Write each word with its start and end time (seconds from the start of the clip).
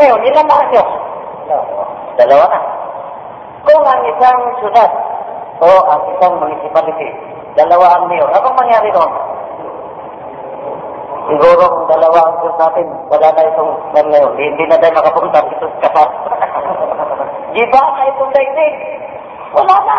Ngayon, 0.00 0.24
ilan 0.32 0.46
na 0.48 0.56
ang 0.56 0.70
Diyos? 0.72 0.90
Dalawa 2.16 2.44
na. 2.48 2.60
Kung 3.68 3.84
ang 3.84 4.00
isang 4.08 4.40
syudad 4.64 4.88
o 5.60 5.68
ang 5.92 6.02
isang 6.16 6.40
municipality, 6.40 7.12
dalawa 7.52 8.00
ang 8.00 8.08
mayor, 8.08 8.32
anong 8.32 8.56
mangyari 8.56 8.88
doon? 8.96 9.12
Siguro 11.28 11.62
kung 11.68 11.88
dalawa 11.92 12.16
ang 12.16 12.36
Diyos 12.40 12.56
natin, 12.56 12.88
wala 13.12 13.28
na 13.28 13.44
itong 13.44 13.72
ngayon. 13.92 14.32
Hindi 14.40 14.64
na 14.72 14.80
tayo 14.80 14.96
makapunta 14.96 15.44
dito 15.52 15.68
sa 15.68 15.92
kasas. 15.92 16.10
Giba 17.60 17.82
na 17.84 18.08
itong 18.08 18.32
daigdig. 18.32 18.76
Wala 19.52 19.76
na. 19.84 19.98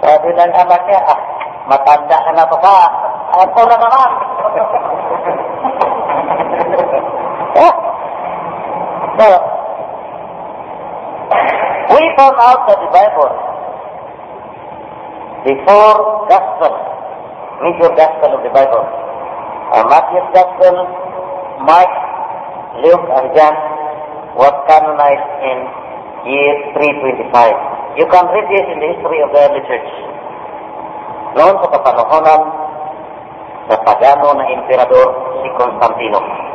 Sabi 0.00 0.32
ng 0.32 0.54
anak 0.64 0.80
niya, 0.88 1.00
ah, 1.04 1.20
matanda 1.68 2.24
ka 2.24 2.32
na 2.32 2.48
pa 2.48 2.56
pa. 2.56 2.76
Ako 3.36 3.60
na 3.68 3.76
naman. 3.76 4.10
We 9.18 9.24
found 12.14 12.38
out 12.38 12.70
that 12.70 12.78
the 12.78 12.90
Bible, 12.94 13.34
the 15.42 15.58
four 15.66 16.22
Gospels, 16.30 16.78
major 17.58 17.90
Gospel 17.98 18.38
of 18.38 18.46
the 18.46 18.52
Bible, 18.54 18.78
uh, 18.78 19.82
are 19.82 19.90
Matthew's 19.90 20.22
Gospel, 20.30 20.86
Mark, 21.66 21.90
Luke, 22.78 23.10
and 23.10 23.26
John, 23.34 23.58
was 24.38 24.54
canonized 24.70 25.30
in 25.42 25.66
year 26.30 26.54
325. 26.78 27.98
You 27.98 28.06
can 28.06 28.22
read 28.22 28.46
this 28.54 28.70
in 28.70 28.78
the 28.78 28.86
history 28.94 29.18
of 29.26 29.34
the 29.34 29.40
early 29.50 29.66
church. 29.66 29.90
Noon 31.34 31.58
sa 31.58 31.66
kapanahonan 31.74 32.42
sa 33.66 33.82
pagano 33.82 34.30
na 34.38 34.46
emperador 34.46 35.42
si 35.42 35.50
Constantino. 35.58 36.47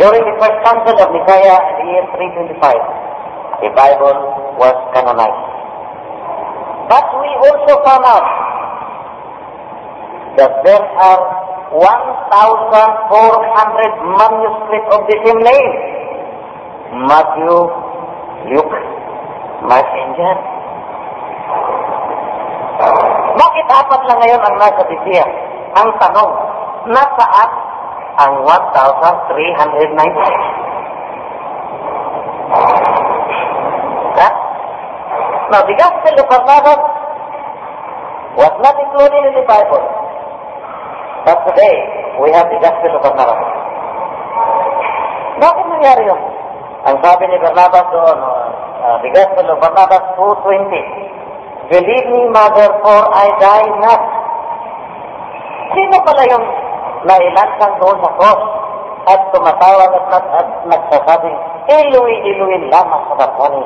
During 0.00 0.24
the 0.24 0.32
first 0.40 0.56
council 0.64 0.96
of 0.96 1.12
Nicaea 1.12 1.52
in 1.52 1.74
the 1.76 1.84
year 1.92 2.00
325, 2.16 2.64
the 3.60 3.68
Bible 3.76 4.16
was 4.56 4.72
canonized. 4.96 5.44
But 6.88 7.04
we 7.20 7.28
also 7.44 7.76
found 7.84 8.00
out 8.08 8.24
that 10.40 10.64
there 10.64 10.80
are 10.80 11.20
1,400 11.76 14.16
manuscripts 14.16 14.88
of 14.96 15.04
the 15.08 15.16
same 15.28 15.40
name. 15.44 15.72
Matthew, 17.08 17.56
Luke, 18.48 18.76
Mark, 19.68 19.88
and 19.92 20.12
John. 20.16 20.38
Bakit 23.32 23.64
apat 23.68 24.00
lang 24.08 24.18
ngayon 24.24 24.40
ang 24.40 24.56
nasa 24.56 24.84
Biblia? 24.88 25.24
Ang 25.76 25.88
tanong, 26.00 26.32
nasaan 26.92 27.71
ang 28.20 28.44
1,396? 28.44 29.32
Ha? 34.20 34.28
Now, 35.48 35.64
the 35.64 35.76
Gospel 35.76 36.14
of 36.20 36.26
Barnabas 36.28 36.82
was 38.36 38.54
not 38.60 38.76
included 38.76 39.22
in 39.32 39.34
the 39.36 39.46
Bible. 39.48 39.84
But 41.24 41.38
today, 41.48 41.76
we 42.20 42.28
have 42.36 42.48
the 42.52 42.60
Gospel 42.60 42.92
of 42.96 43.02
Barnabas. 43.04 43.40
Bakit 45.40 45.64
nangyari 45.72 46.04
yun? 46.08 46.20
Ang 46.82 46.96
sabi 47.00 47.24
ni 47.30 47.38
Barnabas 47.40 47.86
doon, 47.94 48.18
uh, 48.20 48.96
the 49.00 49.10
Gospel 49.14 49.46
of 49.48 49.58
Barnabas 49.62 50.04
2.20, 50.20 51.12
Believe 51.72 52.06
me, 52.12 52.28
mother, 52.28 52.68
for 52.84 53.00
I 53.16 53.32
die 53.40 53.70
not. 53.80 54.02
Sino 55.72 55.96
pala 56.04 56.22
yung 56.28 56.44
nailansang 57.04 57.74
doon 57.82 57.98
cross 57.98 58.42
at 59.10 59.20
tumatawag 59.34 59.90
at, 59.90 60.06
at, 60.14 60.26
at 60.38 60.48
nagsasabing, 60.70 61.36
Eloy, 61.66 62.12
Eloy, 62.22 62.54
lama 62.70 62.98
sa 63.10 63.14
bakani. 63.18 63.64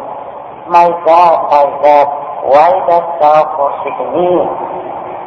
My 0.67 0.89
God, 1.05 1.39
my 1.53 1.67
God, 1.85 2.09
why 2.49 2.73
dost 2.89 3.11
thou 3.23 3.45
forsake 3.55 4.05
me? 4.17 4.31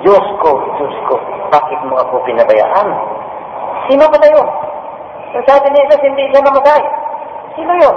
Diyos 0.04 0.26
ko, 0.42 0.52
Diyos 0.80 0.96
ko, 1.08 1.16
bakit 1.54 1.80
mo 1.88 2.00
ako 2.00 2.24
pinabayaan? 2.26 2.88
Sino 3.88 4.06
pala 4.10 4.28
yun? 4.28 4.48
Ang 5.30 5.46
sabi 5.46 5.68
ni 5.70 5.80
Jesus, 5.86 6.02
hindi 6.04 6.24
siya 6.34 6.42
namatay. 6.42 6.82
Sino 7.56 7.74
yun? 7.78 7.96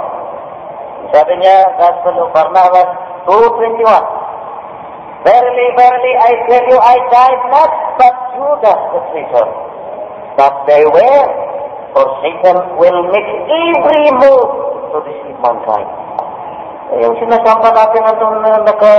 Sabi 1.11 1.33
niya, 1.41 1.67
Gospel 1.77 2.15
of 2.23 2.29
Barnabas 2.31 2.89
2.21, 3.25 3.85
Verily, 5.23 5.67
verily, 5.79 6.13
I 6.19 6.31
tell 6.51 6.65
you, 6.67 6.77
I 6.83 6.97
died 7.07 7.43
not, 7.47 7.71
but 7.95 8.15
Judas 8.35 8.79
the 8.91 8.99
traitor. 9.11 9.62
But 10.33 10.65
beware, 10.65 11.29
for 11.93 12.05
Satan 12.25 12.57
will 12.81 13.01
make 13.13 13.29
every 13.53 14.09
move 14.17 14.49
to 14.89 14.97
deceive 15.05 15.37
mankind. 15.37 15.89
Yung 17.05 17.13
sinasama 17.21 17.69
natin 17.69 18.01
na 18.01 18.13
doon 18.17 18.37
na 18.41 18.51
naka, 18.65 18.93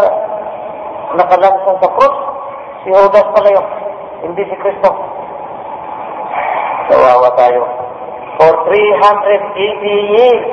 nakalansang 1.19 1.79
sa 1.83 1.91
cross, 1.91 2.17
si 2.87 2.91
Judas 2.95 3.27
pala 3.35 3.51
yun, 3.51 3.67
hindi 4.31 4.43
si 4.47 4.57
Kristo. 4.63 4.91
Kawawa 6.91 7.35
tayo. 7.35 7.63
For 8.39 8.53
380 8.67 10.15
years, 10.15 10.47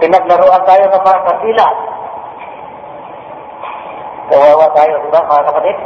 pinaglaruan 0.00 0.64
tayo 0.64 0.84
ng 0.88 1.04
mga 1.04 1.20
kasila. 1.28 1.66
Kawawa 4.32 4.66
tayo, 4.72 4.92
di 5.04 5.08
ba, 5.12 5.20
mga 5.24 5.44
kapatid? 5.52 5.76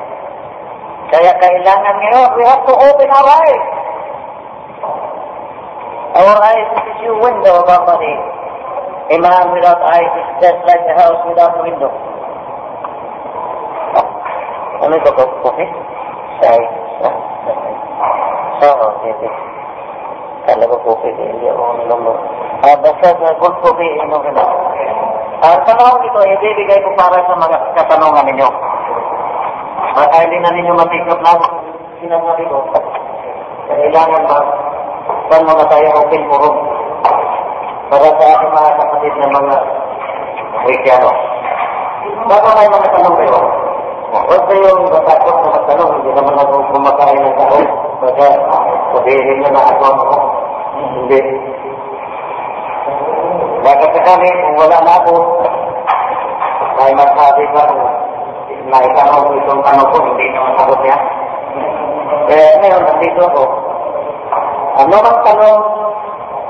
Kaya 1.15 1.31
kailangan 1.39 1.95
ngayon, 2.03 2.29
we 2.35 2.43
have 2.43 2.67
to 2.67 2.75
open 2.75 3.07
our 3.07 3.29
eyes. 3.39 3.65
Our 6.19 6.37
eyes 6.43 6.71
is 6.75 6.99
your 7.07 7.23
window 7.23 7.63
of 7.63 7.71
our 7.71 7.87
body. 7.87 8.15
A 9.15 9.17
man 9.23 9.55
without 9.55 9.79
eyes 9.95 10.11
is 10.11 10.29
just 10.43 10.59
like 10.67 10.83
a 10.91 10.95
house 10.99 11.23
without 11.31 11.55
window. 11.63 11.95
Ano 14.83 14.91
ito 14.99 15.11
po? 15.15 15.23
Okay? 15.55 15.71
Say. 16.43 16.59
So, 18.59 18.67
okay, 18.75 19.15
ko 20.67 20.77
po 20.83 20.91
pwede, 20.99 21.23
hindi 21.31 21.47
ako 21.47 21.95
mo. 21.95 22.13
Ah, 22.67 22.75
basta 22.75 23.15
sa 23.15 23.31
good 23.39 23.55
po 23.63 23.71
pwede, 23.71 24.03
inom 24.03 24.19
ka 24.19 24.35
na. 24.35 24.45
Ang 25.47 25.63
tanong 25.63 26.03
ito, 26.11 26.21
ibibigay 26.27 26.83
ko 26.83 26.91
para 26.99 27.23
sa 27.23 27.39
mga 27.39 27.59
katanungan 27.79 28.27
ninyo. 28.35 28.74
Baka 29.93 30.17
hindi 30.25 30.39
na 30.41 30.51
ninyo 30.57 30.73
matikap 30.73 31.21
na 31.21 31.37
sinasabi 32.01 32.45
ko. 32.49 32.59
Kailangan 33.69 34.23
ba, 34.25 34.39
saan 35.29 35.45
mga 35.45 35.65
tayo 35.69 35.89
open 36.01 36.25
forum 36.33 36.57
para 37.93 38.09
sa 38.17 38.25
ating 38.25 38.53
mga 38.53 38.71
kapatid 38.81 39.15
na 39.21 39.29
mga 39.29 39.55
Wikiano. 40.65 41.13
Baka 42.25 42.49
may 42.57 42.69
mga 42.73 42.89
tanong 42.89 43.17
kayo. 43.21 43.39
Huwag 44.15 44.43
kayong 44.47 44.87
matakot 44.89 45.37
na 45.43 45.49
magtanong, 45.59 45.93
hindi 45.99 46.11
naman 46.15 46.39
ako 46.39 46.55
kumakain 46.71 47.19
ng 47.19 47.37
tao. 47.37 47.59
Baka 48.05 48.27
sabihin 48.95 49.37
nyo 49.43 49.51
na 49.51 49.63
ako 49.75 49.85
ako. 49.91 50.17
Hindi. 50.75 51.21
Baka 53.65 53.85
sakali, 53.91 54.29
kung 54.29 54.57
wala 54.61 54.79
na 54.85 54.93
ako, 55.03 55.15
may 56.79 56.93
masabi 56.95 57.45
ka 57.53 57.63
la 58.75 58.81
de 58.81 58.95
Carlos 58.95 59.31
muy 59.31 59.41
tonta 59.47 59.73
no 59.73 59.93
fue 59.93 60.09
indigna 60.09 60.41
más 60.41 60.63
apropiada. 60.63 61.03
Eh, 62.29 62.59
me 62.61 62.69
lo 62.71 62.77
han 62.77 63.01
dicho 63.01 63.27
ojo. 63.27 63.45
A 64.77 64.85
no 64.85 65.03
más 65.03 65.17
calor, 65.23 65.95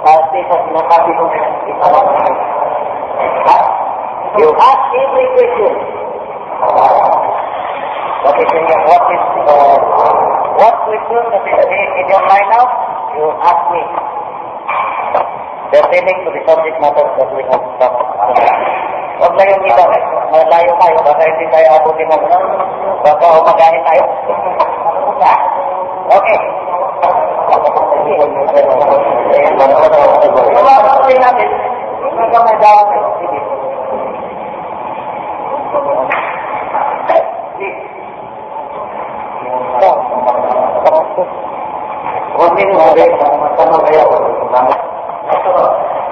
a 0.06 0.10
esa 0.10 0.64
sino 0.64 0.88
casi 0.88 1.12
con 1.16 1.30
esa 1.32 1.92
la 1.92 2.10
mujer. 2.10 2.34
Yo 4.38 4.50
a 4.58 4.90
siempre 4.90 5.22
y 5.22 5.34
que 5.36 5.44
yo. 5.58 5.68
Lo 8.24 8.32
que 8.32 8.44
tenía 8.46 8.76
what 8.86 9.12
is 9.12 9.20
uh, 9.44 9.78
what 10.58 10.88
we 10.88 10.96
do 11.10 11.20
in 11.20 11.42
the 11.44 11.66
day 11.68 11.86
in 12.00 12.08
your 12.08 12.22
mind 12.24 12.48
now, 12.48 12.64
you 13.14 13.30
ask 13.42 13.70
me. 13.70 13.82
Pertaining 15.70 16.24
to 16.24 16.30
the 16.30 16.40
subject 16.46 16.80
matter 16.80 17.04
that 17.18 17.36
we 17.36 17.42
have 17.42 17.60
talked 17.78 18.00
about. 18.00 19.03
Huwag 19.14 19.30
na 19.38 19.46
yung 19.46 19.62
iba, 19.62 19.84
malayo 20.34 20.72
tayo, 20.74 20.96
baka 21.06 21.22
hindi 21.22 21.46
tayo 21.54 21.66
abutin 21.78 22.10
ng, 22.10 22.24
baka 23.06 23.26
umagahin 23.38 23.82
tayo. 23.86 24.02
Okay. 26.18 26.38
Kumakakuloy 30.50 31.18
natin, 31.22 31.48
hanggang 32.18 32.42
may 32.42 32.58
dawat. 32.58 32.86
Sige. 33.22 33.40
Kunting 42.34 42.72
hari, 42.74 43.06
sama 43.54 43.78
kayo. 43.86 44.04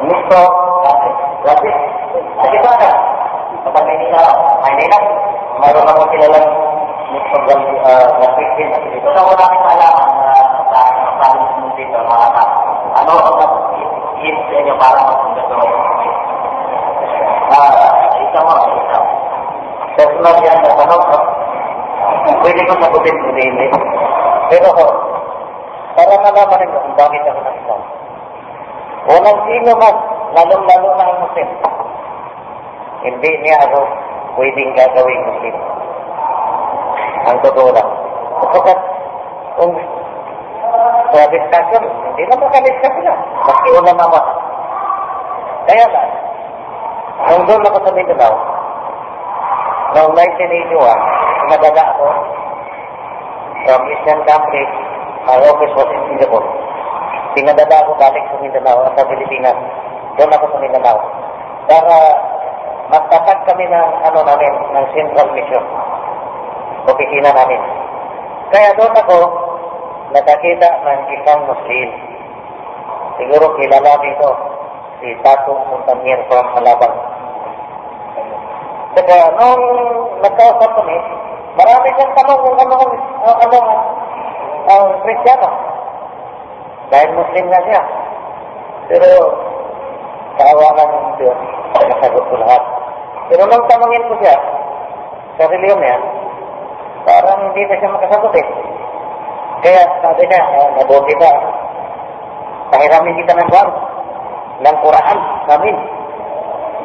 Nito, 0.07 0.43
lagi. 0.87 1.11
Lagi 1.43 2.02
ba 2.63 2.73
ka? 2.79 2.91
Kapag 3.63 3.85
Maynila, 3.87 4.23
Maynila, 4.63 4.99
mayroon 5.63 5.91
ako 5.91 6.03
kilalang 6.11 6.49
Nito 7.13 7.39
Gapit 7.45 8.51
Ito 8.97 9.09
na 9.13 9.27
ko 9.29 9.33
namin 9.37 9.61
malaman 9.69 10.09
na 10.17 10.33
sa 10.73 10.83
paano 11.21 11.69
dito 11.77 11.99
mga 12.01 12.29
ano 12.93 13.13
ang 13.21 13.55
i-give 13.77 14.41
sa 14.49 14.55
inyo 14.61 14.75
para 14.81 15.01
magpundador. 15.05 15.69
Ah, 17.53 17.93
isa 18.17 18.39
mo, 18.41 18.53
isa. 18.65 18.99
Sa 19.93 20.03
sunod 20.09 20.37
yan 20.41 20.57
na 20.65 20.73
tanong, 20.73 21.05
no? 21.05 21.19
Pwede 22.41 22.61
ko 22.65 22.73
sagutin 22.81 23.17
kung 23.21 23.37
hindi. 23.37 23.67
Pero 24.49 24.69
ho, 24.73 24.87
para 25.93 26.15
malaman 26.17 26.59
ninyo 26.65 26.79
kung 26.81 26.97
bakit 26.97 27.23
ako 27.29 27.41
nag-Islam. 27.45 27.81
Walang 29.03 29.41
sino 29.45 29.71
man, 29.77 29.97
lalong-lalo 30.33 30.89
na 30.97 31.05
ang 31.05 31.21
Muslim. 31.29 31.49
Hindi 33.03 33.31
niya 33.43 33.57
ako 33.67 33.81
pwedeng 34.39 34.73
gagawing 34.79 35.23
Muslim. 35.27 35.57
Ang 37.27 37.39
totoo 37.43 37.69
lang. 37.75 37.89
Sapagkat 38.43 38.79
kung 39.59 39.73
sa 41.13 41.29
discussion, 41.29 41.83
hindi 42.09 42.23
na 42.25 42.41
makadiscuss 42.41 42.95
sila. 42.97 43.13
Maski 43.45 43.69
una 43.77 43.93
mama. 43.93 44.21
Kaya 45.69 45.87
lang, 45.87 46.11
nung 47.31 47.45
doon 47.47 47.67
ako 47.69 47.79
sa 47.87 47.93
Mindanao, 47.95 48.35
noong 49.95 50.15
1981, 50.17 51.53
nadala 51.53 51.83
ako 51.95 52.07
from 53.63 53.81
Eastern 53.93 54.21
Country, 54.27 54.65
my 55.29 55.39
office 55.39 55.75
was 55.79 55.91
in 55.95 56.03
Singapore. 56.11 56.47
Pinadala 57.37 57.77
ako 57.87 57.93
balik 57.97 58.25
sa 58.27 58.37
Mindanao 58.43 58.89
at 58.89 58.93
sa 58.99 59.07
Pilipinas. 59.07 59.57
Doon 60.19 60.35
ako 60.35 60.45
sa 60.51 60.59
Mindanao. 60.59 60.99
Para 61.71 61.97
magtatag 62.93 63.41
kami 63.49 63.65
ng 63.73 63.89
ano 64.05 64.21
namin, 64.21 64.53
ng 64.77 64.87
Central 64.93 65.33
Mission. 65.33 65.65
Opisina 66.85 67.33
namin. 67.33 67.61
Kaya 68.53 68.77
doon 68.77 68.93
ako 68.93 69.17
nakakita 70.13 70.69
ng 70.85 71.01
isang 71.17 71.41
Muslim. 71.49 71.89
Siguro 73.17 73.57
kilala 73.57 73.97
dito 74.05 74.29
si 75.01 75.09
Tato 75.25 75.57
Montanier 75.73 76.21
from 76.29 76.45
Malabang. 76.53 76.97
Saka 78.93 79.17
nung 79.41 79.65
nagkausap 80.21 80.71
kami, 80.77 80.97
marami 81.57 81.89
siyang 81.97 82.13
tanong 82.13 82.41
kung 82.45 82.57
ano 82.61 82.75
ang 82.77 82.93
uh, 83.25 83.37
ano 83.41 83.59
ang 84.69 84.85
Kristiyano. 85.01 85.51
Dahil 86.93 87.09
Muslim 87.17 87.47
na 87.49 87.61
siya. 87.65 87.83
Pero 88.93 89.09
kaawakan 90.37 90.89
ng 90.93 91.09
Diyos, 91.17 91.39
nasagot 91.89 92.25
ko 92.29 92.37
lahat. 92.37 92.72
Pero 93.33 93.49
nung 93.49 93.65
tanongin 93.65 94.05
ko 94.13 94.15
siya 94.21 94.37
sa 95.41 95.49
reliyon 95.49 95.81
niya, 95.81 95.97
parang 97.09 97.49
hindi 97.49 97.65
na 97.65 97.81
siya 97.81 97.97
makasagot 97.97 98.37
eh. 98.37 98.47
Kaya 99.65 99.83
sabi 100.05 100.29
niya, 100.29 100.43
uh, 100.53 100.69
mabuti 100.77 101.17
ka, 101.17 101.33
pahiramin 102.77 103.17
kita 103.25 103.33
ng 103.33 103.49
buwan, 103.49 103.69
ng 104.69 104.77
Quran 104.85 105.19
namin. 105.49 105.77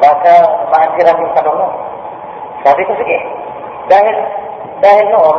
Baka 0.00 0.34
maansiran 0.72 1.20
yung 1.20 1.36
tanong 1.36 1.58
mo. 1.60 1.68
Sabi 2.64 2.80
ko, 2.88 2.96
sige. 2.96 3.18
Dahil, 3.92 4.16
dahil 4.80 5.04
noon, 5.12 5.38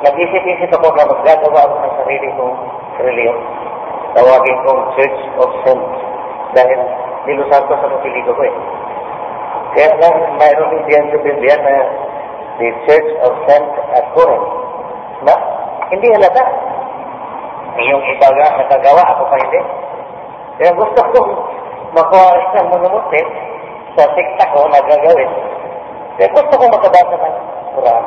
nag-isip-isip 0.00 0.72
ako 0.72 0.96
na 0.96 1.12
maggagawa 1.12 1.60
ako 1.60 1.74
ng 1.76 1.94
sarili 2.00 2.28
kong 2.40 2.56
reliyon. 3.04 3.38
Tawagin 4.16 4.58
kong 4.64 4.80
Church 4.96 5.20
of 5.44 5.50
Saints. 5.60 5.98
Dahil 6.56 6.80
nilusan 7.28 7.68
ko 7.68 7.74
sa 7.76 7.90
kapiligo 8.00 8.32
ko 8.32 8.42
eh. 8.48 8.56
Lang, 9.76 10.16
mayroon 10.40 10.72
din 10.72 10.82
diyan 10.88 11.04
sa 11.12 11.18
Biblia 11.20 11.56
na 11.60 11.74
the 12.56 12.68
Church 12.88 13.10
of 13.20 13.32
Saint 13.44 13.68
Ascurin. 13.92 14.40
Na, 15.28 15.36
hindi 15.92 16.08
halata. 16.16 16.44
Yung 17.76 18.00
iba 18.00 18.28
nga 18.32 18.56
nagagawa, 18.56 19.04
ako 19.04 19.22
pa 19.28 19.36
hindi. 19.36 19.60
Kaya 20.56 20.72
gusto 20.72 21.00
ko 21.12 21.20
makuha 21.92 22.56
ng 22.56 22.68
Muslim 22.72 23.26
sa 24.00 24.04
sikta 24.16 24.44
ko 24.56 24.64
na 24.72 24.80
gagawin. 24.80 25.30
Kaya 26.16 26.28
gusto 26.32 26.54
ko 26.56 26.64
makabasa 26.72 27.16
ng 27.20 27.36
Quran. 27.76 28.04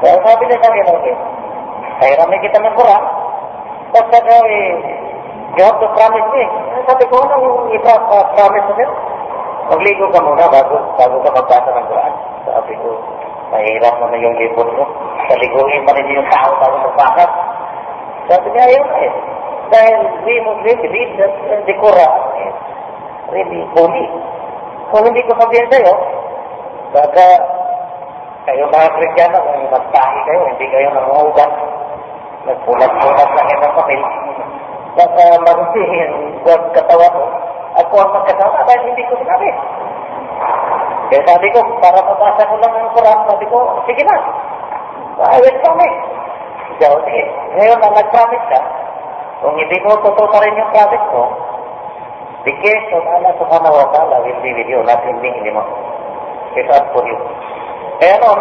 Kaya 0.00 0.16
sabi 0.24 0.42
niya 0.48 0.58
sa 0.64 0.68
akin, 0.72 0.86
okay, 0.96 1.14
kahiramin 2.00 2.40
kita 2.40 2.56
ng 2.56 2.76
Quran, 2.80 3.04
tapos 3.92 4.08
saka 4.16 4.34
you 4.48 5.60
have 5.60 5.76
to 5.76 5.88
promise 5.92 6.28
me. 6.32 6.44
Sabi 6.88 7.04
ko, 7.12 7.20
anong 7.20 7.68
i-promise 7.76 8.68
mo 8.72 8.84
Magligo 9.64 10.06
ka 10.12 10.20
muna 10.20 10.44
bago, 10.52 10.76
bago 11.00 11.16
ka 11.24 11.30
magbasa 11.32 11.70
ng 11.72 11.86
Quran. 11.88 12.14
Sabi 12.44 12.72
ko, 12.84 12.88
mahirap 13.48 13.94
naman 13.96 14.20
yung 14.20 14.36
libon 14.36 14.68
mo. 14.76 14.84
Saliguin 15.24 15.82
pa 15.88 15.96
rin 15.96 16.12
yung 16.12 16.28
tao 16.28 16.52
bago 16.60 16.76
magbasa. 16.84 17.24
Sabi 18.28 18.46
niya, 18.52 18.64
ayun 18.68 18.88
eh. 19.00 19.12
Dahil 19.72 19.96
we 20.28 20.34
Muslim 20.44 20.76
believe 20.84 21.12
that 21.16 21.34
uh, 21.48 21.60
the 21.64 21.74
Quran 21.80 22.14
is 22.44 22.56
really 23.32 23.62
holy. 23.72 24.06
Kung 24.92 25.04
hindi 25.08 25.24
ko 25.24 25.32
sabihin 25.40 25.66
sa'yo, 25.72 25.94
baka 26.92 27.26
kayo 28.44 28.68
mga 28.68 28.88
Kristiyano, 28.92 29.38
kung 29.40 29.72
magtahi 29.72 30.18
kayo, 30.28 30.40
hindi 30.52 30.66
kayo 30.68 30.88
nangungugan, 30.92 31.50
nagpulat-pulat 32.44 33.30
lang 33.32 33.46
yung 33.48 33.62
papel, 33.72 34.00
baka 34.94 35.24
marusin 35.40 35.88
yung 35.96 36.14
katawa 36.76 37.08
mo, 37.16 37.24
ako 37.74 37.94
ang 37.98 38.12
magkasama 38.14 38.58
dahil 38.66 38.82
hindi 38.86 39.02
ko 39.10 39.14
sinabi. 39.18 39.48
Kaya 41.10 41.22
sabi 41.26 41.46
ko, 41.50 41.58
para 41.82 41.98
mabasa 42.00 42.42
ko 42.46 42.54
lang 42.58 42.74
ang 42.74 42.90
Quran, 42.94 43.18
sabi 43.26 43.44
ko, 43.50 43.58
sige 43.86 44.02
na, 44.06 44.16
I 45.34 45.38
will 45.42 45.58
promise. 45.62 45.98
Ikaw, 46.74 46.94
sige. 47.06 47.22
Ngayon 47.54 47.78
na 47.78 47.88
nag-promise 47.94 48.46
ka, 48.50 48.60
kung 49.42 49.54
hindi 49.58 49.76
mo 49.82 49.94
totoo 50.02 50.26
pa 50.30 50.42
rin 50.42 50.58
yung 50.58 50.72
promise 50.74 51.06
mo, 51.14 51.24
the 52.46 52.54
case 52.62 52.88
of 52.94 53.04
Allah 53.06 53.32
subhanahu 53.38 53.74
wa 53.74 53.88
ta'ala 53.94 54.16
will 54.22 54.40
be 54.42 54.50
with 54.54 54.68
you, 54.70 54.80
not 54.82 55.02
in 55.06 55.16
me 55.22 55.30
anymore. 55.38 55.68
It's 56.54 56.70
up 56.70 56.90
for 56.94 57.02
you. 57.06 57.18
Kaya 57.98 58.18
noon, 58.22 58.40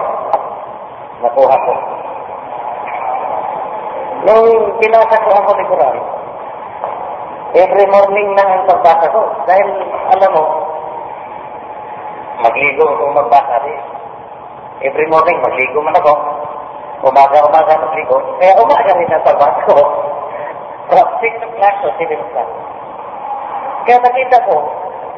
nakuha 1.26 1.56
ko. 1.58 1.74
Nung 4.24 4.46
pinasa 4.80 5.16
ko 5.20 5.52
ni 5.58 5.66
Quran, 5.68 5.98
every 7.54 7.86
morning 7.86 8.30
na 8.34 8.44
ang 8.50 8.66
pagbasa 8.66 9.06
ko. 9.14 9.22
Dahil, 9.46 9.68
alam 10.18 10.30
mo, 10.34 10.44
magligo 12.42 12.86
kung 12.98 13.14
magbasa 13.14 13.62
rin. 13.62 13.82
Every 14.84 15.08
morning, 15.08 15.38
magligo 15.40 15.80
man 15.86 15.96
ako. 16.02 16.14
Umaga-umaga 17.06 17.78
magligo. 17.78 18.18
Kaya 18.42 18.58
umaga 18.58 18.92
rin 18.98 19.14
ang 19.14 19.26
pagbasa 19.26 19.60
ko. 19.70 19.78
From 20.90 21.08
6 21.22 21.46
o'clock 21.46 21.76
to 21.86 21.90
7 21.96 22.18
o'clock. 22.18 22.50
Kaya 23.86 23.98
nakita 24.02 24.38
ko, 24.50 24.56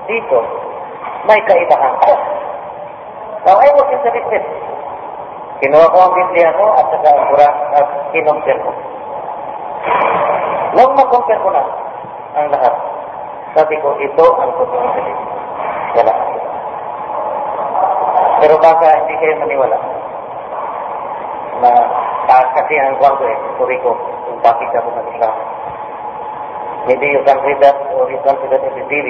dito, 0.06 0.39
may 1.25 1.39
kaibahan 1.48 1.96
ko. 2.04 2.13
Now, 3.46 3.62
I 3.62 3.70
was 3.74 3.88
interested. 3.94 4.44
Kinuha 5.62 5.88
ko 5.88 5.98
ang 6.04 6.13
Biblia 6.20 6.51
ko 6.60 6.65
at 6.75 6.86
saka 6.92 7.10
ang 7.15 7.27
Quran 7.32 7.56
at 7.80 7.88
kinumpir 8.12 8.58
ko. 8.60 8.72
Nung 10.75 10.92
mag-compare 11.00 11.39
ko 11.39 11.50
na 11.56 11.85
ang 12.36 12.48
lahat, 12.51 12.74
sabi 13.56 13.75
ko, 13.80 13.96
ito 14.04 14.25
ang 14.36 14.51
totoong 14.60 14.92
galing. 14.92 15.22
Wala. 15.96 16.13
Pero 18.44 18.54
baka 18.60 18.88
hindi 19.00 19.15
kayo 19.15 19.34
maniwala 19.39 19.77
na 21.63 21.72
taas 22.27 22.48
kasi 22.51 22.75
ang 22.75 23.00
kwan 23.00 23.15
ko 23.15 23.24
eh, 23.24 23.38
story 23.56 23.80
ko, 23.80 23.96
kung 24.27 24.39
bakit 24.44 24.68
ako 24.75 24.92
nag-Islam. 24.92 25.36
Maybe 26.86 27.08
you 27.10 27.22
can 27.24 27.39
read 27.48 27.60
that 27.63 27.80
or 27.96 28.06
you 28.12 28.20
can 28.22 28.36
see 28.44 28.50
that 28.51 28.62
in 28.62 28.75
the 28.75 28.86
TV 28.92 29.08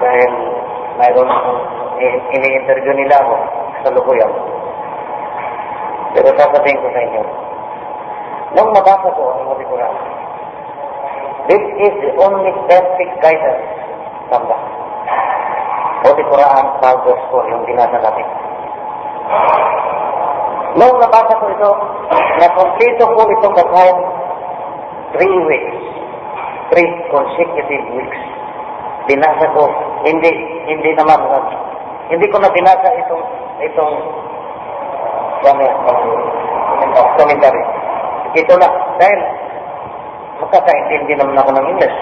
dahil 0.00 0.32
mayroon 0.96 1.28
ini-interview 2.32 2.94
nila 2.96 3.20
ako 3.20 3.34
sa 3.82 3.90
lukuyan. 3.92 4.32
Pero 6.14 6.30
sasabihin 6.38 6.80
ko 6.80 6.88
sa 6.94 7.02
inyo, 7.02 7.22
nung 8.56 8.70
mabasa 8.72 9.10
ko 9.12 9.22
ang 9.34 9.44
Holy 9.50 9.66
Quran, 9.68 9.94
this 11.50 11.64
is 11.82 11.92
the 11.98 12.12
only 12.22 12.54
perfect 12.70 13.12
guidance 13.18 13.66
from 14.30 14.46
the 14.46 14.58
Holy 16.06 16.24
Quran, 16.30 16.64
Proverbs 16.78 17.24
ko, 17.28 17.42
yung 17.50 17.66
binasa 17.66 17.98
natin. 17.98 18.26
Nung 20.78 20.96
nabasa 21.02 21.34
ko 21.42 21.50
ito, 21.50 21.70
na-complete 22.38 23.02
ko 23.02 23.22
itong 23.26 23.54
basahin 23.58 23.98
three 25.18 25.38
weeks, 25.50 25.76
three 26.70 26.90
consecutive 27.10 27.84
weeks. 27.98 28.20
Binasa 29.10 29.50
ko, 29.50 29.66
hindi, 30.06 30.30
hindi 30.70 30.90
naman, 30.94 31.18
hindi 32.14 32.26
ko 32.30 32.38
na 32.38 32.54
binasa 32.54 32.94
itong, 32.94 33.24
itong, 33.66 33.94
kami, 35.42 35.66
uh, 35.66 37.06
commentary. 37.18 37.62
Ito 38.38 38.54
na, 38.54 38.68
dahil 39.02 39.20
makakaintindi 40.50 41.14
naman 41.14 41.38
ako 41.38 41.50
ng 41.54 41.66
English. 41.70 41.96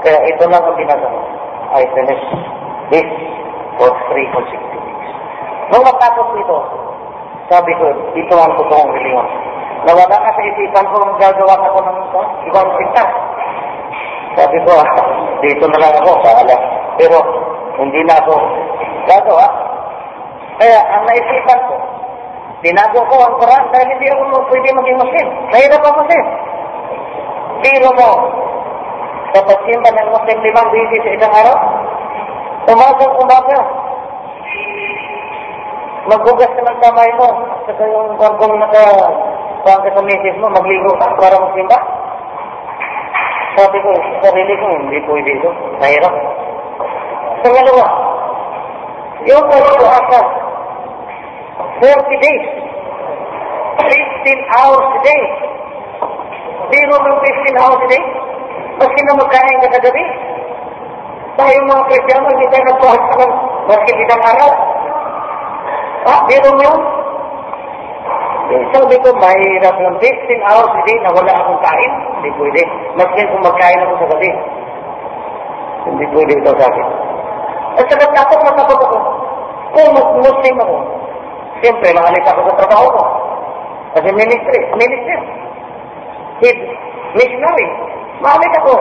Kaya 0.00 0.18
ito 0.24 0.44
lang 0.48 0.64
ang 0.64 0.76
binasa 0.80 1.04
ko. 1.04 1.20
I 1.76 1.84
finished 1.92 2.30
this 2.88 3.08
for 3.76 3.92
three 4.08 4.24
consecutive 4.32 4.80
weeks. 4.80 5.08
Nung 5.68 5.84
matapos 5.84 6.32
ito, 6.40 6.58
sabi 7.52 7.76
ko, 7.76 7.92
ito 8.16 8.34
ang 8.40 8.56
totoong 8.56 8.90
reliyon. 8.96 9.28
Nawala 9.84 10.16
ka 10.16 10.30
sa 10.32 10.42
isipan 10.48 10.88
ko, 10.88 10.96
gagawa 11.20 11.54
ako 11.60 11.78
ng 11.84 11.98
ito, 12.00 12.20
ibang 12.48 12.68
sinta. 12.80 13.04
Sabi 14.40 14.56
ko, 14.64 14.72
dito 15.44 15.64
na 15.68 15.78
lang 15.84 15.94
ako, 16.00 16.10
bahala. 16.24 16.56
Pero, 16.96 17.20
hindi 17.76 18.00
na 18.08 18.16
ako 18.16 18.34
gagawa. 19.04 19.46
Kaya, 20.56 20.80
ang 20.80 21.04
naisipan 21.04 21.60
ko, 21.68 21.76
tinago 22.64 23.04
ko 23.04 23.16
ang 23.20 23.36
Quran 23.36 23.64
dahil 23.68 23.88
hindi 23.92 24.08
ako 24.08 24.40
pwede 24.48 24.68
maging 24.72 24.98
Muslim. 25.04 25.26
Mahirap 25.52 25.82
ang 25.84 25.98
Muslim. 26.00 26.24
Biro 27.64 27.90
mo, 27.96 28.10
sa 29.32 29.40
pagsimba 29.44 29.88
ng 29.92 30.10
Muslim 30.12 30.38
limang 30.44 30.68
bisi 30.72 30.96
sa 31.00 31.14
isang 31.16 31.34
araw, 31.34 31.56
umagang 32.68 33.14
umaga, 33.20 33.58
maghugas 36.06 36.50
ka 36.52 36.62
ng 36.62 36.80
kamay 36.80 37.10
mo, 37.18 37.28
saka 37.66 37.82
yung 37.90 38.14
kung 38.16 38.56
naka, 38.60 38.84
kung 39.66 39.82
ka 39.82 39.90
sa 39.90 40.02
misis 40.06 40.36
mo, 40.38 40.48
magligo 40.52 40.94
para 40.98 41.36
magsimba. 41.36 41.78
Sabi 43.56 43.78
ko, 43.80 43.90
sa 44.20 44.28
sarili 44.28 44.54
ko, 44.60 44.66
hindi 44.68 44.98
pwede 45.08 45.30
ito. 45.32 45.50
Mahirap. 45.80 46.14
Pangalawa, 47.40 47.86
yung 49.24 49.44
pagpuasa, 49.48 50.20
40 51.80 52.24
days, 52.24 52.44
15 53.80 54.54
hours 54.60 54.86
a 54.92 55.00
day. 55.04 55.45
Zero 56.66 56.94
ng 56.98 57.18
15 57.22 57.60
hours 57.62 57.82
a 57.82 57.88
day. 57.90 58.02
Maski 58.76 59.00
na 59.06 59.14
magkain 59.14 59.62
ka 59.62 59.68
kagabi. 59.78 60.04
Tayo 61.36 61.56
mga 61.68 61.86
Kristiano, 61.92 62.28
hindi 62.32 62.46
tayo 62.48 62.64
nagpuasa 62.64 63.12
ng 63.22 63.32
maski 63.68 63.92
isang 63.92 64.22
araw. 64.24 64.50
Ah, 66.06 66.20
biro 66.26 66.50
yun? 66.58 66.80
Eh, 68.46 68.62
sabi 68.70 68.94
ko, 69.02 69.10
mahirap 69.18 69.74
yung 69.82 69.96
15 69.98 70.48
hours 70.48 70.70
a 70.70 70.82
day 70.86 70.96
na 71.02 71.10
wala 71.10 71.32
akong 71.34 71.60
kain. 71.62 71.92
Hindi 72.18 72.30
pwede. 72.40 72.62
Maski 72.98 73.22
kung 73.30 73.42
magkain 73.46 73.82
ako 73.84 73.94
sa 74.00 74.10
gabi. 74.16 74.30
Hindi 75.86 76.04
pwede 76.14 76.32
ito 76.34 76.52
sa 76.56 76.66
akin. 76.66 76.86
At 77.76 77.84
saka 77.90 78.06
takot 78.10 78.40
na 78.42 78.52
takot 78.58 78.80
ako. 78.80 78.98
Kung 79.76 79.88
Muslim 80.24 80.54
ako, 80.62 80.76
siyempre, 81.60 81.88
maalis 81.94 82.26
ako 82.26 82.40
sa 82.48 82.58
trabaho 82.64 82.86
ko. 82.90 83.02
Kasi 83.98 84.08
ministry, 84.14 84.58
ministry. 84.74 85.45
Kid, 86.40 86.58
missionary. 87.16 87.68
Maalis 88.20 88.52
ako. 88.60 88.74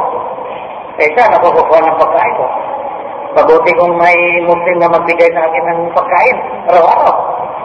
Kaysa, 1.00 1.32
nakukuha 1.32 1.80
ng 1.84 2.00
pagkain 2.00 2.36
ko. 2.40 2.46
Mabuti 3.36 3.72
kung 3.76 3.96
may 4.00 4.16
Muslim 4.48 4.80
na 4.80 4.92
magbigay 4.92 5.28
sa 5.36 5.44
akin 5.48 5.64
ng 5.68 5.80
pagkain. 5.92 6.38
Araw-araw. 6.72 7.16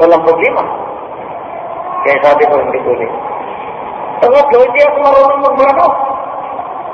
Walang 0.03 0.27
problema. 0.27 0.63
Kaya 2.07 2.17
sabi 2.23 2.43
ko, 2.47 2.55
hindi 2.59 2.79
pwede. 2.87 3.07
Pangatlo, 4.21 4.59
hindi 4.67 4.81
ako 4.83 4.97
marunong 4.99 5.43
magmano. 5.47 5.87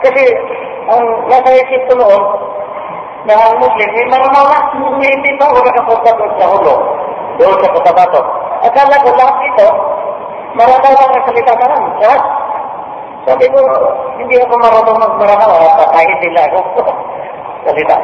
Kasi, 0.05 0.23
ang 0.93 1.05
nasa 1.29 1.51
isip 1.57 1.83
ko 1.89 1.95
noon, 2.01 2.23
na 3.27 3.35
ang 3.35 3.59
Muslim, 3.59 3.91
eh, 3.91 4.07
marunong. 4.13 4.49
Eh, 5.03 5.13
hindi 5.21 5.31
pa 5.41 5.51
ako 5.51 5.59
nakapunta 5.61 6.11
doon 6.17 6.33
sa 6.37 6.47
hulo. 6.53 6.75
Doon 7.37 7.57
sa 7.61 7.75
Cotabato. 7.75 8.21
Akala 8.65 9.05
ko 9.05 9.11
lahat 9.13 9.37
ito, 9.53 9.69
maranaw 10.57 10.93
lang 10.97 11.11
ang 11.13 11.25
salita 11.29 11.53
ka 11.53 11.67
lang. 11.69 11.85
Lahat. 12.01 12.23
Sabi 13.27 13.45
ko, 13.51 13.59
hindi 14.23 14.39
ako 14.39 14.55
marunong 14.55 15.03
magmaranaw. 15.03 15.51
Patayin 15.83 16.19
nila 16.23 16.47
ako. 16.47 16.59
salita. 17.67 17.99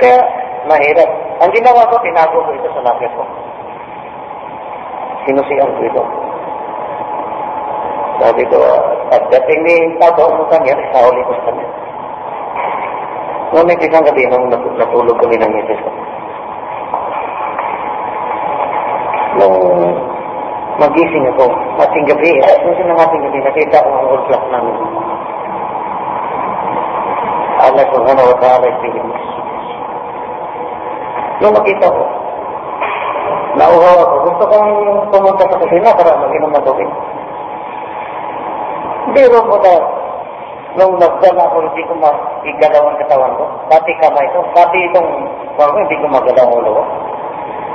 Kaya, 0.00 0.18
mahirap. 0.64 1.10
Ang 1.44 1.52
ginawa 1.52 1.84
ko, 1.92 2.00
tinago 2.00 2.40
ko 2.40 2.50
ito 2.56 2.68
sa 2.72 2.84
lapis 2.88 3.12
ko. 3.12 3.24
Sinusiyan 5.28 5.76
ko 5.76 5.80
ito. 5.84 6.02
Sabi 8.24 8.42
ko, 8.48 8.58
pagdating 9.12 9.60
ni 9.66 9.76
Tato, 10.00 10.24
mo 10.32 10.48
kanya, 10.48 10.72
sauli 10.94 11.20
ko 11.28 11.32
sa 11.36 11.44
kanya. 11.52 11.68
Ngunit 13.54 13.86
isang 13.86 14.02
gabi 14.02 14.26
nung 14.26 14.50
nat- 14.50 14.76
natulog 14.80 15.14
kami 15.20 15.36
ng 15.38 15.52
misis 15.52 15.78
ko. 15.78 15.90
Nung 19.38 19.58
magising 20.78 21.26
ako, 21.34 21.46
ating 21.78 22.04
gabi, 22.10 22.30
at 22.42 22.58
nung 22.66 22.74
ng 22.74 22.98
ating 22.98 23.22
gabi, 23.30 23.38
nakita 23.46 23.84
ko 23.84 23.88
ang 23.94 24.06
old 24.10 24.24
clock 24.26 24.44
namin. 24.50 24.74
Allah 27.64 27.86
subhanahu 27.94 28.30
wa 28.34 28.38
ta'ala 28.42 28.64
is 28.66 28.76
speaking. 28.82 29.08
Nung 31.42 31.54
makita 31.54 31.86
ko, 31.86 32.02
nauhaw 33.54 33.96
ako, 34.02 34.14
gusto 34.26 34.44
kong 34.50 34.70
pumunta 35.14 35.44
sa 35.46 35.60
kusina 35.62 35.90
para 35.94 36.18
mag-inom 36.18 36.50
ng 36.50 36.66
tubig. 36.66 36.90
Biro 39.14 39.40
mo 39.46 39.56
na, 39.62 39.74
nung 40.74 40.98
nagdala 40.98 41.42
ako, 41.46 41.56
hindi 41.70 41.82
ko 41.86 41.94
magigalaw 42.02 42.82
ang 42.82 42.98
katawan 42.98 43.38
ko. 43.38 43.44
Pati 43.70 43.92
kamay 44.02 44.26
ko, 44.34 44.42
pati 44.50 44.78
itong 44.90 45.10
hindi 45.54 45.96
ko 46.02 46.06
magalaw 46.10 46.44
ang 46.50 46.56
ulo 46.58 46.70
ko. 46.74 46.82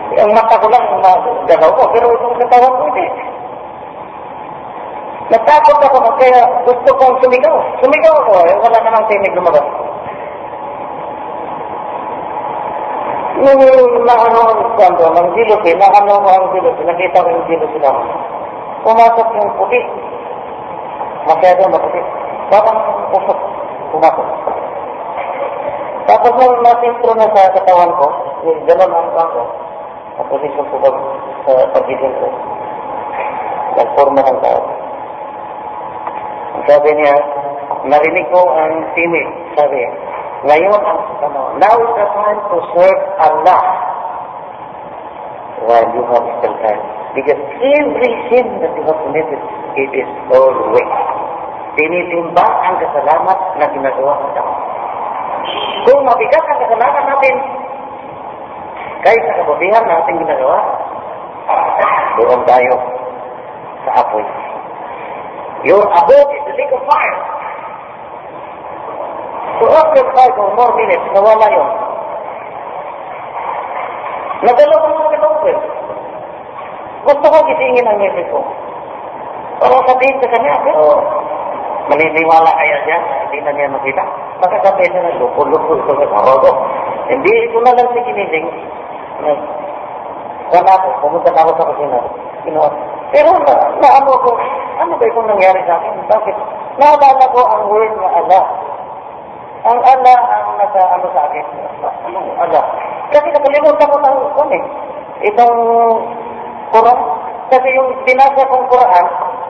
Ang 0.10 0.34
mata 0.34 0.58
ko 0.58 0.66
lang 0.74 0.86
magalaw 1.06 1.70
ko, 1.78 1.84
pero 1.94 2.10
itong 2.10 2.39
katawan 2.42 2.74
ko 2.74 2.84
hindi. 2.89 3.06
Natakot 5.30 5.78
ako, 5.78 5.98
kaya 6.18 6.42
gusto 6.66 6.89
kong 6.98 7.22
sumigaw. 7.22 7.54
Sumigaw 7.86 8.13
ako, 8.25 8.34
eh, 8.50 8.56
wala 8.58 8.78
namang 8.82 9.06
tinig 9.06 9.38
lumabas. 9.38 9.62
Nung 13.39 13.62
naano 14.10 14.39
ang 14.50 14.74
kwento, 14.74 15.06
ng 15.06 15.30
dilupi, 15.38 15.72
naano 15.78 16.18
ko 16.18 16.28
ang 16.34 16.50
dilupi, 16.58 16.82
nakita 16.82 17.22
ko 17.22 17.30
yung 17.30 17.46
dilupi 17.46 17.78
naman. 17.78 18.10
Pumasok 18.82 19.28
yung 19.38 19.51
puti. 19.62 19.80
Masyado 21.30 21.70
maputi. 21.70 22.01
Parang 22.50 22.80
usok. 23.13 23.39
Pumasok. 23.94 24.28
Tapos 26.10 26.32
nung 26.42 26.58
nasintro 26.66 27.12
na 27.13 27.30
sa 27.30 27.54
katawan 27.54 27.94
ko, 28.01 28.08
yung 28.50 28.66
gano'n 28.66 28.98
ang 28.98 29.10
kwan 29.13 29.30
ko, 30.19 30.27
ang 30.27 30.27
posisyon 30.35 30.65
ko 30.67 30.75
pag, 30.83 30.95
sa 31.47 31.51
pagising 31.79 32.15
ko, 32.19 32.27
nagforma 33.79 34.19
ng 34.19 34.39
tao. 34.43 34.61
Sabi 36.67 36.89
niya, 36.91 37.15
narinig 37.88 38.27
ko 38.27 38.41
ang 38.51 38.73
tinig, 38.99 39.27
sabi, 39.55 39.79
ngayon 40.43 40.75
ang 40.75 40.99
ano, 41.23 41.55
now 41.55 41.75
is 41.79 41.91
the 41.95 42.07
time 42.11 42.39
to 42.51 42.57
serve 42.75 43.01
Allah 43.19 43.63
while 45.63 45.88
you 45.95 46.03
have 46.11 46.25
still 46.43 46.55
time. 46.63 46.83
Because 47.15 47.39
every 47.63 48.11
sin 48.27 48.47
that 48.59 48.71
you 48.75 48.83
have 48.85 48.99
committed, 48.99 49.41
it 49.79 49.91
is 49.95 50.09
always. 50.35 50.91
Tinitimbang 51.79 52.53
ang 52.67 52.75
kasalamat 52.83 53.39
na 53.55 53.65
ginagawa 53.71 54.13
ng 54.19 54.31
tao. 54.35 54.51
Kung 55.88 56.03
mabigat 56.03 56.43
ang 56.43 56.59
kasalanan 56.59 57.05
natin, 57.07 57.35
kahit 59.00 59.22
sa 59.24 59.38
kabutihan 59.39 59.86
natin 59.88 60.20
ginagawa, 60.20 60.60
doon 62.20 62.41
tayo 62.44 62.74
sa 63.88 63.91
apoy. 64.03 64.25
Your 65.63 65.84
abode 65.88 66.32
is 66.36 66.44
the 66.48 66.56
lake 66.56 66.74
of 66.75 66.84
fire. 66.88 67.20
So 69.60 69.68
after 69.72 70.03
five 70.15 70.36
or 70.39 70.56
more 70.56 70.72
minutes, 70.75 71.03
nawala 71.12 71.48
yun. 71.51 71.70
Nadala 74.39 74.72
ko 74.72 74.86
mga 74.88 75.12
katawin. 75.20 75.58
Gusto 77.03 77.25
ko 77.27 77.38
gisingin 77.44 77.88
ang 77.88 78.00
ngipin 78.00 78.27
ko. 78.32 78.39
Para 79.60 79.84
sabihin 79.84 80.20
sa 80.24 80.32
kanya, 80.32 80.56
pero 80.63 81.03
maniniwala 81.91 82.51
kaya 82.56 82.77
siya 82.88 82.98
na 83.03 83.15
hindi 83.27 83.39
na 83.44 83.51
niya 83.51 83.75
makita. 83.75 84.03
Baka 84.39 84.63
sabihin 84.63 84.96
na 84.96 85.20
lupo-lupo 85.20 85.75
ito 85.75 85.91
sa 85.91 86.08
karodo. 86.08 86.51
Hindi, 87.12 87.34
ito 87.51 87.60
na 87.60 87.75
lang 87.75 87.89
si 87.91 88.00
ginising. 89.19 89.57
Wala 90.49 90.71
ako, 90.73 90.88
pumunta 91.05 91.29
na 91.29 91.41
ako 91.45 91.51
sa 91.61 91.69
kusina. 91.69 91.99
Kinuha. 92.41 92.69
Pero 93.13 93.29
na, 93.45 93.53
naano 93.77 94.11
ko, 94.25 94.31
ano 94.81 94.93
ba 94.97 95.05
itong 95.05 95.29
nangyari 95.29 95.61
sa 95.69 95.77
akin? 95.77 95.93
Bakit? 96.09 96.35
Naalala 96.81 97.25
ko 97.35 97.41
ang 97.45 97.63
word 97.69 97.93
na 97.99 98.09
Allah. 98.17 98.43
Ang 99.67 99.79
Allah 99.83 100.17
ang 100.17 100.55
nasa 100.55 100.81
ano 100.95 101.07
sa 101.11 101.21
akin. 101.29 101.45
Anong 102.07 102.27
Allah? 102.39 102.63
Kasi 103.11 103.27
nakalimutan 103.29 103.91
ko 103.91 103.97
ng 103.99 104.17
kung 104.33 104.51
eh. 104.55 104.63
Itong 105.27 105.59
Quran. 106.71 106.99
Kasi 107.49 107.67
yung 107.75 107.89
binasa 108.05 108.41
kong 108.45 108.65
Quran, 108.69 109.05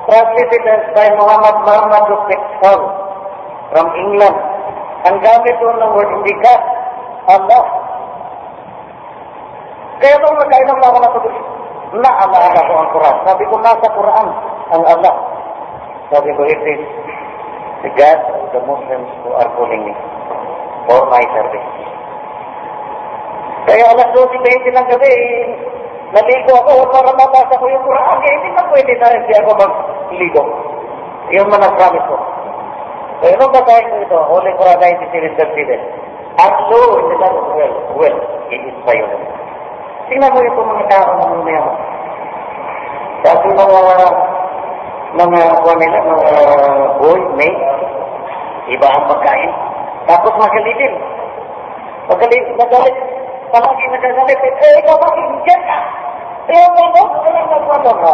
translated 0.07 0.81
by 0.95 1.07
Muhammad 1.19 1.55
Muhammad 1.67 2.03
Rufik 2.09 2.41
Hall 2.63 2.81
from 3.71 3.88
England. 3.95 4.38
Ang 5.07 5.15
gamit 5.23 5.55
doon 5.63 5.79
ng 5.79 5.91
word, 5.95 6.11
hindi 6.11 6.33
ka, 6.43 6.53
Allah. 7.29 7.78
Kaya 10.00 10.15
nung 10.24 10.39
nagkainom 10.39 10.79
na 10.79 10.88
ako 10.88 10.98
na 11.03 11.12
tubig, 11.12 11.36
naalaala 12.00 12.62
ko 12.63 12.74
ang 12.79 12.91
Quran. 12.96 13.15
Sabi 13.27 13.44
ko, 13.51 13.53
nasa 13.60 13.88
Quran 13.91 14.27
ang 14.72 14.84
Allah. 14.88 15.15
Sabi 16.08 16.29
ko, 16.39 16.41
it 16.48 16.62
is 16.63 16.82
the 17.84 17.91
God 18.00 18.20
of 18.32 18.48
the 18.56 18.62
Muslims 18.63 19.10
who 19.24 19.29
are 19.36 19.51
calling 19.60 19.84
me 19.84 19.94
for 20.88 21.03
my 21.12 21.24
service. 21.36 21.68
Kaya 23.68 23.84
alas 23.91 24.10
12.20 24.15 24.72
ng 24.72 24.88
gabi, 24.88 25.13
naligo 26.15 26.53
ako 26.63 26.89
para 26.89 27.12
mabasa 27.13 27.60
ko 27.60 27.65
yung 27.68 27.84
Quran. 27.84 28.15
Kaya 28.24 28.34
hindi 28.39 28.50
na 28.56 28.63
pwede 28.72 28.91
na 28.98 29.08
hindi 29.13 29.34
ako 29.36 29.50
magligo. 29.60 30.44
Yun 31.29 31.48
man 31.51 31.62
ang 31.62 31.75
promise 31.75 32.08
ko. 32.08 32.18
Pero 33.20 33.36
nung 33.36 33.51
basahin 33.51 33.91
ko 33.91 33.96
ito, 34.00 34.20
Holy 34.32 34.51
Quran 34.56 34.79
97 34.79 36.00
Ang 36.39 36.56
law 36.72 36.88
in 36.96 37.06
the 37.12 37.18
land 37.20 37.36
of 37.36 37.51
well, 37.51 37.74
well, 38.00 38.18
it 38.48 38.62
is 38.63 38.77
violent. 38.88 39.38
Tingnan 40.10 40.34
mo 40.34 40.39
yung 40.42 40.58
mga 40.58 40.86
tao 40.89 41.10
na 41.13 41.30
mga 41.30 41.46
mayaman. 41.46 41.78
Kasi 43.22 43.48
mga 43.54 43.78
mga 45.10 45.39
kuha 45.62 45.74
nila, 45.78 45.98
mga 46.06 46.32
boy, 47.01 47.22
may, 47.38 47.51
iba 48.74 48.88
ang 48.89 49.06
pagkain. 49.10 49.51
Tapos 50.10 50.34
magalitin. 50.38 50.94
Magalit, 52.10 52.46
magalit. 52.58 52.98
Palagi 53.50 53.86
nagagalit. 53.89 54.39
Eh, 54.42 54.74
ikaw 54.82 54.98
bakit 55.01 55.25
dyan 55.46 55.62
ka? 55.66 55.78
Eh, 56.50 56.66
mo 56.74 56.84
mo, 56.94 57.01
kailan 57.25 57.46
nagkwento 57.50 57.94
ka? 57.94 58.13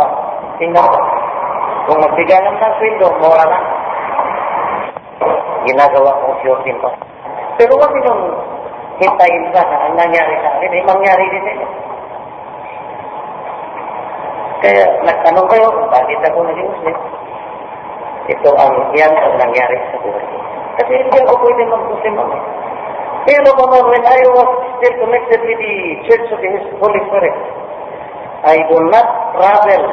Tingnan 0.60 0.88
mo. 0.88 1.00
Kung 1.88 2.00
magbigay 2.04 2.40
ng 2.40 2.58
ng 2.60 2.76
sweldo, 2.80 3.08
mura 3.20 3.46
na. 3.48 3.60
Ginagawa 5.68 6.12
kong 6.20 6.64
din 6.64 6.78
to. 6.80 6.92
Pero 7.56 7.72
huwag 7.80 7.92
ninyong 7.96 8.24
hintayin 9.00 9.46
pa 9.52 9.64
na 9.64 9.78
ang 9.88 9.96
nangyari 9.96 10.36
sa 10.40 10.56
akin, 10.56 10.72
eh, 10.72 10.84
mangyari 10.88 11.24
din 11.32 11.44
nila. 11.44 11.85
Kaya 14.66 14.82
nagtanong 15.06 15.46
kayo, 15.46 15.70
bakit 15.94 16.26
ako 16.26 16.42
naging 16.42 16.66
Muslim? 16.66 16.98
Ito 18.34 18.50
ang 18.58 18.74
yan 18.98 19.14
ang 19.14 19.38
nangyari 19.38 19.78
sa 19.94 20.02
buhay. 20.02 20.26
Kasi 20.82 21.06
hindi 21.06 21.22
ako 21.22 21.38
pwede 21.46 21.70
mag-Muslim 21.70 22.16
ako. 22.18 22.36
Pero 23.30 23.48
mga 23.54 23.78
when 23.86 24.06
I 24.10 24.22
was 24.34 24.50
still 24.82 24.96
connected 25.06 25.40
with 25.46 25.60
the 25.62 25.78
Church 26.10 26.26
of 26.34 26.42
the 26.42 26.50
Holy 26.82 26.98
Spirit, 27.06 27.38
I 28.42 28.58
do 28.66 28.78
not 28.90 29.06
travel 29.38 29.84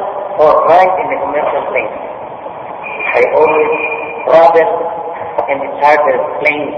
or 0.41 0.51
ride 0.65 0.95
in 1.05 1.07
the 1.13 1.21
commercial 1.21 1.63
plane. 1.69 1.93
I 3.13 3.21
always 3.29 3.73
travel 4.25 4.69
in 5.53 5.57
the 5.61 5.69
chartered 5.85 6.23
plane. 6.41 6.73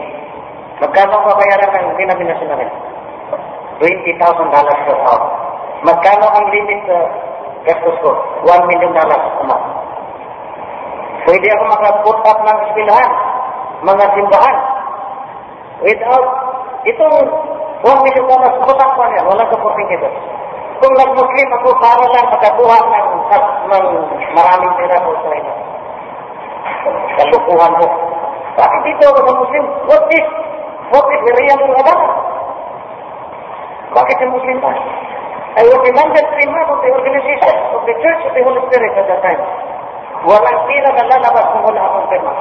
Magkano 0.83 1.15
ang 1.15 1.25
babayaran 1.31 1.71
ng 1.71 1.95
denomination 1.95 2.51
namin? 2.51 2.67
$20,000 3.79 4.83
per 4.83 4.97
hour. 4.99 5.23
Magkano 5.87 6.27
ang 6.27 6.45
limit 6.51 6.79
sa 6.91 6.99
gastos 7.07 7.34
ko? 8.03 8.12
$1 8.45 8.69
million 8.69 8.93
a 8.93 9.43
month. 9.50 9.67
Pwede 11.25 11.48
ako 11.50 11.63
makaput 11.74 12.17
up 12.22 12.39
ng 12.45 12.60
eskwelahan, 12.69 13.12
mga. 13.81 14.53
Without, 15.81 16.27
itong 16.86 17.17
1 17.81 18.05
million 18.05 18.25
dollars, 18.29 18.55
putang 18.62 18.93
pa 18.93 19.05
niya, 19.10 19.25
walang 19.25 19.50
supporting 19.50 19.89
dito. 19.89 20.10
Kung 20.81 20.93
nag-Muslim 20.93 21.48
ako, 21.50 21.69
para 21.81 22.05
lang 22.13 22.27
makakuha 22.29 22.77
ng, 22.77 23.07
ng 23.69 23.86
maraming 24.38 24.74
pera 24.77 25.01
ko 25.01 25.09
sa 25.18 25.29
inyo. 25.33 25.53
Kalukuhan 27.16 27.74
mo. 27.79 27.87
Bakit 28.55 28.81
Muslim? 29.35 29.63
What 29.89 30.05
is? 30.13 30.27
What 30.94 31.05
is 31.09 31.22
the 31.25 31.33
real 31.33 31.59
agama? 31.74 32.07
Bakit 33.98 34.16
sa 34.22 34.27
Muslim? 34.29 34.57
I 35.55 35.63
was 35.63 35.79
the 35.87 35.94
mandatory 35.96 36.48
man 36.51 36.68
of 36.68 36.83
the 36.83 36.91
organization 36.91 37.55
of 37.72 37.81
the 37.87 37.96
Church 38.03 38.22
of 38.27 38.31
the 38.35 38.44
Holy 38.44 38.59
Spirit 38.68 38.91
at 39.00 39.07
that 39.07 39.22
time. 39.24 39.41
Walang 40.27 40.59
tira 40.68 40.89
na 40.91 41.03
lalabas 41.07 41.46
kung 41.55 41.63
wala 41.63 41.79
akong 41.79 42.07
perma. 42.11 42.33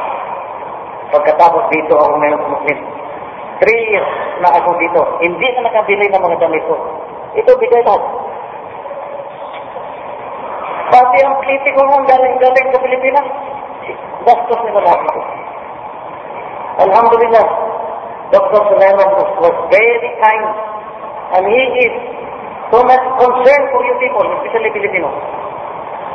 Pagkatapos 1.14 1.70
dito 1.70 1.94
ako 1.94 2.14
ngayon 2.18 2.42
sa 2.42 2.48
Muslim. 2.59 2.79
Three 3.62 3.83
years 3.87 4.11
na 4.42 4.50
ako 4.59 4.74
dito. 4.83 5.00
Hindi 5.22 5.46
na 5.55 5.70
nakabili 5.70 6.11
ng 6.11 6.22
mga 6.27 6.42
damit 6.42 6.64
ko. 6.66 6.74
Ito 7.38 7.50
bigay 7.55 7.83
lahat. 7.87 8.03
Pati 10.90 11.18
ang 11.22 11.38
pliti 11.38 11.70
ko 11.70 11.83
nang 11.87 12.07
galing-galing 12.11 12.66
sa 12.74 12.83
Pilipinas. 12.83 13.27
Gastos 14.27 14.61
nila 14.66 14.81
lahat 14.90 15.00
ito. 15.07 15.22
Alhamdulillah, 16.83 17.46
Dr. 18.35 18.61
Sulaiman 18.74 19.11
was 19.38 19.57
very 19.70 20.11
kind 20.18 20.46
and 21.38 21.44
he 21.46 21.62
is 21.87 22.13
so 22.72 22.79
much 22.85 23.05
concerned 23.20 23.66
for 23.72 23.81
you 23.85 23.94
people, 24.00 24.24
especially 24.40 24.70
Filipinos. 24.72 25.14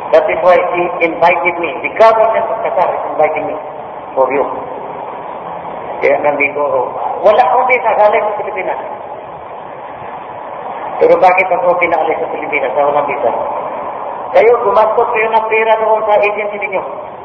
That 0.10 0.26
is 0.26 0.40
why 0.42 0.58
he 0.58 0.82
invited 1.06 1.56
me. 1.62 1.70
The 1.86 1.92
government 2.02 2.46
of 2.50 2.58
Qatar 2.66 2.90
is 2.90 3.04
inviting 3.14 3.46
me 3.54 3.56
for 4.18 4.26
you. 4.34 4.42
Kaya 6.02 6.18
nandito 6.24 6.58
ako. 6.58 6.82
Wala 7.28 7.42
akong 7.44 7.68
visa 7.70 7.92
galing 7.94 8.24
sa 8.24 8.40
Pilipinas. 8.42 8.80
Pero 11.00 11.14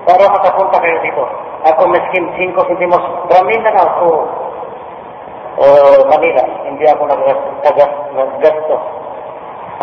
para 0.04 0.24
makapunta 0.28 0.76
kayo 0.78 0.98
dito. 1.00 1.24
Ako 1.64 1.88
maskin 1.88 2.24
5 2.36 2.68
centimos 2.68 3.02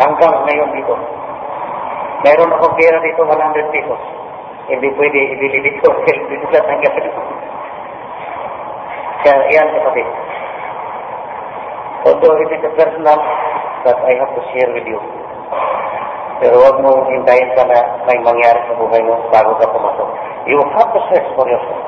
hanggang 0.00 0.34
ngayon 0.46 0.70
dito. 0.76 0.94
Mayroon 2.22 2.54
akong 2.54 2.76
pera 2.78 2.98
dito 3.02 3.20
100 3.26 3.74
pesos. 3.74 4.00
Hindi 4.70 4.88
pwede 4.94 5.18
ibili 5.34 5.58
dito. 5.66 5.90
Hindi 6.06 6.36
ko 6.38 6.46
lang 6.54 6.66
hanggang 6.70 6.94
Kaya 9.22 9.38
yan 9.54 9.68
kapatid. 9.74 10.08
Although 12.02 12.36
it 12.42 12.50
is 12.50 12.62
a 12.66 12.72
personal 12.74 13.18
that 13.86 13.98
I 14.02 14.12
have 14.18 14.32
to 14.34 14.42
share 14.50 14.70
with 14.74 14.86
you. 14.86 14.98
Pero 16.42 16.58
huwag 16.58 16.82
mo 16.82 17.06
hintayin 17.06 17.54
ka 17.54 17.62
na 17.70 18.02
may 18.02 18.18
mangyari 18.18 18.58
sa 18.66 18.74
buhay 18.74 18.98
mo 19.06 19.14
bago 19.30 19.54
ka 19.62 19.70
pumasok. 19.70 20.08
You 20.50 20.58
have 20.74 20.90
to 20.90 21.00
search 21.06 21.28
for 21.38 21.46
yourself. 21.46 21.82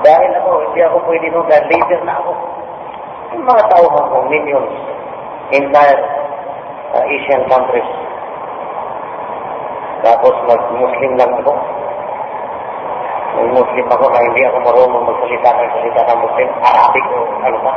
Dahil 0.00 0.30
ako, 0.40 0.64
hindi 0.64 0.80
ako 0.80 0.96
pwede 1.04 1.26
nung 1.28 1.44
dahil 1.44 1.68
leader 1.68 2.00
na 2.08 2.16
ako. 2.16 2.32
Yung 3.36 3.44
mga 3.44 3.64
tao 3.68 3.84
ko, 3.84 4.18
millions, 4.32 4.72
entire 5.52 6.17
uh, 6.94 7.04
Asian 7.04 7.44
countries. 7.48 7.88
Tapos 10.04 10.34
mag-Muslim 10.46 11.16
lang 11.18 11.32
ako. 11.42 11.52
Mag-Muslim 13.38 13.86
ako 13.90 14.04
na 14.08 14.20
hindi 14.22 14.42
ako 14.46 14.58
marunong 14.62 15.04
magsalita 15.04 15.52
ng 15.52 15.70
salita 15.74 16.02
ng 16.06 16.20
Muslim, 16.22 16.48
Arabic 16.62 17.04
o 17.12 17.18
ano 17.44 17.58
pa. 17.60 17.72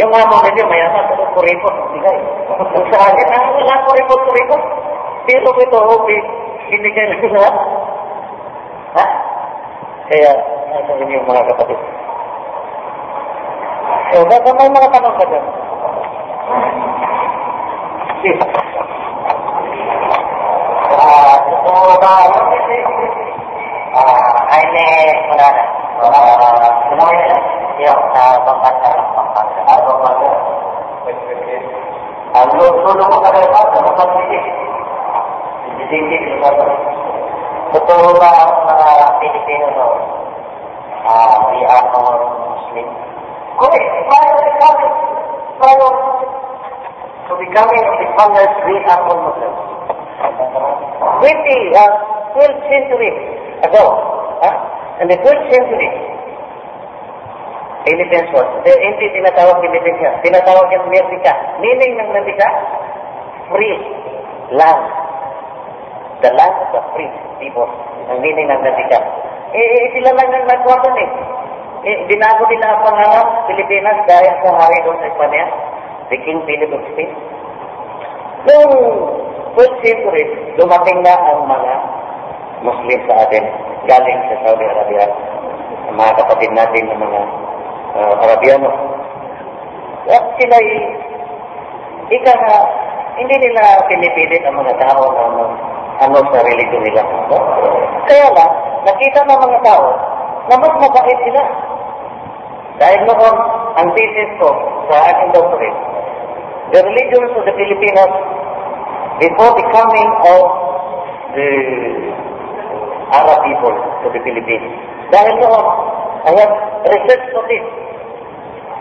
Yung 0.00 0.12
amo 0.12 0.36
niya, 0.48 0.64
mayaman, 0.64 1.04
pero 1.12 1.24
kuripot, 1.36 1.76
bigay. 1.76 1.76
Kung 1.76 1.76
sa 1.76 1.83
akin, 2.04 3.28
ah, 3.32 3.44
wala 3.56 3.74
kuripot, 3.88 4.20
kuripot. 4.28 4.62
Pero 5.24 5.48
ito, 5.56 5.78
okay, 5.80 6.20
binigay 6.68 7.06
lang 7.08 7.32
lahat. 7.32 7.54
Ha? 8.94 9.04
Kaya, 10.12 10.30
nasa 10.68 10.92
inyo 11.00 11.24
mga 11.24 11.48
kapatid. 11.54 11.80
So, 14.12 14.20
baka 14.28 14.50
may 14.52 14.68
mga 14.68 14.88
tanong 14.92 15.16
ka 15.16 15.24
dyan. 15.26 15.44
Yes. 18.24 18.40
Ah, 20.94 21.36
ito 21.40 21.72
ba, 22.04 22.14
ah, 23.96 24.28
Jaime 24.52 24.86
Morada. 25.32 25.64
Ah, 26.04 26.68
ano 26.92 27.04
yan? 27.16 27.42
Yung 27.80 28.02
sa 28.12 28.38
Pampanga 28.44 28.88
lang, 28.92 29.08
Pampanga. 29.16 29.60
Ah, 29.66 29.80
Pampanga. 29.82 30.30
Ang 31.04 31.93
lulong 32.34 32.98
mo 32.98 33.18
ka 33.22 33.30
rin 33.30 33.46
pa, 33.54 33.62
sa 33.70 33.78
Pampanga. 33.78 34.40
Hindi, 35.78 35.96
hindi, 36.02 36.16
Totoo 37.74 38.14
ba 38.18 38.30
ang 38.30 38.54
mga 38.70 38.88
Pilipino 39.18 39.66
no? 39.74 39.86
Ah, 41.06 41.42
we 41.50 41.58
are 41.66 41.86
all 41.90 42.22
Muslim. 42.54 42.86
Okay, 43.54 43.82
prior 44.06 44.30
to 44.34 44.42
becoming, 44.46 44.94
prior 45.58 45.90
to 47.26 47.32
becoming 47.34 47.82
of 47.82 47.96
the 47.98 48.08
converts, 48.14 48.56
we 48.66 48.74
are 48.86 49.02
all 49.02 49.18
Muslims. 49.26 49.58
20, 51.18 51.74
uh, 51.74 51.92
12th 52.34 52.62
century 52.66 53.10
ago, 53.62 53.84
huh? 54.38 54.54
in 55.02 55.10
the 55.10 55.18
12th 55.18 55.46
century, 55.50 55.88
Philippines 57.84 58.32
was, 58.32 58.48
eh, 58.64 58.78
hindi 58.80 59.06
tinatawag 59.12 59.60
Philippines. 59.60 60.00
Tinatawag 60.24 60.72
yung 60.72 60.88
Amerika. 60.88 61.32
Meaning 61.60 62.00
ng 62.00 62.08
Amerika, 62.16 62.48
free 63.52 63.76
land. 64.56 64.84
The 66.24 66.32
land 66.32 66.56
of 66.64 66.68
the 66.72 66.82
free 66.96 67.12
people. 67.44 67.68
Ang 68.08 68.24
meaning 68.24 68.48
ng 68.48 68.56
Amerika. 68.56 68.96
Eh, 69.52 69.60
eh, 69.60 69.84
sila 69.92 70.16
lang 70.16 70.32
ang 70.32 70.48
nagkuha 70.48 70.76
doon 70.80 70.96
eh. 70.96 71.10
eh. 71.92 71.96
Binago 72.08 72.48
nila 72.48 72.72
ang 72.72 72.82
pangalan, 72.88 73.26
Pilipinas, 73.52 74.00
dahil 74.08 74.32
sa 74.40 74.50
hari 74.56 74.80
doon 74.80 74.98
sa 75.04 75.08
Espanya. 75.12 75.44
The 76.08 76.18
King 76.24 76.40
Philip 76.48 76.72
of 76.72 76.82
Spain. 76.88 77.12
Noong 78.48 78.76
12th 79.56 79.80
century, 79.84 80.24
dumating 80.56 81.04
na 81.04 81.14
ang 81.16 81.44
mga 81.44 81.72
Muslim 82.64 82.98
sa 83.08 83.28
atin, 83.28 83.44
galing 83.84 84.20
sa 84.32 84.36
Saudi 84.40 84.64
Arabia. 84.68 85.04
Ang 85.92 85.96
mga 86.00 86.12
kapatid 86.24 86.50
natin 86.56 86.88
ng 86.88 87.00
mga 87.00 87.20
uh, 87.94 88.14
Arabiano. 88.26 88.70
At 90.04 90.24
sila 90.36 90.56
ika 92.12 92.32
nga, 92.36 92.58
hindi 93.16 93.36
nila 93.40 93.62
pinipilit 93.88 94.42
ang 94.44 94.58
mga 94.58 94.74
tao 94.82 95.02
na 95.14 95.22
ano, 95.30 95.42
ano 96.02 96.16
sa 96.28 96.38
religion 96.44 96.82
nila. 96.82 97.02
No? 97.30 97.38
Kaya 98.04 98.28
lang, 98.34 98.52
nakita 98.84 99.24
ng 99.24 99.40
mga 99.40 99.58
tao 99.64 99.86
na 100.50 100.54
mas 100.60 100.74
mabait 100.76 101.18
sila. 101.24 101.42
Dahil 102.74 103.00
noon, 103.06 103.36
ang 103.78 103.88
thesis 103.94 104.30
ko 104.42 104.50
sa 104.90 105.14
aking 105.14 105.30
doctorate, 105.30 105.78
the 106.74 106.80
religions 106.82 107.30
of 107.38 107.46
the 107.46 107.54
Filipinos 107.54 108.12
before 109.22 109.54
the 109.54 109.66
coming 109.70 110.10
of 110.26 110.44
the 111.38 111.50
Arab 113.14 113.38
people 113.46 113.74
to 114.02 114.06
the 114.10 114.20
Philippines. 114.26 114.68
Dahil 115.14 115.38
noon, 115.38 115.64
Have 116.24 116.52
research 116.88 117.24
to 117.36 117.40
this. 117.44 117.64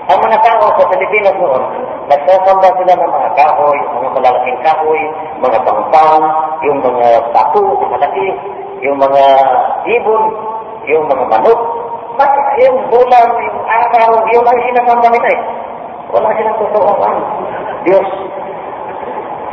Ang 0.03 0.19
mga 0.19 0.39
tao 0.43 0.67
sa 0.79 0.88
Pilipinas 0.91 1.36
noon, 1.39 1.63
nagsasamba 2.08 2.71
sila 2.75 2.93
ng 2.95 3.12
mga 3.12 3.29
kahoy, 3.39 3.79
mga 3.84 4.10
malalaking 4.15 4.60
kahoy, 4.63 5.03
mga 5.43 5.60
pampang, 5.63 6.23
yung 6.63 6.79
mga 6.79 7.08
batu, 7.36 7.63
malaki, 7.88 8.27
yung 8.84 8.95
mga 8.99 9.23
ibon, 9.88 10.23
yung 10.88 11.03
mga 11.08 11.23
manok, 11.32 11.60
bakit 12.19 12.47
yung 12.67 12.79
bulan, 12.91 13.27
yung 13.32 13.60
araw, 13.63 14.12
yung 14.32 14.43
ang 14.47 14.60
sinasamba 14.63 15.08
nila 15.12 15.29
eh. 15.32 15.41
Wala 16.15 16.36
silang 16.36 16.60
tutuan. 16.60 17.17
Diyos. 17.84 18.10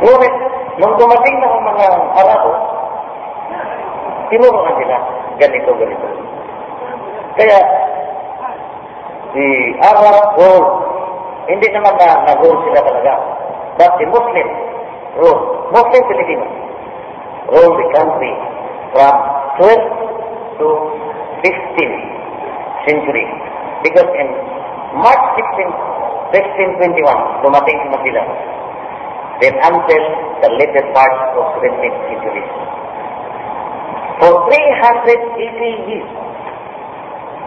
Ngunit, 0.03 0.35
nung 0.79 0.95
dumating 0.95 1.35
na 1.39 1.47
ang 1.47 1.63
mga 1.63 1.85
Arabo, 2.23 2.53
tinuruan 4.31 4.75
sila, 4.79 4.97
ganito, 5.39 5.71
ganito. 5.75 6.07
Kaya, 7.39 7.57
the 9.31 9.49
Arab 9.79 10.35
rule, 10.35 10.67
hindi 11.47 11.67
naman 11.71 11.95
na 11.95 12.27
nag-rule 12.27 12.59
sila 12.67 12.79
talaga. 12.83 13.13
But 13.79 13.91
the 13.97 14.07
Muslim 14.11 14.47
rule, 15.17 15.41
Muslim 15.71 16.03
Filipino, 16.11 16.45
rule 17.51 17.73
the 17.79 17.87
country 17.95 18.33
from 18.91 19.13
12 19.59 20.59
to 20.59 20.67
15th 21.43 22.01
century. 22.87 23.27
Because 23.81 24.09
in 24.19 24.27
March 24.99 25.23
16, 25.39 26.35
1621, 26.35 27.43
dumating 27.43 27.77
si 27.79 27.87
Manila. 27.87 28.23
Then 29.41 29.55
until 29.57 30.03
the 30.43 30.49
later 30.59 30.85
part 30.93 31.15
of 31.39 31.45
17th 31.57 31.99
century. 32.11 32.45
For 34.21 34.31
380 34.53 35.89
years, 35.89 36.11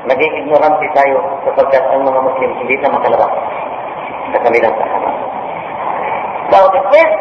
naging 0.04 0.34
ignorante 0.44 0.86
tayo 0.92 1.16
sapagkat 1.48 1.84
ang 1.88 2.04
mga 2.04 2.20
Muslim 2.20 2.50
hindi 2.60 2.74
na 2.80 2.92
makalabas 2.92 3.32
sa 4.32 4.38
kanilang 4.44 4.74
tahanan. 4.76 5.14
Now, 6.52 6.64
the 6.68 6.82
first 6.92 7.18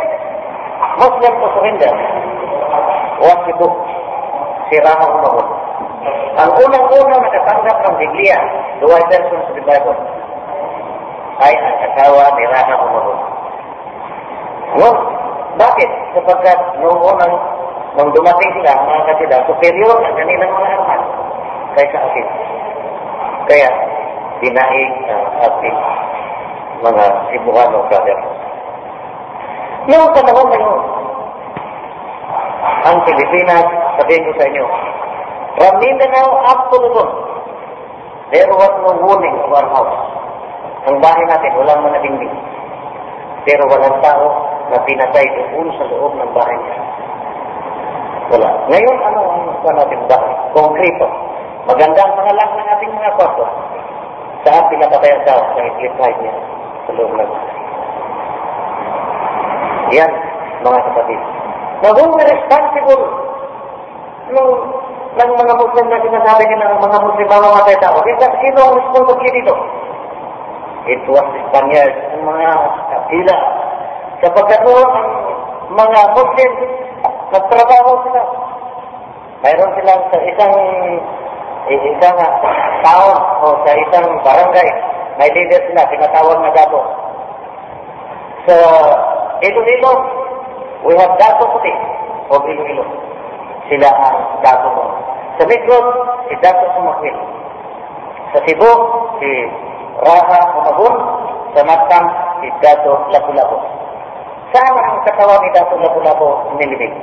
Muslim 1.00 1.34
to 1.39 1.48
surrender 1.56 1.93
was 3.24 3.39
the 3.48 3.56
book, 3.56 3.76
si 4.67 4.76
Rama 4.84 5.06
Umahun. 5.15 5.48
Ang 6.34 6.52
unang-unang 6.60 7.22
nakatanggap 7.24 7.78
ng 7.88 7.96
Biblia, 8.04 8.38
the 8.84 8.88
white 8.91 9.08
version 9.08 9.39
of 9.39 9.54
the 9.56 9.63
Bible, 9.63 9.96
ay 11.39 11.54
ang 11.56 11.78
asawa 11.88 12.36
ni 12.36 12.43
Rama 12.52 12.76
Umahun. 12.84 13.19
Nung, 14.74 14.98
bakit? 15.56 15.89
Sapagkat 16.17 16.60
noong 16.84 17.00
unang, 17.00 17.34
nung 17.96 18.12
dumating 18.12 18.52
sila, 18.60 18.76
mga 18.76 19.04
kasila, 19.08 19.38
superior 19.48 19.98
ang 20.04 20.15
kanilang 20.19 20.52
mga 20.52 20.67
armas 20.78 21.02
kaysa 21.80 21.98
akin. 21.98 22.28
Kaya, 23.43 23.69
dinaig 24.39 24.91
ang 25.12 25.23
ating 25.43 25.77
mga 26.84 27.06
Cebuano 27.32 27.79
brother. 27.88 28.19
Noong 29.84 30.12
panahon 30.15 30.47
na 30.47 30.60
yun, 30.60 30.82
ang 32.84 32.97
Pilipinas, 33.03 33.67
sabihin 33.99 34.27
ko 34.27 34.32
sa 34.39 34.47
inyo, 34.47 34.65
from 35.60 35.73
Mindanao 35.79 36.29
up 36.47 36.71
to 36.71 36.77
Luzon, 36.79 37.10
there 38.32 38.47
was 38.51 38.73
no 38.84 38.91
warning 39.03 39.36
of 39.43 39.51
our 39.51 39.67
house. 39.71 39.95
Ang 40.88 40.99
bahay 40.99 41.23
natin, 41.27 41.51
walang 41.60 41.84
mga 41.84 41.99
dingding. 42.03 42.36
Pero 43.43 43.67
walang 43.67 43.99
tao 43.99 44.27
na 44.71 44.79
pinatay 44.88 45.25
doon 45.36 45.67
sa 45.75 45.88
loob 45.91 46.15
ng 46.15 46.32
bahay 46.32 46.56
niya. 46.60 46.77
Wala. 48.32 48.49
Ngayon, 48.71 48.97
ano 49.03 49.19
ang 49.19 49.43
gusto 49.51 49.67
natin 49.71 49.99
bahay? 50.08 50.32
Konkreto. 50.56 51.08
Maganda 51.63 51.99
ang 52.04 52.15
mga 52.19 52.34
ng 52.36 52.69
ating 52.76 52.91
mga 52.91 53.15
kwarto. 53.15 53.45
Saan 54.43 54.67
pinapatay 54.67 55.12
ang 55.15 55.23
tao? 55.23 55.41
Sa 55.56 55.62
itlip 55.63 55.95
niya 55.95 56.34
sa 56.84 56.91
loob 56.99 57.12
ng. 57.15 57.32
Yan, 59.95 60.12
mga 60.60 60.80
kapatid. 60.91 61.21
Na 61.80 61.89
who 61.95 62.04
were 62.12 62.28
responsible 62.28 63.04
nung 64.32 64.52
ng 65.13 65.32
mga 65.38 65.54
Muslim 65.62 65.86
na 65.88 66.02
sinasabi 66.02 66.43
nila 66.49 66.73
ng 66.73 66.82
mga 66.82 66.97
Muslim 67.06 67.28
mamamatay 67.30 67.78
tao. 67.78 68.02
Dito, 68.02 68.26
sino 68.41 68.60
ang 68.60 68.78
responsible 68.82 69.30
dito? 69.30 69.54
It 70.84 71.04
was 71.08 71.23
the 71.32 71.41
Spaniards, 71.47 71.99
ang 72.12 72.23
mga 72.28 72.49
kapila. 72.91 73.36
Sapagkat 74.19 74.62
noon 74.67 74.89
ang 74.89 75.10
mga 75.80 75.99
Muslim, 76.17 76.52
nagtrabaho 77.32 77.91
sila. 78.04 78.21
Mayroon 79.43 79.71
silang 79.80 80.04
sa 80.12 80.17
isang 80.23 80.56
isang 81.71 82.19
taon 82.84 83.19
o 83.43 83.47
sa 83.63 83.71
isang 83.78 84.08
barangay, 84.23 84.69
may 85.21 85.30
leader 85.32 85.62
sila, 85.69 85.88
tinatawag 85.88 86.38
na 86.41 86.52
dato. 86.52 86.82
Sa 88.49 88.56
Iloilo, 89.39 89.93
we 90.84 90.97
have 90.99 91.15
dato 91.15 91.43
puti 91.47 91.73
o 92.32 92.36
Iloilo. 92.43 92.84
Sila 93.71 93.88
ang 93.88 94.43
dato 94.43 94.67
mo. 94.76 94.84
Sa 95.39 95.49
Migros, 95.49 95.88
si 96.30 96.34
Dato 96.45 96.65
Sumakwil. 96.78 97.17
Sa 98.36 98.39
Cebu, 98.45 98.71
si 99.17 99.30
Raha 100.04 100.39
Umabun. 100.62 100.95
Sa 101.58 101.62
Matang, 101.65 102.06
si 102.41 102.49
Dato 102.62 103.10
Lapu-Lapu. 103.10 103.58
Saan 104.54 104.78
ang 104.78 105.02
katawan 105.10 105.41
ni 105.41 105.49
Dato 105.58 105.73
Lapu-Lapu 105.82 106.28
nilibig? 106.62 106.93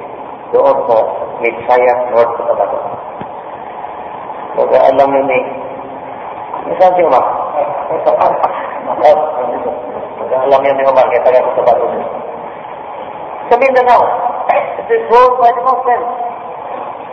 Doon 0.55 0.79
po, 0.87 0.99
Midsaya, 1.43 2.11
North 2.15 2.35
Cotabato. 2.39 2.79
Kaya 4.69 4.83
alam 4.93 5.09
mo 5.09 5.21
ni, 5.25 5.39
saan 6.77 6.93
si 6.93 7.03
Umar? 7.07 7.25
Alam 10.31 10.61
niyo 10.61 10.73
ni 10.77 10.85
Umar, 10.85 11.05
kaya 11.09 11.25
taga 11.25 11.47
Cotabato. 11.47 11.87
Sa 13.51 13.55
Mindanao, 13.59 14.03
it 14.53 14.89
is 14.91 15.03
ruled 15.11 15.37
by 15.43 15.51
the 15.51 15.63
Muslims. 15.65 16.07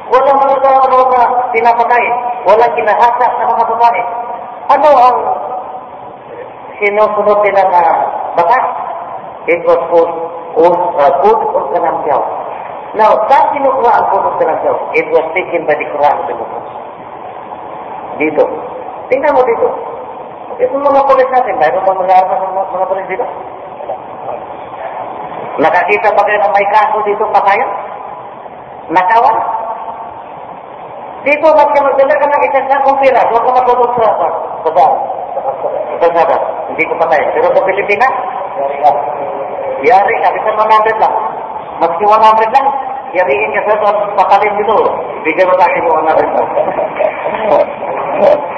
Walang 0.07 0.39
mga 0.39 0.57
tao 0.63 0.87
na 0.87 1.23
pinapatay. 1.51 2.05
Walang 2.47 2.73
kinahasa 2.79 3.25
sa 3.27 3.43
mga 3.43 3.63
babae. 3.67 4.01
Ano 4.71 4.89
ang 4.95 5.17
sinusunod 6.79 7.39
nila 7.43 7.63
na 7.67 7.81
batas? 8.39 8.65
It 9.47 9.63
was 9.63 9.79
food, 9.91 10.11
food, 10.55 10.75
uh, 10.75 11.11
food 11.23 11.39
of 11.55 11.63
Ganampiao. 11.75 12.23
Now, 12.95 13.15
saan 13.27 13.51
kinukuha 13.55 13.91
ang 13.91 14.07
food 14.11 14.23
of 14.31 14.35
Ganampiao? 14.39 14.75
It 14.95 15.07
was 15.11 15.25
taken 15.35 15.67
by 15.67 15.75
the 15.75 15.87
Quran 15.91 16.15
of 16.15 16.25
the 16.27 16.35
Muslims. 16.39 16.71
Dito. 18.17 18.43
Tingnan 19.07 19.35
mo 19.37 19.41
dito. 19.45 19.67
Ito 20.57 20.73
mga 20.73 21.05
polis 21.05 21.29
natin. 21.29 21.55
Mayroon 21.61 21.85
bang 21.85 22.01
mga 22.01 22.15
armas 22.17 22.39
ng 22.41 22.53
mga, 22.53 22.69
mga 22.73 22.89
polis 22.89 23.07
dito? 23.09 23.25
Nakakita 25.57 26.13
pa 26.13 26.25
kayo 26.25 26.37
ng 26.41 26.53
may 26.53 26.67
kaso 26.69 26.97
dito 27.01 27.23
patayan? 27.33 27.69
Nakawan? 28.93 29.37
Dito, 31.25 31.47
mas 31.49 31.69
ka 31.75 31.81
magdala 31.81 32.13
ka 32.13 32.25
ng 32.29 32.45
isang 32.45 32.67
sakong 32.71 32.99
pira, 33.03 33.19
huwag 33.27 33.43
ka 33.43 33.51
matulog 33.51 33.91
sa 33.99 34.15
sa 34.15 34.27
sa 34.63 34.85
sa 35.99 36.23
sa 36.23 36.37
Hindi 36.71 36.83
ko 36.87 36.93
patay. 37.01 37.19
Pero 37.35 37.51
sa 37.51 37.67
Pilipinas, 37.67 38.13
yari 39.81 40.13
ka, 40.23 40.29
bisa 40.31 40.51
100 40.55 41.03
lang. 41.03 41.15
Maski 41.81 42.05
100 42.05 42.55
lang, 42.55 42.67
yariin 43.15 43.55
ka 43.55 43.61
sa 43.67 43.75
sa 43.79 43.91
patalim 44.17 44.53
dito. 44.59 44.75
Bigyan 45.23 45.47
mo 45.47 45.55
sa 45.55 45.67
akin 45.67 45.83
100 45.85 46.35
lang. 46.35 46.49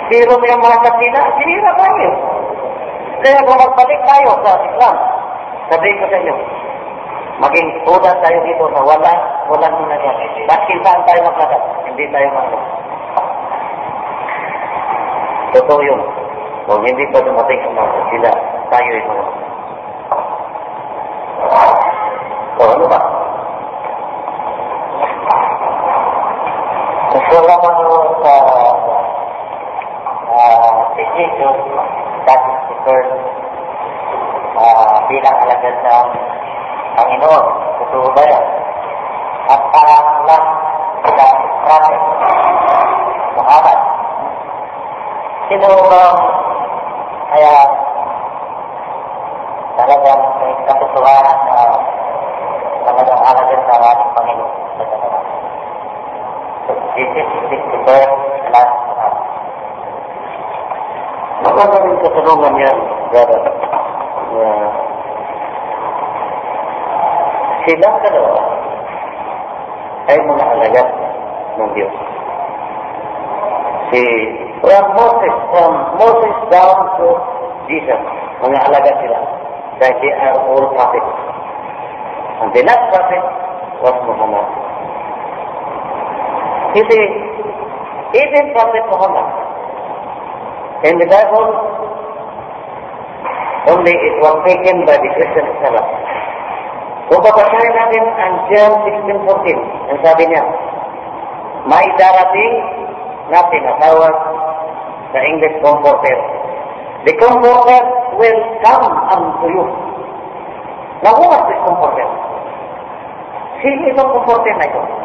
Pero 0.10 0.32
may 0.42 0.56
mga 0.56 0.80
kasina, 0.82 1.22
sinira 1.38 1.72
tayo. 1.78 2.10
Kaya 3.20 3.44
kung 3.44 3.60
magbalik 3.60 4.02
tayo 4.08 4.30
sa 4.42 4.52
Islam, 4.64 4.96
sabihin 5.70 6.00
ko 6.00 6.06
sa 6.08 6.18
inyo, 6.24 6.36
maging 7.44 7.70
udan 7.84 8.18
tayo 8.24 8.38
dito 8.48 8.64
na 8.72 8.82
wala, 8.82 9.14
wala 9.52 9.68
muna 9.76 9.96
yan. 10.00 10.16
Bakit 10.48 10.78
saan 10.82 11.04
tayo? 11.04 11.28
Hindi 11.86 12.06
tayo 12.10 12.28
maglakad. 12.32 12.80
Totoo 15.50 15.82
yun. 15.82 16.02
Kung 16.70 16.86
hindi 16.86 17.02
pa 17.10 17.20
dumating 17.26 17.62
ang 17.66 17.74
mga 17.74 18.02
sila, 18.14 18.32
tayo 18.70 18.90
ay 18.94 19.04
mga. 19.04 19.26
O 22.60 22.64
ano 22.70 22.86
ba? 22.86 23.00
Gusto 27.10 27.36
naman 27.42 27.76
sa 28.22 28.34
uh, 30.30 30.72
si 30.94 31.04
Jesus, 31.18 31.58
is 32.30 32.60
the 32.70 32.78
first 32.86 33.14
uh, 34.60 34.96
bilang 35.10 35.38
alagad 35.42 35.76
ng 35.82 36.08
Panginoon. 36.98 37.46
Totoo 37.82 38.08
ba 38.14 38.24
yan? 38.28 38.46
At 39.50 39.62
parang 39.74 40.08
lang 40.30 40.46
sa 41.18 41.28
prophet, 41.66 42.02
Muhammad. 43.40 43.80
Sino 45.50 45.68
bang 45.90 46.18
kaya 47.30 47.54
talagang 49.80 50.22
may 50.38 50.54
katotohanan 50.70 51.38
na 51.50 51.58
talagang 52.86 53.22
alagad 53.26 53.62
sa 53.66 53.76
ating 53.82 54.12
Panginoon. 54.14 54.54
So, 57.00 57.06
this 57.08 57.24
is 57.56 57.64
the 57.72 57.80
birth 57.88 58.12
last 58.52 58.76
Muhammad. 58.84 59.16
Maganda 61.48 61.78
rin 61.80 61.96
katanungan 62.04 62.54
yan, 62.60 62.78
brother. 63.08 63.40
Uh, 64.36 64.68
silang 67.64 67.98
dalawa 68.04 68.44
ay 70.12 70.18
mga 70.28 70.44
alagad 70.44 70.88
ng 71.56 71.70
Diyos. 71.72 71.96
Si 73.96 74.04
from 74.60 74.86
Moses, 75.00 75.36
from 75.56 75.72
Moses 76.04 76.36
down 76.52 77.00
to 77.00 77.08
Jesus, 77.72 78.02
mga 78.44 78.60
alagad 78.60 78.96
sila. 79.00 79.20
Dahil 79.80 79.96
they 80.04 80.12
are 80.20 80.36
all 80.52 80.68
prophets. 80.76 81.12
And 82.44 82.52
the 82.52 82.68
last 82.68 82.92
prophet 82.92 83.24
was 83.88 83.96
Muhammad. 84.04 84.69
You 86.70 86.84
see, 86.86 87.06
even 88.14 88.44
Prophet 88.54 88.86
Muhammad, 88.94 89.28
in 90.86 91.02
the 91.02 91.08
Bible, 91.10 91.50
only 93.74 93.90
it 93.90 94.16
was 94.22 94.38
taken 94.46 94.86
by 94.86 95.02
the 95.02 95.10
Christian. 95.18 95.46
Kung 97.10 97.26
babasahin 97.26 97.74
natin 97.74 98.04
ang 98.22 98.34
John 98.54 98.72
16.14, 98.86 99.90
ang 99.90 100.00
sabi 100.06 100.24
niya, 100.30 100.46
may 101.66 101.90
darating 101.98 102.54
na 103.34 103.42
tinatawag 103.50 104.16
sa 105.10 105.20
English 105.26 105.58
Comforter. 105.66 106.18
The 107.10 107.18
Comforter 107.18 107.82
will 108.14 108.40
come 108.62 108.94
unto 109.10 109.46
you. 109.50 109.66
Now, 111.02 111.18
who 111.18 111.26
was 111.26 111.44
this 111.50 111.62
Comforter? 111.66 112.08
Sino 113.58 113.90
itong 113.90 114.12
Comforter 114.22 114.54
na 114.54 114.70
ito? 114.70 114.99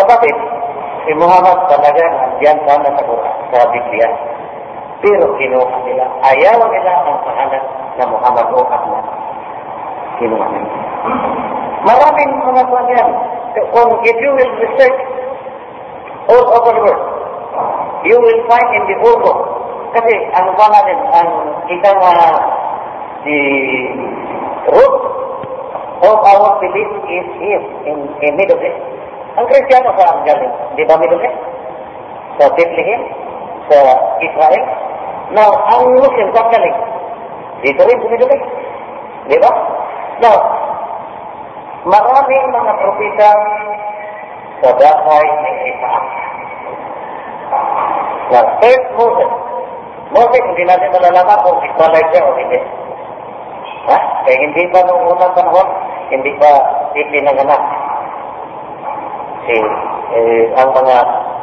Kapatid, 0.00 0.32
si 1.04 1.12
Muhammad 1.12 1.60
talaga 1.68 2.00
nandiyan 2.00 2.56
sana 2.64 2.88
sa 2.88 3.02
Quran, 3.04 3.36
sa 3.52 3.68
Biblia. 3.68 4.08
Pero 5.04 5.28
kinuha 5.36 5.76
nila, 5.84 6.08
ayaw 6.24 6.56
nila 6.56 6.92
ang 7.04 7.20
pangalan 7.20 7.64
na 8.00 8.04
Muhammad 8.08 8.46
o 8.48 8.64
Ahmad. 8.64 9.04
Kinuha 10.16 10.46
nila. 10.56 10.72
Maraming 11.84 12.32
mga 12.32 12.64
kuwan 12.64 12.88
yan. 12.96 13.08
Kung 13.76 13.92
if 14.08 14.16
you 14.16 14.32
will 14.32 14.52
research 14.56 14.98
all 16.32 16.48
over 16.48 16.72
the 16.72 16.80
world, 16.80 17.04
you 18.08 18.16
will 18.16 18.40
find 18.48 18.68
in 18.72 18.84
the 18.88 18.96
whole 19.04 19.20
book. 19.20 19.40
Kasi 20.00 20.12
ang 20.32 20.48
kuwan 20.56 20.72
natin, 20.80 20.96
ang 21.12 21.28
isang 21.68 22.00
uh, 22.00 22.36
the 23.28 23.40
root 24.72 24.96
of 26.08 26.16
our 26.24 26.56
belief 26.64 26.90
is 27.04 27.28
here 27.36 27.64
in, 27.84 27.98
in 28.24 28.32
Middle 28.40 28.60
East. 28.64 28.99
Kristiyano 29.46 29.94
saan 29.94 30.26
galing? 30.26 30.52
Di 30.74 30.82
ba 30.84 30.98
Middle 30.98 31.22
East? 31.22 31.38
Sa 32.40 32.44
Bethlehem? 32.52 33.02
Sa 33.70 33.78
Israel? 34.20 34.64
Now, 35.30 35.50
ang 35.70 35.94
Muslim 35.96 36.28
saan 36.34 36.50
galing? 36.50 36.76
Dito 37.62 37.80
rin 37.86 38.00
sa 38.02 38.08
Middle. 38.10 38.36
Di 39.30 39.36
ba? 39.38 39.50
Now, 40.20 40.36
maraming 41.86 42.46
mga 42.50 42.72
propita 42.82 43.28
sa 44.60 44.70
dahay 44.76 45.24
ng 45.24 45.56
Isaac. 45.70 46.04
Now, 48.30 48.44
first 48.60 48.86
Moses. 48.98 49.32
Moses, 50.10 50.42
hindi 50.42 50.64
natin 50.66 50.90
malalaman 50.90 51.38
kung 51.46 51.62
Israelite 51.62 52.10
siya 52.10 52.26
o 52.26 52.34
hindi. 52.34 52.60
Ha? 53.86 53.96
Kaya 54.26 54.36
hindi 54.42 54.62
pa 54.74 54.82
noong 54.84 55.06
unang 55.06 55.34
panahon, 55.38 55.68
hindi 56.10 56.34
pa 56.42 56.50
ipinanganak 56.98 57.62
si 59.46 59.56
eh, 60.10 60.42
ang 60.58 60.70
mga 60.74 60.96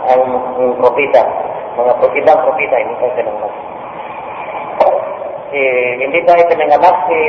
ang, 0.07 0.23
ang 0.59 0.69
propita, 0.79 1.23
mga 1.75 1.93
ibang 1.99 2.41
propita, 2.47 2.75
hindi 2.79 2.95
pa 2.99 3.15
pinanganak. 3.15 3.53
Si, 5.47 5.61
hindi 6.03 6.19
pa 6.27 6.39
ipinanganak 6.39 6.95
si 7.07 7.19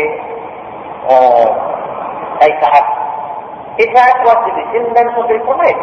uh, 1.07 1.46
Isaac. 2.42 2.87
Isaac 3.78 4.16
was 4.26 4.38
the 4.46 4.52
descendant 4.59 5.11
of 5.14 5.26
Israel. 5.31 5.81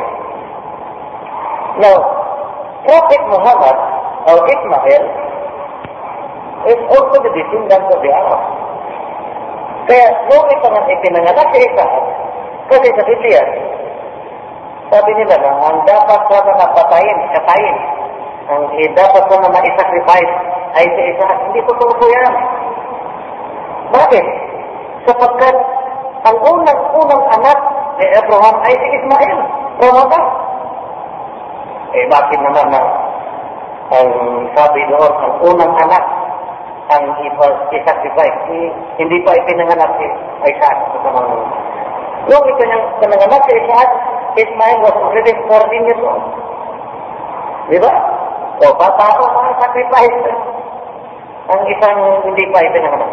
Now, 1.79 1.97
Prophet 2.87 3.23
Muhammad 3.27 3.77
or 4.27 4.37
Ismail 4.47 5.03
is 6.65 6.79
also 6.91 7.15
the 7.23 7.31
descendant 7.31 7.85
of 7.91 7.99
the 7.99 8.11
Arabs. 8.11 8.47
Kaya, 9.85 10.07
nung 10.27 10.47
ito 10.49 10.67
nga 10.67 10.81
ipinanganak 10.89 11.47
si 11.53 11.59
Isaac, 11.61 11.91
kasi 12.65 12.87
sa 12.97 13.03
Biblia, 13.05 13.41
sabi 14.93 15.11
nila 15.17 15.35
na 15.41 15.51
ang 15.65 15.77
dapat 15.89 16.19
sana 16.29 16.51
na 16.53 16.67
patayin, 16.77 17.17
katayin, 17.33 17.77
ang 18.45 18.63
eh, 18.77 18.89
dapat 18.93 19.23
sana 19.25 19.47
na 19.49 19.65
isacrifice 19.65 20.33
ay 20.77 20.85
si 20.85 21.01
Isaac. 21.15 21.37
Hindi 21.49 21.59
ko 21.65 22.05
yan. 22.05 22.33
Bakit? 23.89 24.25
Sapagkat 25.09 25.55
ang 26.25 26.37
unang-unang 26.41 27.23
anak 27.33 27.59
ni 27.97 28.05
Abraham 28.13 28.55
ay 28.65 28.73
si 28.77 28.87
Ismail. 29.01 29.39
Ramada. 29.75 30.21
Eh, 31.95 32.05
bakit 32.11 32.39
naman 32.43 32.67
na 32.71 32.81
ang 33.95 34.09
sabi 34.55 34.81
doon, 34.89 35.13
ang 35.13 35.33
unang 35.45 35.73
anak 35.79 36.03
ang 36.85 37.03
isacrifice, 37.73 38.39
eh, 38.53 38.69
hindi 39.01 39.17
pa 39.25 39.33
ipinanganak 39.33 39.89
si 39.97 40.05
Isaac 40.53 40.77
sa 41.01 41.09
Nung 42.25 42.45
ipinanganak 42.45 43.41
si 43.45 43.51
Isaac, 43.57 43.89
Ismail 44.35 44.77
was 44.83 44.95
already 44.99 45.33
14 45.47 45.87
years 45.87 46.01
old. 46.03 46.23
Di 47.71 47.79
ba? 47.79 47.93
O, 48.61 48.71
bata 48.75 49.05
ko, 49.15 49.23
mga 49.31 49.51
sacrifice. 49.63 50.19
Ang 51.45 51.61
isang 51.71 51.99
hindi 52.27 52.43
pa 52.51 52.59
ipinanganak. 52.63 53.11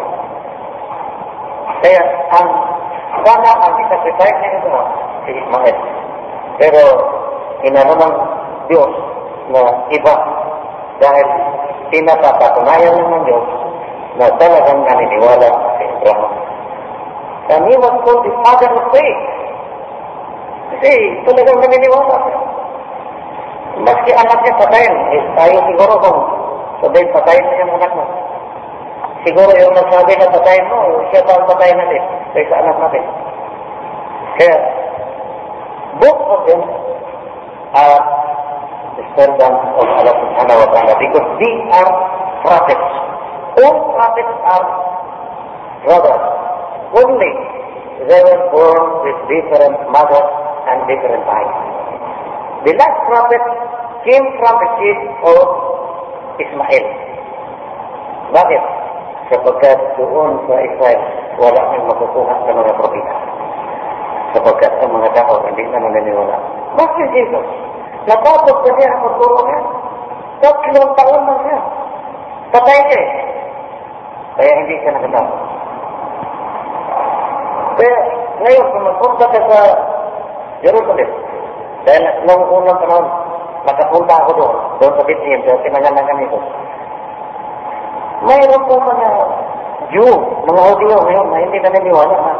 Kaya, 1.83 2.03
ang 2.31 2.47
sana 3.23 3.51
ang 3.55 3.75
sacrifice 3.87 4.37
niya 4.39 4.51
ito, 4.59 4.71
si 5.23 5.31
Ismail. 5.39 5.77
Pero, 6.59 6.81
inano 7.63 7.93
ng 7.95 8.15
Diyos 8.67 8.91
na 9.51 9.61
iba 9.91 10.15
dahil 10.99 11.27
pinapapatunayan 11.91 12.95
ng 12.99 13.23
Diyos 13.27 13.47
na 14.17 14.27
talagang 14.37 14.79
naniniwala 14.85 15.49
si 15.79 15.83
Abraham. 15.87 16.31
And 17.43 17.61
he 17.67 17.75
was 17.75 17.95
called 18.07 18.23
the 18.23 18.33
father 18.39 18.71
of 18.71 18.85
faith. 18.95 19.21
Kasi 20.83 20.99
talagang 21.23 21.63
naniniwala. 21.63 22.17
Maski 23.87 24.11
anak 24.19 24.35
niya 24.43 24.59
patayin, 24.59 24.95
eh, 25.15 25.23
tayo 25.31 25.55
siguro 25.63 25.95
kung 25.95 26.19
sabihin 26.83 27.07
patayin 27.15 27.47
mo 27.47 27.53
yung 27.55 27.73
anak 27.79 27.91
mo. 27.95 28.03
Siguro 29.23 29.47
yung 29.55 29.71
nagsabi 29.79 30.11
na 30.19 30.27
patayin 30.27 30.67
mo, 30.67 31.07
siya 31.07 31.23
pa 31.23 31.39
ang 31.39 31.47
patayin 31.47 31.79
natin 31.79 32.03
kaysa 32.35 32.55
anak 32.59 32.75
natin. 32.83 33.03
Kaya, 34.35 34.55
both 36.03 36.21
of 36.35 36.39
them 36.51 36.61
are 37.79 37.99
the 38.99 39.03
servants 39.15 39.63
of 39.79 39.87
Allah 39.87 40.15
subhanahu 40.19 40.61
wa 40.67 40.69
ta'ala 40.75 40.93
because 40.99 41.27
they 41.39 41.55
are 41.79 41.91
prophets. 42.43 42.89
All 43.55 43.75
prophets 43.95 44.35
are 44.51 44.67
brothers. 45.87 46.23
Only 46.91 47.31
they 48.03 48.19
were 48.19 48.43
born 48.51 48.83
with 49.07 49.17
different 49.31 49.79
mothers 49.87 50.42
and 50.67 50.79
different 50.87 51.25
eyes. 51.27 51.55
The 52.63 52.73
last 52.79 52.99
prophet 53.07 53.43
came 54.07 54.25
from 54.39 54.55
the 54.59 54.69
seed 54.79 54.99
of 55.23 55.47
Ismail. 56.39 56.85
Bakit? 58.33 58.63
Sapagkat 59.31 59.79
doon 59.95 60.31
sa 60.47 60.55
Israel, 60.59 61.01
wala 61.39 61.61
nang 61.73 61.85
makukuha 61.87 62.33
sa 62.43 62.51
mga 62.51 62.71
propita. 62.75 63.15
Sapagkat 64.33 64.73
ang 64.81 64.91
mga 64.91 65.09
tao 65.13 65.43
hindi 65.45 65.63
na 65.69 65.79
naniniwala. 65.79 66.37
Bakit 66.75 67.07
Jesus? 67.13 67.47
Natapos 68.09 68.57
na 68.65 68.71
siya 68.75 68.89
ang 68.91 69.01
magturo 69.05 69.39
niya. 69.47 69.59
Tatlong 70.43 70.91
taon 70.97 71.21
na 71.23 71.35
siya. 71.45 71.59
Patay 72.51 72.79
siya 72.89 72.99
eh. 72.99 73.11
Kaya 74.33 74.51
hindi 74.59 74.75
siya 74.81 74.91
nakatapos. 74.97 75.41
Kaya 77.73 77.97
ngayon, 78.43 78.65
kung 78.69 78.85
magpunta 78.85 79.25
ka 79.29 79.39
sa 79.49 79.59
Jerusalem, 80.63 81.09
dahil 81.83 82.03
nung 82.23 82.43
unang 82.47 82.79
panahon, 82.79 83.07
nakapunta 83.67 84.13
ako 84.23 84.31
doon, 84.39 84.55
doon 84.79 84.93
sa 84.95 85.03
Bethlehem, 85.03 85.41
sa 85.43 85.59
pinangalangan 85.59 86.17
nito. 86.19 86.39
Mayroon 88.23 88.63
po 88.71 88.75
mga 88.79 89.09
Jew, 89.91 90.09
mga 90.47 90.61
Hudyo 90.63 90.95
ngayon 90.95 91.27
na 91.27 91.43
hindi 91.43 91.59
naniniwala 91.59 92.15
na 92.15 92.33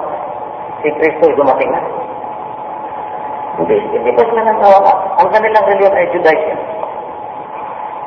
si 0.80 0.88
Kristo 0.96 1.28
ay 1.28 1.36
dumating 1.36 1.72
na. 1.76 1.82
Hindi, 3.60 3.76
hindi 3.92 4.12
pa 4.16 4.24
sila 4.26 4.42
nanawala. 4.48 4.94
Ang 5.20 5.30
kanilang 5.30 5.68
reliyon 5.68 5.94
ay 5.94 6.08
Judaism. 6.16 6.60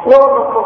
Noon, 0.08 0.30
no, 0.32 0.42
no, 0.50 0.62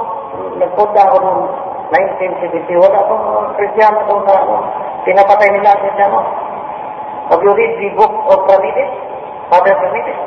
nagpunta 0.63 1.01
ako 1.03 1.17
noong 1.19 1.43
1970, 1.91 2.79
wala 2.79 2.99
akong 3.03 3.27
Kristiyano 3.59 4.07
doon 4.07 4.23
na 4.23 4.35
ano, 4.39 4.55
pinapatay 5.03 5.51
nila 5.51 5.75
ang 5.75 5.83
Kristiyano. 5.83 6.21
Have 7.31 7.43
you 7.43 7.53
read 7.55 7.75
the 7.79 7.91
book 7.99 8.15
of 8.31 8.39
Prometheus? 8.47 9.10
Father 9.51 9.75
Prometheus? 9.75 10.21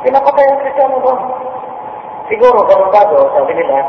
Pinapatay 0.00 0.44
ang 0.48 0.60
Kristiyano 0.64 0.96
doon. 1.04 1.20
Siguro, 2.32 2.58
ganun 2.64 2.90
bago, 2.90 3.28
sabi 3.36 3.52
nila, 3.52 3.84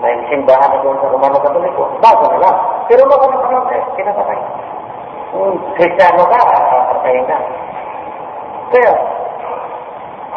may 0.00 0.14
simbahan 0.32 0.70
na 0.70 0.80
doon 0.80 0.96
sa 1.02 1.10
Romano 1.10 1.36
Katoliko. 1.42 1.90
Bago 1.98 2.24
na 2.30 2.38
lang. 2.38 2.56
Pero 2.86 3.04
noong 3.04 3.20
ano 3.26 3.36
panahon, 3.42 3.74
eh, 3.74 3.82
pinapatay. 3.98 4.38
Kung 5.34 5.58
Kristiyano 5.74 6.22
ka, 6.24 6.40
patayin 6.94 7.26
ka. 7.26 7.38
Kaya, 8.70 8.92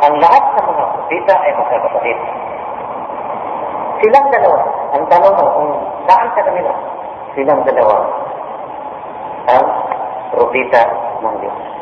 ang 0.03 0.15
lahat 0.17 0.43
ng 0.57 0.67
mga 0.67 0.83
propita 0.97 1.33
ay 1.37 1.51
magkakapatid. 1.53 2.17
Silang 4.03 4.27
dalawa, 4.33 4.59
ang 4.97 5.03
tanong 5.07 5.35
mo 5.37 5.45
kung 5.53 5.71
saan 6.09 6.27
sa 6.35 6.43
kanila, 6.43 6.73
silang 7.37 7.61
dalawa 7.63 7.97
ang 9.47 9.65
propita 10.33 10.81
ng 11.23 11.35
Diyos. 11.39 11.72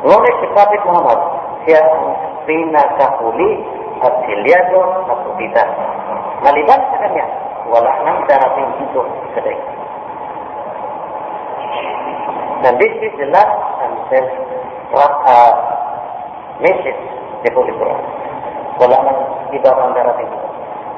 Ngunit 0.00 0.34
si 0.40 0.46
Prophet 0.56 0.82
Muhammad, 0.88 1.20
siya 1.68 1.80
ang 1.84 2.04
pinakahuli 2.48 3.50
at 4.00 4.14
silyado 4.24 4.80
na 5.04 5.14
propita. 5.28 5.64
Maliban 6.40 6.80
sa 6.88 6.96
kanya, 7.04 7.26
wala 7.68 7.92
nang 8.08 8.24
darating 8.24 8.68
dito 8.80 9.04
sa 9.36 9.40
daig. 9.44 9.60
And 12.60 12.76
this 12.80 12.92
is 13.04 13.12
the 13.20 13.28
last 13.28 13.56
and 13.84 13.94
self 14.08 14.28
uh, 14.96 15.52
message 16.64 17.00
ni 17.44 17.48
Holy 17.52 17.72
Quran. 17.76 18.00
Wala 18.80 18.96
nang 19.04 19.20
iba 19.52 19.68
pang 19.68 19.92
darating 19.92 20.28
dito. 20.32 20.48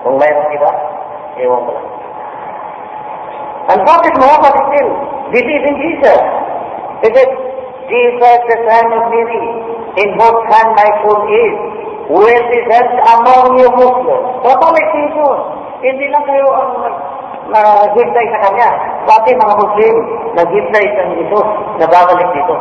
Kung 0.06 0.14
mayroong 0.18 0.50
iba, 0.54 0.70
ewan 1.42 1.66
ko 1.66 1.70
lang. 1.74 1.88
And 3.62 3.78
Prophet 3.82 4.14
Muhammad 4.18 4.54
still 4.70 4.90
believed 5.30 5.66
in 5.70 5.76
Jesus. 5.90 6.22
He 7.02 7.08
said, 7.14 7.30
Jesus, 7.92 8.38
the 8.48 8.58
son 8.64 8.88
of 8.88 9.04
Mary, 9.12 9.44
in 10.00 10.08
whose 10.16 10.42
hand 10.48 10.72
my 10.72 10.88
soul 11.04 11.20
is, 11.28 11.54
will 12.08 12.44
be 12.48 12.58
sent 12.72 12.92
among 13.12 13.60
you 13.60 13.68
Muslims. 13.68 14.24
Babalik 14.40 14.86
si 14.96 15.00
Jesus. 15.12 15.40
Hindi 15.82 16.06
lang 16.08 16.24
kayo 16.24 16.46
ang 16.56 16.72
naghintay 17.52 18.26
sa 18.32 18.48
Kanya. 18.48 18.70
Pati 19.04 19.36
mga 19.36 19.54
Muslim, 19.60 19.94
naghintay 20.38 20.86
sa 20.96 21.02
Jesus 21.12 21.48
na 21.76 21.86
babalik 21.90 22.28
dito. 22.32 22.56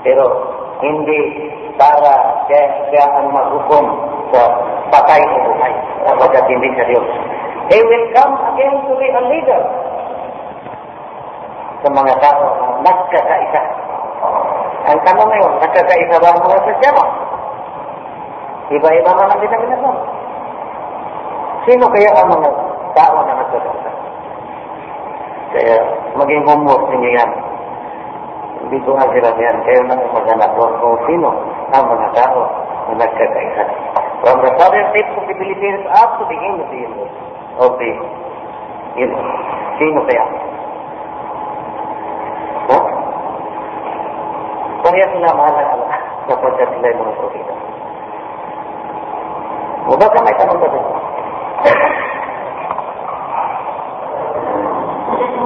Pero 0.00 0.24
hindi 0.80 1.20
para 1.76 2.44
siya, 2.48 2.62
siya 2.88 3.04
ang 3.20 3.28
maghukom 3.32 3.86
sa 4.32 4.40
patay 4.88 5.20
o 5.20 5.36
buhay 5.52 5.74
sapagkat 6.08 6.44
hindi 6.48 6.68
sa 6.76 6.84
Diyos. 6.88 7.06
He 7.70 7.78
will 7.80 8.06
come 8.16 8.34
again 8.54 8.74
to 8.88 8.92
be 8.96 9.08
a 9.08 9.22
leader 9.30 9.62
sa 11.80 11.88
mga 11.88 12.14
tao 12.20 12.44
na 12.84 12.88
nagkakaisa. 12.88 13.89
Ang 14.88 14.98
tanong 15.04 15.28
ngayon, 15.28 15.52
nagkakaisa 15.60 16.16
ba 16.16 16.28
ang 16.32 16.40
mga 16.40 16.64
Kristiyano? 16.64 17.04
Iba-iba 18.70 19.10
man 19.12 19.28
ang 19.28 19.40
denominasyon. 19.42 19.96
Sino 21.68 21.84
kaya 21.92 22.10
ang 22.16 22.28
mga 22.32 22.48
tao 22.96 23.16
na 23.20 23.34
nagkakaisa? 23.44 23.90
Kaya 25.50 25.76
maging 26.16 26.46
homework 26.48 26.88
ninyo 26.88 27.10
yan. 27.12 27.30
Hindi 28.64 28.78
ko 28.86 28.96
nga 28.96 29.10
sila 29.12 29.30
yan. 29.36 29.56
Kayo 29.68 29.80
nang 29.84 30.00
maghanap 30.16 30.50
doon 30.56 30.72
kung 30.80 30.96
sino 31.04 31.28
ang 31.76 31.84
mga 31.84 32.08
tao 32.16 32.40
na 32.88 33.04
nagkakaisa. 33.04 33.62
From 34.24 34.36
the 34.40 34.52
southern 34.56 34.86
states 34.96 35.12
of 35.16 35.24
the 35.28 35.36
Philippines 35.36 35.84
up 35.92 36.16
to 36.16 36.24
the 36.24 36.38
end 36.40 36.56
of 36.60 36.68
the 36.72 36.80
universe. 36.80 37.16
Of 37.60 37.72
the 37.76 37.90
universe. 38.96 39.32
Sino 39.76 40.00
kaya? 40.08 40.24
Ha? 42.70 42.78
Kaya 44.90 45.06
sila 45.14 45.30
mahal 45.38 45.54
ng 45.54 45.70
Allah 45.70 45.98
sapagkat 46.26 46.66
sila 46.74 46.90
yung 46.90 46.98
mga 46.98 47.14
propita. 47.22 47.54
O 49.86 49.94
baka 49.94 50.18
may 50.26 50.34
tanong 50.34 50.58
ba 50.58 50.66
dito? 50.66 50.92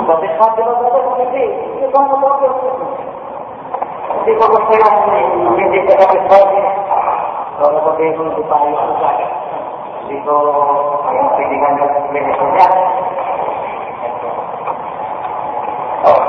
Bakit 0.05 0.33
sabi 0.41 0.61
ba 0.65 0.73
ba 0.81 0.89
ba 0.97 1.13
hindi? 1.21 1.45
Hindi 1.77 1.87
ba 1.93 2.01
mo 2.09 2.17
ba 2.25 2.41
Hindi 4.25 4.33
ko 4.33 4.45
gusto 4.49 4.73
yung 4.73 4.97
hindi 5.61 5.79
ka 5.93 5.95
kapit 6.01 6.25
sabi. 6.25 6.61
Kalau 7.61 7.85
sabihin 7.85 8.17
ko 8.17 8.21
hindi 8.25 8.43
pa 8.49 8.57
ayos 8.65 8.81
sa 8.97 9.09
akin. 9.13 9.31
Hindi 10.09 10.17
ko 10.25 10.35
ayos 11.05 11.29
pilingan 11.37 11.75
ng 11.85 11.93
ministro 12.17 12.49
niya. 12.49 12.69
Oh. 16.09 16.21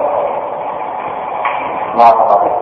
Mga 1.95 2.11
kapatid. 2.11 2.55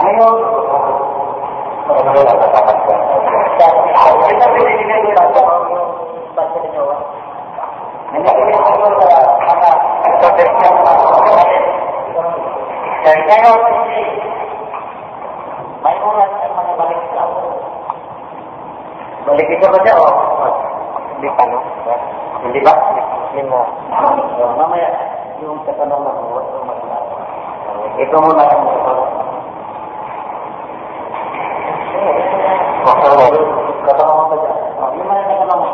Ngayon, 0.00 0.34
ano 0.40 0.48
na 1.90 1.90
natapat 1.90 1.90
ka? 1.90 1.90
Ito 1.90 1.90
pinigyan 1.90 1.90
ko 1.90 1.90
lang 1.90 1.90
sa 1.90 1.90
basta 1.90 1.90
ninyo. 1.90 1.90
Nangyayari 1.90 1.90
ko 1.90 1.90
sa 1.90 1.90
mga 1.90 1.90
kapatid 1.90 1.90
niya. 1.90 1.90
Kaya 1.90 1.90
ngayon, 1.90 1.99
may 15.80 15.96
oras 16.04 16.32
ang 16.44 16.54
mga 16.58 16.72
balik 16.76 17.00
sa 17.14 17.20
ako. 17.24 17.40
Balik 19.24 19.48
ito 19.48 19.66
ba 19.70 19.78
siya, 19.80 19.94
oh? 19.96 20.12
Hindi 21.16 21.28
pa, 21.32 21.42
no? 21.48 21.58
Hindi 22.44 22.60
ba? 22.60 22.72
Hindi 23.32 23.42
mo. 23.48 23.60
Oh, 24.40 24.52
mamaya, 24.60 24.90
yung 25.40 25.64
katanong 25.64 26.04
na 26.04 26.12
mo, 26.20 26.40
ito 27.96 28.16
muna 28.20 28.44
ang 28.44 28.62
mga 28.64 29.19
Katanong 33.90 34.16
mo 34.16 34.24
ba 34.32 34.36
dyan? 34.40 34.56
Oh, 34.80 34.90
yung 34.96 35.08
mga 35.08 35.22
katanong 35.28 35.60
mo. 35.60 35.70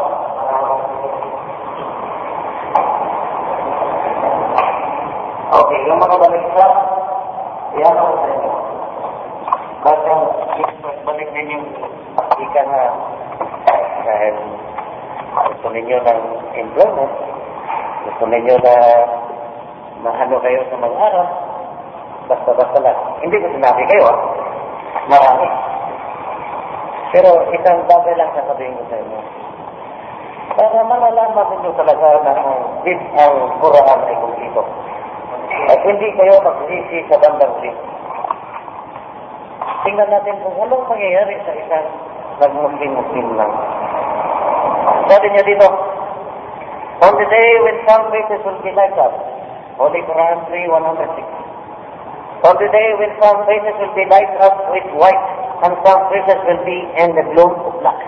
Okay, 5.46 5.78
yung 5.86 6.00
mga 6.02 6.16
balik 6.18 6.44
sa, 6.58 6.66
yan 7.78 7.94
ako 7.94 8.12
sa 8.18 8.28
inyo. 8.34 8.52
Basta, 9.86 10.12
balik 11.06 11.28
din 11.30 11.54
yung 11.54 11.66
ika 12.42 12.62
na 12.66 12.80
dahil 14.06 14.34
gusto 15.36 15.66
ninyo 15.70 15.96
ng 16.02 16.20
employment, 16.58 17.12
gusto 18.10 18.24
ninyo 18.26 18.54
na 18.66 18.74
maano 20.02 20.36
kayo 20.42 20.60
sa 20.66 20.76
mga 20.78 20.98
araw, 20.98 21.26
basta-basta 22.26 22.78
lang. 22.82 22.98
Hindi 23.22 23.38
ko 23.38 23.46
sinabi 23.54 23.82
kayo, 23.86 24.02
ah. 24.10 24.35
Pero 27.14 27.30
isang 27.54 27.86
bagay 27.86 28.14
lang 28.18 28.34
sasabihin 28.34 28.78
ko 28.78 28.84
sa 28.90 28.98
inyo. 28.98 29.20
Para 30.56 30.80
malalaman 30.88 31.46
ninyo 31.52 31.70
talaga 31.76 32.06
na 32.24 32.32
ang, 32.32 32.50
ang 33.18 33.34
Quran 33.60 33.98
ay 34.08 34.16
kumpito. 34.18 34.62
At 35.70 35.80
hindi 35.84 36.08
kayo 36.16 36.40
magsisi 36.40 36.98
sa 37.10 37.16
bandang 37.20 37.52
huli. 37.60 37.72
Tingnan 39.86 40.10
natin 40.10 40.40
kung 40.42 40.56
anong 40.58 40.88
mangyayari 40.90 41.36
sa 41.46 41.52
isang 41.54 41.86
nag-Muslim-Muslim 42.42 43.26
lang. 43.38 43.52
Sabi 45.06 45.26
niya 45.30 45.44
dito, 45.46 45.68
On 47.04 47.12
the 47.12 47.28
day 47.28 47.50
when 47.60 47.76
some 47.84 48.08
faces 48.08 48.40
will 48.40 48.56
be 48.64 48.72
lighted 48.72 48.96
up, 48.96 49.12
Holy 49.76 50.00
Quran 50.08 50.48
3, 50.48 50.64
106. 50.64 52.48
On 52.48 52.56
the 52.56 52.68
day 52.72 52.88
when 52.96 53.12
some 53.20 53.44
faces 53.44 53.76
will 53.76 53.92
be 53.92 54.08
lighted 54.08 54.40
up 54.40 54.56
with 54.72 54.88
white, 54.96 55.26
and 55.64 55.72
some 55.84 56.00
will 56.12 56.62
be 56.68 56.78
in 57.00 57.08
the 57.16 57.24
gloom 57.32 57.52
of 57.64 57.80
black. 57.80 58.00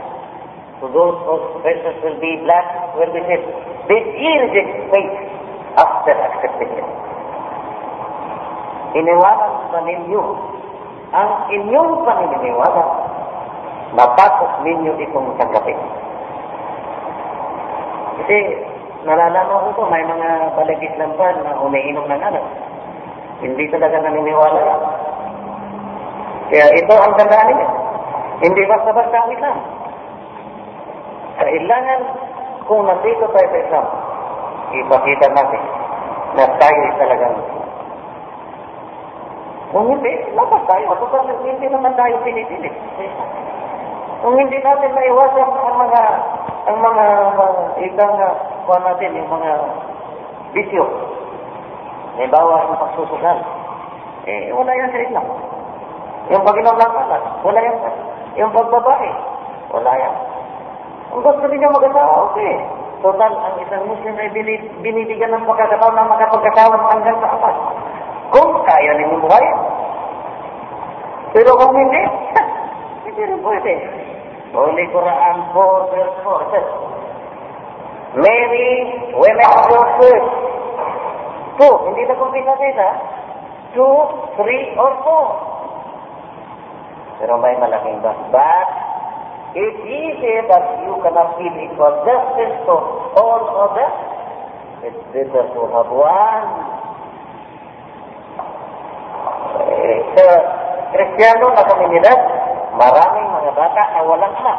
To 0.79 0.87
those 0.93 1.17
whose 1.27 1.47
faces 1.65 1.97
will 2.05 2.19
be 2.21 2.39
black 2.45 2.95
will 2.95 3.11
be 3.11 3.23
said, 3.25 3.43
ye 3.89 4.31
reject 4.47 4.73
faith 4.93 5.17
after 5.75 6.15
accepting 6.15 6.71
it? 6.77 6.89
Iniwanan 8.99 9.53
ba 9.69 9.81
ninyo 9.85 10.23
ang 11.13 11.33
inyong 11.53 11.93
paniniwala 12.05 12.85
matapos 13.97 14.51
ninyo 14.65 14.93
itong 15.03 15.29
tanggapin? 15.41 15.77
Kasi 18.23 18.39
nalalaman 19.07 19.65
ko 19.67 19.71
po, 19.79 19.83
may 19.89 20.05
mga 20.05 20.53
balagis 20.59 20.95
lampan 20.99 21.37
na 21.43 21.59
umiinom 21.63 22.07
ng 22.07 22.23
anak. 22.23 22.45
Hindi 23.39 23.71
talaga 23.71 24.03
naniniwala 24.03 24.59
yan. 24.59 24.83
Kaya 26.49 26.67
ito 26.77 26.95
ang 26.97 27.13
tandaan 27.17 27.53
niya. 27.53 27.69
Hindi 28.39 28.63
basta-basta 28.65 29.17
ang 29.19 29.31
Islam. 29.35 29.57
Kailangan 31.39 32.01
kung 32.67 32.83
nandito 32.85 33.25
tayo 33.31 33.49
sa 33.49 33.63
Islam, 33.63 33.87
ipakita 34.75 35.27
natin 35.33 35.63
na 36.37 36.45
tayo 36.61 36.83
talagang 37.01 37.37
kung 39.69 39.85
hindi, 39.93 40.13
labas 40.33 40.65
tayo. 40.65 40.97
Total, 40.97 41.29
hindi 41.45 41.69
naman 41.69 41.93
tayo 41.93 42.17
pinipilit. 42.25 42.73
Kung 44.25 44.35
hindi 44.41 44.59
natin 44.65 44.97
maiwasan 44.97 45.45
ang 45.45 45.77
mga 45.77 46.03
ang 46.69 46.79
mga, 46.85 47.05
mga 47.33 47.63
ikang 47.89 48.17
uh, 48.21 48.81
natin, 48.81 49.17
yung 49.17 49.31
mga 49.33 49.51
bisyo. 50.53 50.85
Halimbawa, 52.17 52.69
yung 52.69 52.81
pagsusugal. 52.81 53.39
Eh, 54.29 54.53
wala 54.53 54.73
yan 54.73 54.93
sa 54.93 55.05
Islam. 55.05 55.27
Yung 56.29 56.45
pag-inom 56.45 56.77
ng 56.77 56.93
kalat, 56.93 57.23
wala 57.41 57.61
yan. 57.61 57.77
Yung 58.37 58.53
pagbabae, 58.53 59.11
wala 59.73 59.93
yan. 59.97 60.15
Kung 61.09 61.25
gusto 61.25 61.45
ninyo 61.49 61.69
mag-asawa, 61.73 62.13
okay. 62.29 62.53
Total, 62.99 63.33
ang 63.33 63.57
isang 63.63 63.87
Muslim 63.89 64.15
ay 64.19 64.29
binibigyan 64.83 65.33
ng 65.33 65.47
pagkakataon 65.47 65.95
na 65.95 66.11
makapagkasama 66.11 66.77
hanggang 66.93 67.17
sa 67.23 67.33
apat. 67.33 67.57
Kung 68.35 68.61
kaya 68.67 68.93
ninyo 68.99 69.17
buhay. 69.25 69.47
Pero 71.33 71.51
kung 71.57 71.73
hindi, 71.73 72.03
hindi 73.09 73.23
rin 73.25 73.41
pwede. 73.41 73.73
Holy 74.53 74.85
Quran 74.93 75.37
4 75.53 75.93
verse 75.93 76.17
4 76.25 76.53
says, 76.53 76.69
Mary, 78.17 78.73
women 79.13 79.49
of 79.53 79.69
your 79.69 79.87
first. 80.01 80.29
Two, 81.61 81.75
hindi 81.91 82.03
na 82.09 82.17
kumpisa 82.17 82.55
sila. 82.57 82.89
Two, 83.77 83.95
three, 84.41 84.73
or 84.81 84.93
four. 85.05 85.27
Pero 87.19 87.35
may 87.43 87.59
malaking 87.59 87.99
but. 87.99 88.19
But, 88.31 88.69
ye 89.59 89.67
say 90.23 90.39
that 90.47 90.65
you 90.87 90.95
cannot 91.03 91.35
give 91.39 91.55
equal 91.59 91.95
justice 92.07 92.57
to 92.67 92.75
all 93.19 93.43
others, 93.67 93.97
it's 94.87 95.03
better 95.11 95.45
to 95.51 95.61
have 95.75 95.91
one. 95.91 96.49
Eh, 99.59 99.99
sa 100.15 100.27
Kristiyano 100.95 101.53
na 101.53 101.67
komunidad, 101.67 102.19
maraming 102.79 103.29
mga 103.35 103.53
bata 103.53 103.83
na 103.93 104.01
walang 104.07 104.35
ama. 104.39 104.55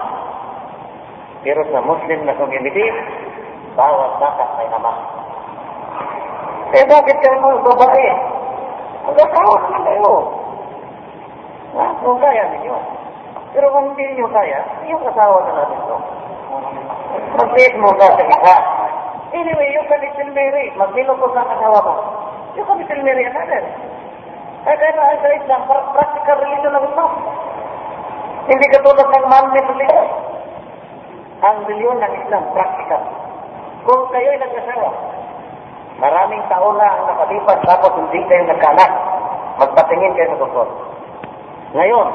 Pero 1.42 1.64
sa 1.72 1.80
Muslim 1.80 2.28
na 2.28 2.36
community, 2.36 2.86
bawat 3.80 4.20
bata 4.20 4.46
may 4.60 4.68
ama. 4.68 4.94
Eh 6.76 6.86
bakit 6.86 7.16
kayo 7.24 7.40
mga 7.40 7.66
babae? 7.66 8.08
Mag-asawa 9.10 9.56
naman 9.64 9.82
kayo. 9.90 10.12
Ha? 11.78 11.86
Kung 12.02 12.18
kaya 12.18 12.44
ninyo. 12.50 12.76
Pero 13.54 13.66
kung 13.74 13.86
hindi 13.94 14.04
ninyo 14.14 14.28
kaya, 14.30 14.60
yung 14.90 15.04
asawa 15.06 15.38
na 15.46 15.52
natin 15.62 15.80
to. 15.86 15.98
Mag-date 17.38 17.78
mo 17.78 17.90
ka 17.98 18.08
sa 18.14 18.24
isa. 18.26 18.56
Anyway, 19.30 19.70
yung 19.78 19.86
kanitil 19.90 20.30
Mary, 20.34 20.74
magbilo 20.74 21.14
ko 21.18 21.30
sa 21.34 21.46
asawa 21.46 21.80
mo. 21.86 21.94
Yung 22.58 22.66
kanitil 22.66 23.02
Mary, 23.06 23.26
another. 23.30 23.64
Eh, 24.60 24.76
kaya 24.76 24.92
na 24.98 25.22
sa 25.22 25.30
Islam, 25.38 25.62
practical 25.70 26.38
religion 26.42 26.74
ng 26.74 26.86
Islam. 26.90 27.12
Hindi 28.50 28.66
katulad 28.74 29.08
ng 29.08 29.26
man-made 29.30 29.70
religion. 29.78 30.08
Ang 31.46 31.58
religion 31.70 31.98
ng 32.02 32.14
Islam, 32.26 32.44
practical. 32.52 33.02
Kung 33.86 34.04
kayo'y 34.12 34.38
nag-asawa, 34.42 34.90
maraming 36.02 36.44
taon 36.52 36.76
na 36.76 36.88
ang 36.90 37.04
nakalipas 37.08 37.60
tapos 37.64 37.92
hindi 37.96 38.20
kayo 38.28 38.44
nagkaanak, 38.50 38.92
magpatingin 39.62 40.14
kayo 40.18 40.28
sa 40.36 40.42
doktor. 40.44 40.68
Ngayon, 41.74 42.08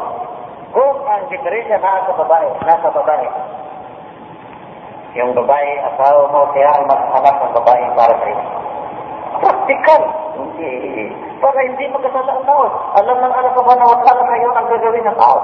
kung 0.75 0.97
ang 1.07 1.25
diferensya 1.31 1.79
nasa 1.79 2.11
babae, 2.19 2.49
nasa 2.67 2.89
babae, 2.91 3.29
yung 5.15 5.31
babae, 5.31 5.71
asawa 5.95 6.27
mo, 6.27 6.51
kaya 6.51 6.75
ang 6.75 6.91
maghanap 6.91 7.37
ng 7.39 7.55
babae 7.55 7.85
para 7.95 8.15
sa 8.19 8.27
iyo. 8.27 8.43
Practical. 9.39 10.03
Hindi. 10.35 10.75
Para 11.39 11.59
hindi 11.63 11.85
magkasala 11.87 12.31
ang 12.35 12.43
tao. 12.43 12.67
Alam 12.99 13.17
ng 13.23 13.35
anak 13.39 13.53
ko 13.55 13.63
ba 13.63 13.79
na 13.79 13.87
wala 13.87 14.11
na 14.11 14.25
ngayon 14.27 14.55
ang 14.59 14.67
gagawin 14.75 15.07
ng 15.07 15.19
tao. 15.19 15.39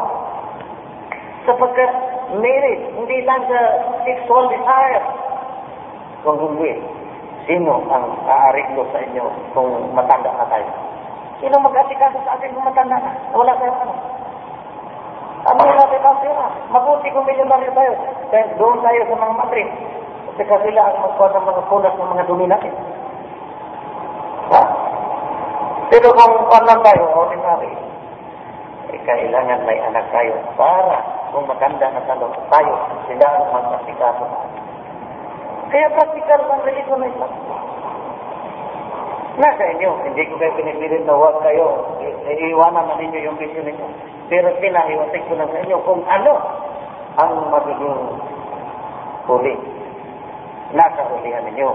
Sapagkat 1.47 1.93
marriage, 2.35 2.85
hindi 2.99 3.23
lang 3.23 3.47
sa 3.47 3.59
sexual 4.03 4.51
desire. 4.51 5.07
Kung 6.27 6.39
hindi, 6.51 6.83
sino 7.47 7.87
ang 7.95 8.07
aariglo 8.27 8.91
sa 8.91 8.99
inyo 9.07 9.25
kung 9.55 9.95
matanda 9.95 10.35
na 10.35 10.51
tayo? 10.51 10.67
Sino 11.41 11.57
mag-asikaso 11.57 12.21
sa 12.21 12.37
atin 12.37 12.53
kung 12.53 12.69
matanda 12.69 13.01
na? 13.01 13.11
Wala 13.33 13.57
tayong 13.57 13.81
ano. 13.81 13.95
Ano 15.41 15.61
natin 15.73 16.05
ang 16.05 16.21
pera? 16.21 16.47
Mabuti 16.69 17.09
kung 17.17 17.25
milyonaryo 17.25 17.73
tayo. 17.73 17.93
Dahil 18.29 18.49
doon 18.61 18.77
tayo 18.85 19.01
sa 19.09 19.17
mga 19.17 19.35
Madrid. 19.41 19.69
Kasi 20.37 20.57
sila 20.69 20.81
ang 20.85 21.01
magkuha 21.01 21.29
ng 21.33 21.49
mga 21.49 21.63
punas 21.73 21.95
ng 21.97 22.11
mga 22.13 22.29
dumi 22.29 22.47
natin. 22.49 22.73
Ha? 24.53 24.63
Pero 25.91 26.09
kung 26.13 26.35
paano 26.53 26.81
tayo, 26.85 27.03
ordinary, 27.13 27.73
eh, 28.93 29.01
kailangan 29.09 29.65
may 29.65 29.81
anak 29.81 30.07
tayo 30.13 30.37
para 30.55 31.03
kung 31.33 31.49
matanda 31.49 31.89
na 31.89 32.05
talo 32.05 32.31
tayo, 32.53 32.75
sila 33.09 33.27
ang 33.27 33.49
magpasikaso. 33.49 34.25
Kaya 35.71 35.87
practical 35.95 36.41
ang 36.51 36.63
religion 36.67 36.99
na 37.01 37.09
Islam. 37.09 37.33
Nasa 39.41 39.73
inyo, 39.73 39.91
hindi 40.05 40.29
ko 40.29 40.37
kayo 40.37 40.53
pinipilit 40.53 41.01
na 41.09 41.17
huwag 41.17 41.41
kayo, 41.41 41.97
iiwanan 42.29 42.85
na 42.93 43.01
ninyo 43.01 43.25
yung 43.25 43.41
vision 43.41 43.65
ninyo. 43.65 43.89
Pero 44.29 44.53
pinahiwatig 44.61 45.25
ko 45.33 45.33
lang 45.41 45.49
sa 45.49 45.65
inyo 45.65 45.81
kung 45.81 46.05
ano 46.05 46.33
ang 47.17 47.49
magiging 47.49 48.21
huli. 49.25 49.57
Nasa 50.77 51.09
hulihan 51.09 51.49
ninyo. 51.49 51.73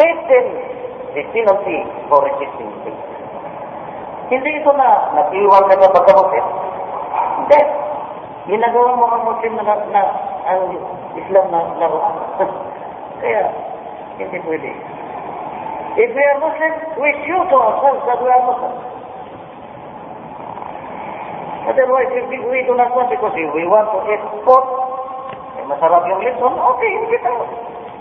Taken 0.00 0.46
the 1.12 1.22
penalty 1.36 1.78
for 2.08 2.24
resisting 2.32 2.72
faith. 2.80 3.02
Hindi 4.32 4.50
ito 4.56 4.72
na 4.72 4.88
nag-iwan 5.20 5.68
ka 5.68 5.84
sa 5.84 5.94
pagkamutin. 6.00 6.46
Hindi. 7.44 7.60
Ginagawa 8.48 8.96
mo 8.96 9.04
ang 9.12 9.24
Muslim 9.28 9.52
na, 9.60 9.76
na 9.92 10.02
ang 10.48 10.64
Islam 11.12 11.44
na 11.52 11.60
laruan. 11.76 12.16
Kaya, 13.20 13.52
hindi 14.16 14.38
pwede. 14.48 14.72
If 15.94 16.10
we 16.10 16.22
are 16.26 16.38
Muslim, 16.42 16.72
we 16.98 17.10
show 17.22 17.38
to 17.46 17.54
ourselves 17.54 18.02
that 18.10 18.18
we 18.18 18.26
are 18.26 18.42
Muslim. 18.42 18.74
Otherwise, 21.70 22.10
if 22.18 22.26
we, 22.28 22.60
do 22.66 22.74
not 22.74 22.90
want 22.98 23.14
because 23.14 23.30
if 23.38 23.48
we 23.54 23.62
want 23.62 23.86
to 23.94 23.98
eat 24.10 24.20
pork, 24.42 24.66
eh, 25.54 25.64
masarap 25.70 26.02
yung 26.10 26.18
lechon, 26.18 26.50
okay, 26.50 26.90
hindi 26.98 27.16
tayo. 27.22 27.46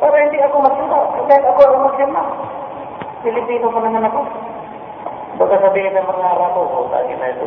Para 0.02 0.26
hindi 0.26 0.42
ako 0.42 0.56
masira. 0.66 1.02
Dahil 1.30 1.44
ako 1.48 1.60
ang 1.64 1.86
Muslim 1.86 2.10
na. 2.12 2.24
Pilipino 3.24 3.70
pa 3.70 3.80
naman 3.86 4.10
ako. 4.10 4.22
Baka 5.38 5.56
sabihin 5.64 5.94
ng 5.94 6.10
mga 6.10 6.26
Arabo, 6.34 6.62
o 6.66 6.78
lagi 6.90 7.14
na 7.14 7.30
ito, 7.30 7.46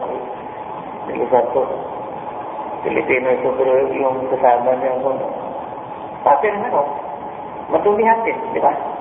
Sige 1.11 1.27
Santos. 1.27 1.69
Pilipino 2.87 3.35
ito, 3.35 3.51
pero 3.59 3.91
yung 3.91 4.31
kasama 4.31 4.79
niya 4.79 4.95
ako, 4.95 5.11
pati 6.23 6.55
rin 6.55 6.71
ako. 6.71 6.83
Matumihan 7.77 8.23
din, 8.23 8.39
di 8.55 8.63
ba? 8.63 8.96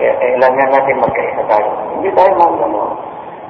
Eh, 0.00 0.08
eh, 0.08 0.16
Kailangan 0.16 0.68
natin 0.72 0.96
magkaisa 0.96 1.42
tayo. 1.44 1.70
Hindi 1.92 2.08
tayo 2.16 2.32
ano. 2.40 2.96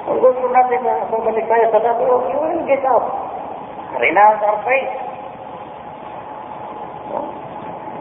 Kung 0.02 0.18
gusto 0.18 0.50
natin 0.50 0.82
na 0.82 1.06
babalik 1.06 1.46
tayo 1.46 1.64
sa 1.70 1.78
dati, 1.78 2.02
oh, 2.10 2.18
okay, 2.18 2.34
well, 2.34 2.62
get 2.66 2.82
out. 2.90 3.06
Renounce 4.02 4.42
our 4.42 4.58
faith. 4.66 4.90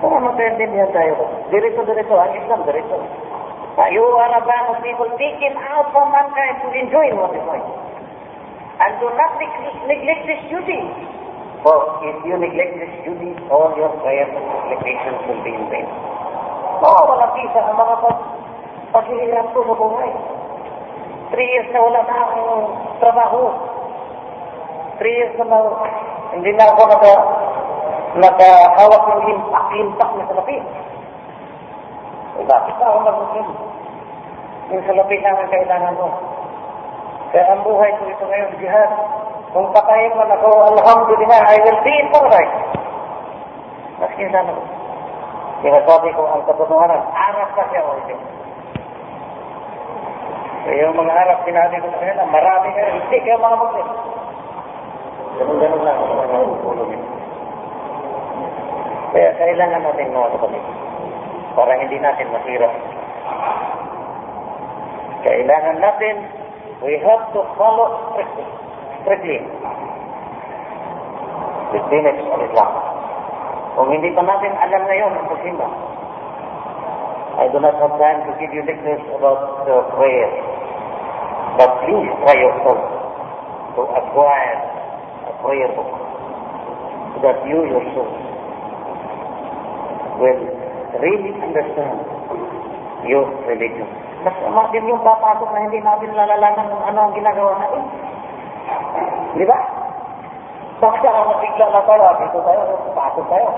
Para 0.01 0.17
magkaintindihan 0.17 0.89
tayo. 0.89 1.13
Diretso-diretso, 1.53 2.15
ang 2.17 2.33
Islam, 2.33 2.65
diretso. 2.65 2.97
You 3.93 4.03
are 4.03 4.33
a 4.35 4.43
band 4.43 4.75
of 4.75 4.81
people 4.81 5.07
taken 5.21 5.53
out 5.69 5.93
from 5.93 6.09
mankind 6.09 6.65
to 6.65 6.67
enjoy 6.73 7.13
what 7.15 7.31
is 7.31 7.45
right. 7.45 7.63
And 8.79 8.91
do 8.97 9.07
not 9.13 9.37
neglect 9.85 10.25
this 10.25 10.41
duty. 10.49 10.81
For 11.61 11.77
if 12.01 12.17
you 12.25 12.35
neglect 12.39 12.79
this 12.79 12.93
duty, 13.05 13.35
all 13.51 13.75
your 13.75 13.91
prayers 14.01 14.31
and 14.31 14.45
supplications 14.51 15.19
will 15.27 15.41
be 15.45 15.51
in 15.53 15.63
vain. 15.69 15.87
Mawawala 16.79 17.27
pisa 17.35 17.59
ang 17.59 17.75
mga 17.75 17.95
pag 17.99 18.17
paghihirap 18.95 19.47
ko 19.51 19.59
sa 19.67 19.75
buhay. 19.75 20.11
Three 21.29 21.49
years 21.51 21.69
na 21.75 21.79
wala 21.83 22.01
na 22.07 22.15
akong 22.25 22.65
trabaho. 23.03 23.41
three 24.99 25.15
years 25.15 25.31
na 25.39 25.47
now, 25.47 25.79
hindi 26.35 26.51
na 26.59 26.75
ako 26.75 26.81
naka, 26.91 27.13
nakahawak 28.19 29.03
ng 29.07 29.21
limpak-limpak 29.31 30.09
na 30.19 30.23
salapi. 30.27 30.57
Eh, 32.39 32.43
bakit 32.43 32.73
ba 32.75 32.85
ako 32.91 32.97
mag-Muslim? 33.07 33.47
Yung 34.75 34.83
salapi 34.83 35.17
lang 35.23 35.39
ang 35.39 35.51
kailangan 35.51 35.95
ko. 35.95 36.07
Kaya 37.31 37.45
ang 37.47 37.61
buhay 37.63 37.91
ko 37.95 38.03
ito 38.11 38.25
ngayon, 38.27 38.59
jihad. 38.59 38.91
Kung 39.55 39.71
patayin 39.71 40.13
man 40.19 40.29
ako, 40.29 40.49
alhamdulillah, 40.77 41.41
I 41.47 41.57
will 41.63 41.79
be 41.81 41.93
in 41.95 42.07
paradise. 42.11 42.55
Maski 44.03 44.23
sana 44.29 44.51
ko. 44.51 44.78
Kaya 45.59 45.79
sabi 45.83 46.09
ko, 46.15 46.23
ang 46.23 46.43
katotohanan, 46.47 47.03
arap 47.11 47.49
kasi 47.51 47.75
ako 47.79 47.91
ito. 47.99 48.15
Kaya 50.69 50.85
yung 50.85 50.95
mga 51.01 51.13
Arab, 51.15 51.37
sinabi 51.43 51.81
ko 51.81 51.87
sa 51.89 51.99
kanila, 51.99 52.23
marami 52.29 52.67
kayo, 52.75 52.89
hindi 52.93 53.17
kayo 53.25 53.37
mga 53.39 53.57
Muslim. 53.57 53.87
Ganun-ganun 55.39 55.81
lang 55.87 55.97
ang 55.97 56.13
mga 56.19 56.39
ulungin. 56.67 57.01
Kaya 59.09 59.29
kailangan 59.39 59.81
natin 59.81 60.13
mga 60.13 60.31
kapatid, 60.37 60.63
para 61.57 61.71
hindi 61.79 61.97
natin 61.97 62.27
masira. 62.29 62.69
Kailangan 65.25 65.77
natin, 65.81 66.15
we 66.85 66.95
have 67.03 67.23
to 67.35 67.41
follow 67.59 67.87
strictly, 68.13 68.47
strictly 69.03 69.39
the 71.75 71.79
tenets 71.89 72.23
of 72.29 72.39
Islam. 72.45 72.71
Kung 73.79 73.95
hindi 73.95 74.11
pa 74.11 74.27
natin 74.27 74.51
alam 74.59 74.81
ngayon 74.91 75.11
ang 75.15 75.27
posible, 75.31 75.71
I 77.39 77.47
do 77.47 77.63
not 77.63 77.79
have 77.79 77.95
time 77.95 78.27
to 78.27 78.35
give 78.35 78.51
you 78.51 78.59
lectures 78.67 78.99
about 79.15 79.63
uh, 79.63 79.87
prayer. 79.95 80.27
But 81.55 81.87
please 81.87 82.11
try 82.27 82.35
yourself 82.35 82.75
to 83.79 83.81
acquire 83.95 84.59
a 85.31 85.33
prayer 85.39 85.71
book 85.79 85.91
so 87.15 87.17
that 87.23 87.39
you 87.47 87.63
yourself 87.71 88.11
will 90.19 90.43
really 90.99 91.31
understand 91.39 92.03
your 93.07 93.31
religion. 93.47 93.87
Mas 94.27 94.67
din 94.75 94.91
yung 94.91 94.99
papasok 94.99 95.55
na 95.55 95.63
hindi 95.71 95.79
natin 95.79 96.11
lalalaman 96.11 96.67
kung 96.67 96.83
ano 96.83 96.99
ang 97.07 97.13
ginagawa 97.15 97.55
natin. 97.63 97.83
Di 99.39 99.47
ba? 99.47 99.78
Bakit 100.79 101.03
ako 101.03 101.19
na 101.59 101.81
tayo, 101.83 102.03
dito 102.23 102.39
tayo, 102.39 102.61
pasok 102.95 103.25
tayo. 103.27 103.49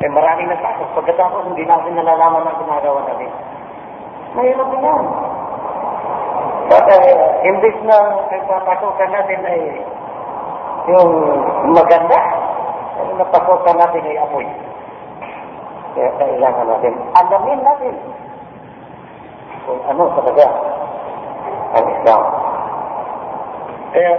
Eh 0.00 0.08
maraming 0.08 0.48
nagpasok. 0.48 0.88
Pagkatapos 0.96 1.52
hindi 1.52 1.68
natin 1.68 1.94
nalalaman 1.94 2.48
ang 2.48 2.58
ginagawa 2.64 3.04
natin. 3.06 3.30
Mahirap 4.32 4.66
din 4.72 4.82
yan. 4.82 5.04
But 6.72 6.88
uh, 6.88 7.44
imbis 7.44 7.76
na 7.84 7.96
nagpapasokan 8.32 9.10
natin 9.12 9.40
ay 9.44 9.60
yung 10.88 11.12
maganda, 11.76 12.18
ang 12.98 13.20
napasokan 13.20 13.76
natin 13.76 14.08
ay 14.08 14.16
amoy. 14.18 14.48
Kaya 15.92 16.10
kailangan 16.16 16.66
natin, 16.72 16.94
alamin 17.12 17.60
natin 17.60 17.94
kung 19.68 19.80
ano 19.86 20.08
talaga 20.16 20.46
ang 21.76 21.86
Islam. 21.86 22.22
Kaya 23.92 24.12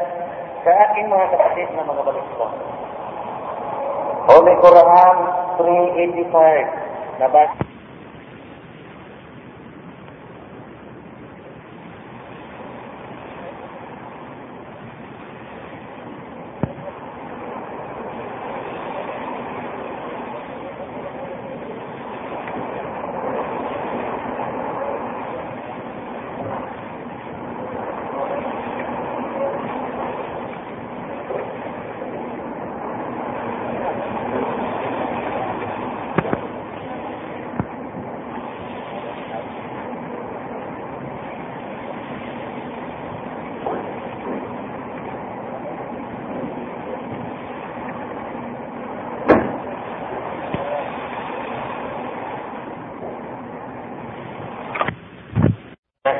sa 0.63 0.71
aking 0.89 1.07
mga 1.11 1.27
kapatid 1.35 1.67
na 1.75 1.83
mga 1.83 2.01
balisla, 2.07 2.47
Holy 4.23 4.55
Quran 4.63 5.17
385 5.59 7.19
na 7.19 7.27
ba? 7.27 7.43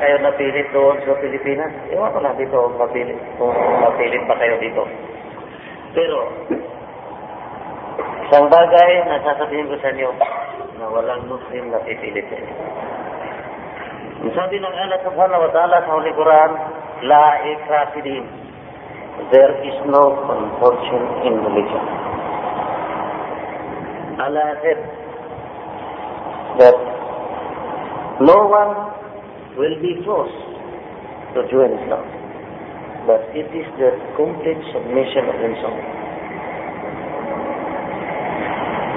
Kayo 0.00 0.16
napilit 0.22 0.68
doon 0.70 0.96
sa 1.04 1.18
Pilipinas. 1.20 1.72
Ewan 1.90 2.12
ko 2.14 2.18
lang 2.22 2.36
dito 2.38 2.56
kung 2.56 2.78
mapilit, 2.78 3.18
kung 3.36 3.54
mapilit 3.82 4.22
pa 4.26 4.34
kayo 4.38 4.54
dito. 4.62 4.82
Pero, 5.94 6.18
isang 8.26 8.46
bagay 8.50 8.90
na 9.06 9.22
sasabihin 9.22 9.70
ko 9.70 9.76
sa 9.78 9.90
inyo 9.94 10.10
na 10.80 10.86
walang 10.90 11.26
Muslim 11.30 11.70
na 11.70 11.78
pipilit. 11.86 12.26
Ang 14.24 14.32
sabi 14.32 14.56
ng 14.56 14.74
Allah 14.74 15.00
subhanahu 15.04 15.44
wa 15.44 15.50
ta'ala 15.52 15.76
sa 15.84 15.90
Holy 15.92 16.12
Quran, 16.16 16.50
La 17.04 17.26
ikrafidin. 17.44 18.24
There 19.30 19.54
is 19.62 19.76
no 19.86 20.16
compulsion 20.26 21.02
in 21.28 21.34
religion. 21.44 21.84
Allah 24.18 24.56
said 24.62 24.80
that 26.62 26.76
no 28.22 28.38
one 28.46 28.72
will 29.56 29.76
be 29.78 29.98
forced 30.02 30.42
to 31.34 31.46
join 31.50 31.70
Islam. 31.82 32.06
But 33.06 33.22
it 33.36 33.46
is 33.52 33.66
the 33.76 33.90
complete 34.16 34.62
submission 34.72 35.28
of 35.30 35.36
himself. 35.38 35.78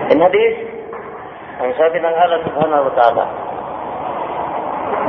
In 0.07 0.17
hadith, 0.23 0.57
ang 1.59 1.71
sabi 1.75 1.99
ng 1.99 2.15
Allah 2.15 2.39
subhanahu 2.47 2.83
wa 2.87 2.93
ta'ala, 2.95 3.25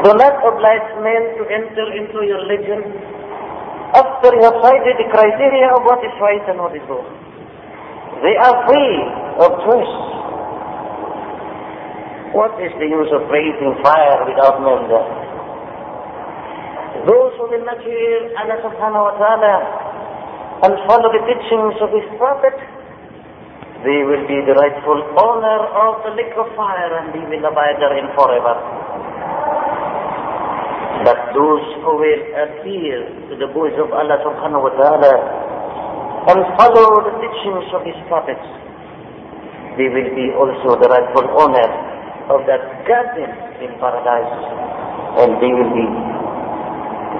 Do 0.02 0.10
not 0.18 0.34
oblige 0.42 0.90
men 1.04 1.22
to 1.38 1.42
enter 1.46 1.86
into 1.94 2.18
your 2.26 2.42
religion 2.42 2.82
after 3.94 4.34
you 4.34 4.42
have 4.42 4.58
cited 4.60 4.94
the 4.98 5.08
criteria 5.10 5.70
of 5.70 5.86
what 5.86 6.02
is 6.02 6.14
right 6.18 6.44
and 6.50 6.58
what 6.58 6.74
is 6.74 6.82
wrong. 6.90 7.06
They 8.26 8.34
are 8.34 8.56
free 8.66 8.94
of 9.38 9.50
choice. 9.62 9.94
What 12.34 12.58
is 12.58 12.74
the 12.82 12.88
use 12.90 13.10
of 13.14 13.30
raising 13.30 13.78
fire 13.80 14.26
without 14.26 14.58
men 14.60 14.90
there? 14.90 15.27
Hear 17.48 18.28
Allah 18.36 18.60
subhanahu 18.60 19.08
wa 19.08 19.14
ta'ala 19.16 19.54
and 20.68 20.72
follow 20.84 21.08
the 21.08 21.24
teachings 21.24 21.80
of 21.80 21.88
His 21.96 22.04
Prophet, 22.20 22.52
they 23.88 24.04
will 24.04 24.20
be 24.28 24.36
the 24.44 24.52
rightful 24.52 25.00
owner 25.16 25.58
of 25.72 26.04
the 26.04 26.12
lake 26.12 26.36
of 26.36 26.44
fire 26.52 26.92
and 27.00 27.08
they 27.16 27.24
will 27.24 27.48
abide 27.48 27.80
therein 27.80 28.12
forever. 28.12 28.52
But 31.08 31.32
those 31.32 31.64
who 31.88 31.92
will 31.96 32.22
adhere 32.36 33.16
to 33.32 33.34
the 33.40 33.48
voice 33.56 33.76
of 33.80 33.96
Allah 33.96 34.20
subhanahu 34.28 34.68
wa 34.68 34.72
ta'ala 34.76 35.14
and 36.28 36.38
follow 36.60 37.00
the 37.00 37.16
teachings 37.16 37.64
of 37.72 37.80
His 37.88 37.96
prophets, 38.12 38.44
they 39.80 39.88
will 39.88 40.10
be 40.12 40.36
also 40.36 40.76
the 40.76 40.88
rightful 40.92 41.24
owner 41.48 41.68
of 42.28 42.44
that 42.44 42.84
garden 42.84 43.32
in 43.64 43.72
paradise 43.80 44.36
and 45.24 45.40
they 45.40 45.48
will 45.48 45.72
be 45.72 46.17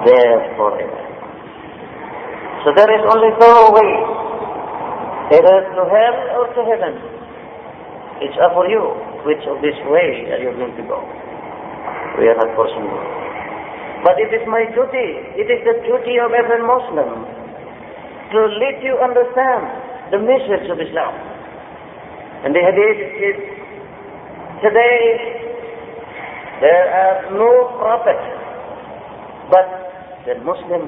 there 0.05 0.39
forever. 0.55 1.01
So 2.65 2.75
there 2.75 2.91
is 2.91 3.03
only 3.07 3.31
two 3.39 3.59
ways, 3.71 4.07
either 5.31 5.57
to 5.75 5.81
hell 5.87 6.17
or 6.39 6.45
to 6.51 6.61
heaven. 6.67 6.93
It's 8.19 8.35
up 8.43 8.51
for 8.51 8.67
you 8.67 8.83
which 9.23 9.43
of 9.47 9.63
this 9.63 9.75
way 9.87 10.27
are 10.35 10.41
you 10.43 10.51
going 10.55 10.75
to 10.75 10.85
go. 10.87 10.99
We 12.19 12.27
are 12.27 12.35
not 12.35 12.51
forcing 12.55 12.83
you. 12.83 13.01
But 14.03 14.15
it 14.19 14.31
is 14.31 14.43
my 14.47 14.63
duty, 14.71 15.09
it 15.39 15.47
is 15.47 15.59
the 15.67 15.75
duty 15.83 16.19
of 16.23 16.31
every 16.31 16.63
Muslim 16.63 17.27
to 18.31 18.39
let 18.59 18.79
you 18.83 18.95
understand 18.99 19.63
the 20.11 20.19
message 20.19 20.67
of 20.71 20.79
Islam. 20.79 21.13
And 22.43 22.55
the 22.55 22.63
hadith 22.63 22.99
is, 23.19 23.37
today 24.63 24.99
there 26.63 26.87
are 26.91 27.17
no 27.35 27.51
prophets, 27.79 28.27
but 29.51 29.88
the 30.29 30.37
Muslim, 30.45 30.85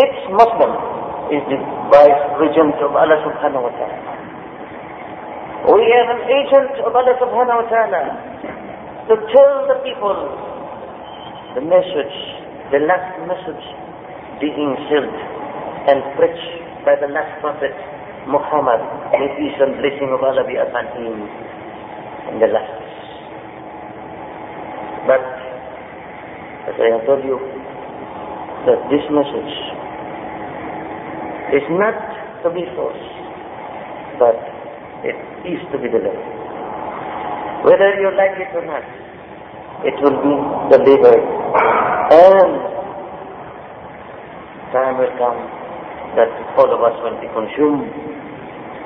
each 0.00 0.20
Muslim 0.32 0.72
is 1.28 1.44
the 1.52 1.60
vice 1.92 2.24
regent 2.40 2.80
of 2.80 2.96
Allah 2.96 3.20
subhanahu 3.20 3.60
wa 3.68 3.72
ta'ala. 3.76 4.12
We 5.68 5.84
are 5.84 6.08
an 6.16 6.22
agent 6.32 6.72
of 6.80 6.96
Allah 6.96 7.12
subhanahu 7.20 7.60
wa 7.60 7.68
ta'ala 7.68 8.02
to 9.12 9.14
tell 9.36 9.52
the 9.68 9.76
people 9.84 10.16
the 11.52 11.60
message, 11.60 12.16
the 12.72 12.80
last 12.88 13.12
message 13.28 13.64
being 14.40 14.72
said 14.88 15.12
and 15.92 16.00
preached 16.16 16.52
by 16.88 16.96
the 16.96 17.12
last 17.12 17.36
prophet 17.44 17.76
Muhammad, 18.24 18.80
may 19.12 19.28
peace 19.36 19.60
and 19.60 19.76
blessing 19.76 20.08
of 20.08 20.24
Allah 20.24 20.40
be 20.48 20.56
upon 20.56 20.88
him 20.96 21.20
in 22.32 22.40
the 22.40 22.48
last. 22.48 22.80
But, 25.04 25.20
as 26.72 26.76
I 26.80 26.96
have 26.96 27.04
told 27.04 27.20
you, 27.28 27.36
that 28.66 28.80
this 28.88 29.04
message 29.12 29.54
is 31.54 31.66
not 31.76 31.96
to 32.44 32.48
be 32.50 32.64
forced, 32.76 33.14
but 34.18 34.36
it 35.04 35.16
is 35.48 35.60
to 35.72 35.76
be 35.78 35.88
delivered. 35.88 36.32
Whether 37.64 37.96
you 38.00 38.12
like 38.16 38.36
it 38.40 38.50
or 38.56 38.64
not, 38.64 38.84
it 39.84 39.96
will 40.00 40.18
be 40.20 40.34
delivered. 40.72 41.24
And 42.12 42.52
time 44.72 44.96
will 44.98 45.14
come 45.20 45.40
that 46.16 46.30
all 46.58 46.68
of 46.72 46.80
us 46.82 46.96
will 47.04 47.18
be 47.20 47.28
consumed 47.32 47.88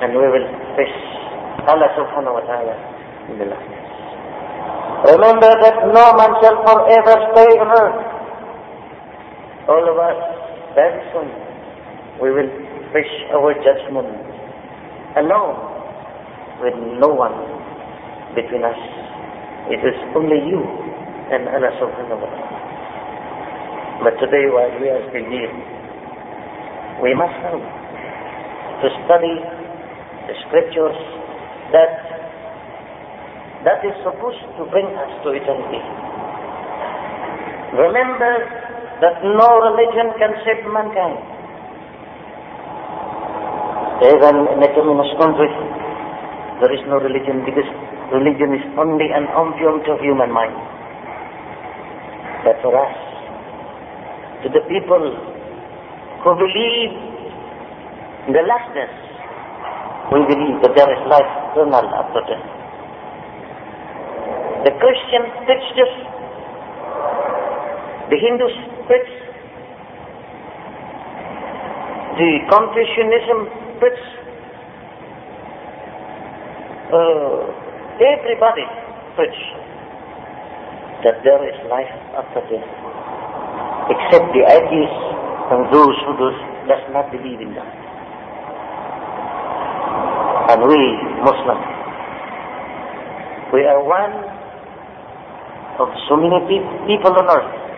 and 0.01 0.15
we 0.15 0.25
will 0.27 0.47
face 0.79 0.99
Allah 1.67 1.89
subhanahu 1.95 2.39
wa 2.39 2.43
ta'ala 2.47 2.75
in 3.31 3.35
the 3.39 3.47
last. 3.51 3.67
Remember 5.11 5.51
that 5.63 5.75
no 5.91 6.05
man 6.19 6.31
shall 6.43 6.57
forever 6.63 7.15
stay 7.35 7.51
on 7.59 7.69
earth. 7.71 8.08
All 9.69 9.85
of 9.85 9.97
us, 10.01 10.17
very 10.73 10.97
soon, 11.13 11.29
we 12.17 12.33
will 12.33 12.49
face 12.89 13.15
our 13.37 13.53
judgment 13.61 14.09
alone 15.13 15.53
with 16.57 16.73
no 16.97 17.13
one 17.13 17.37
between 18.33 18.65
us. 18.65 18.81
It 19.69 19.77
is 19.85 19.93
only 20.17 20.41
you 20.49 20.57
and 21.29 21.45
Allah 21.53 21.69
subhanahu 21.77 22.17
wa 22.17 22.29
ta'ala. 22.33 22.59
But 24.09 24.17
today 24.17 24.49
while 24.49 24.73
we 24.81 24.89
are 24.89 25.03
still 25.13 25.27
here, 25.29 25.53
we 27.05 27.13
must 27.13 27.37
know 27.45 27.61
to 27.61 28.87
study 29.05 29.35
the 30.25 30.35
scriptures 30.49 30.97
that 31.77 31.93
that 33.69 33.85
is 33.85 33.93
supposed 34.01 34.41
to 34.57 34.63
bring 34.71 34.87
us 34.97 35.11
to 35.21 35.35
eternity. 35.35 35.83
Remember 37.75 38.58
that 38.99 39.23
no 39.23 39.49
religion 39.63 40.11
can 40.19 40.31
save 40.43 40.63
mankind. 40.67 41.19
Even 44.03 44.35
in 44.55 44.59
a 44.59 44.69
communist 44.75 45.15
country, 45.19 45.51
there 46.59 46.71
is 46.75 46.83
no 46.87 46.99
religion 46.99 47.43
because 47.47 47.67
religion 48.11 48.55
is 48.55 48.63
only 48.75 49.07
an 49.15 49.27
opium 49.35 49.79
to 49.87 49.95
human 50.03 50.31
mind. 50.31 50.55
But 52.43 52.59
for 52.63 52.75
us, 52.75 52.95
to 54.43 54.47
the 54.51 54.63
people 54.67 55.03
who 56.23 56.31
believe 56.35 56.91
in 58.27 58.31
the 58.35 58.43
lastness, 58.43 58.91
we 60.11 60.23
believe 60.27 60.59
that 60.63 60.75
there 60.75 60.91
is 60.91 61.01
life 61.07 61.31
eternal 61.51 61.87
after 61.95 62.23
death. 62.27 62.47
The 64.67 64.73
Christian 64.75 65.23
teaches, 65.47 65.91
the 68.11 68.17
Hindus 68.19 68.78
preach, 68.89 69.13
the 72.17 72.31
Confucianism 72.49 73.39
preach, 73.77 74.01
uh, 76.89 77.37
everybody 78.01 78.65
preach 79.13 79.39
that 81.05 81.21
there 81.21 81.37
is 81.45 81.53
life 81.69 81.93
after 82.17 82.41
death, 82.49 82.69
except 83.93 84.25
the 84.33 84.41
atheists 84.41 85.05
and 85.53 85.69
those 85.69 85.95
who 86.09 86.13
does, 86.17 86.37
not 86.89 87.09
believe 87.13 87.41
in 87.41 87.53
that. 87.53 87.69
And 90.49 90.65
we, 90.65 90.81
Muslims, 91.21 91.65
we 93.53 93.61
are 93.69 93.81
one 93.85 94.13
of 95.77 95.89
so 96.09 96.17
many 96.17 96.41
pe- 96.49 96.69
people 96.89 97.13
on 97.13 97.29
earth 97.29 97.68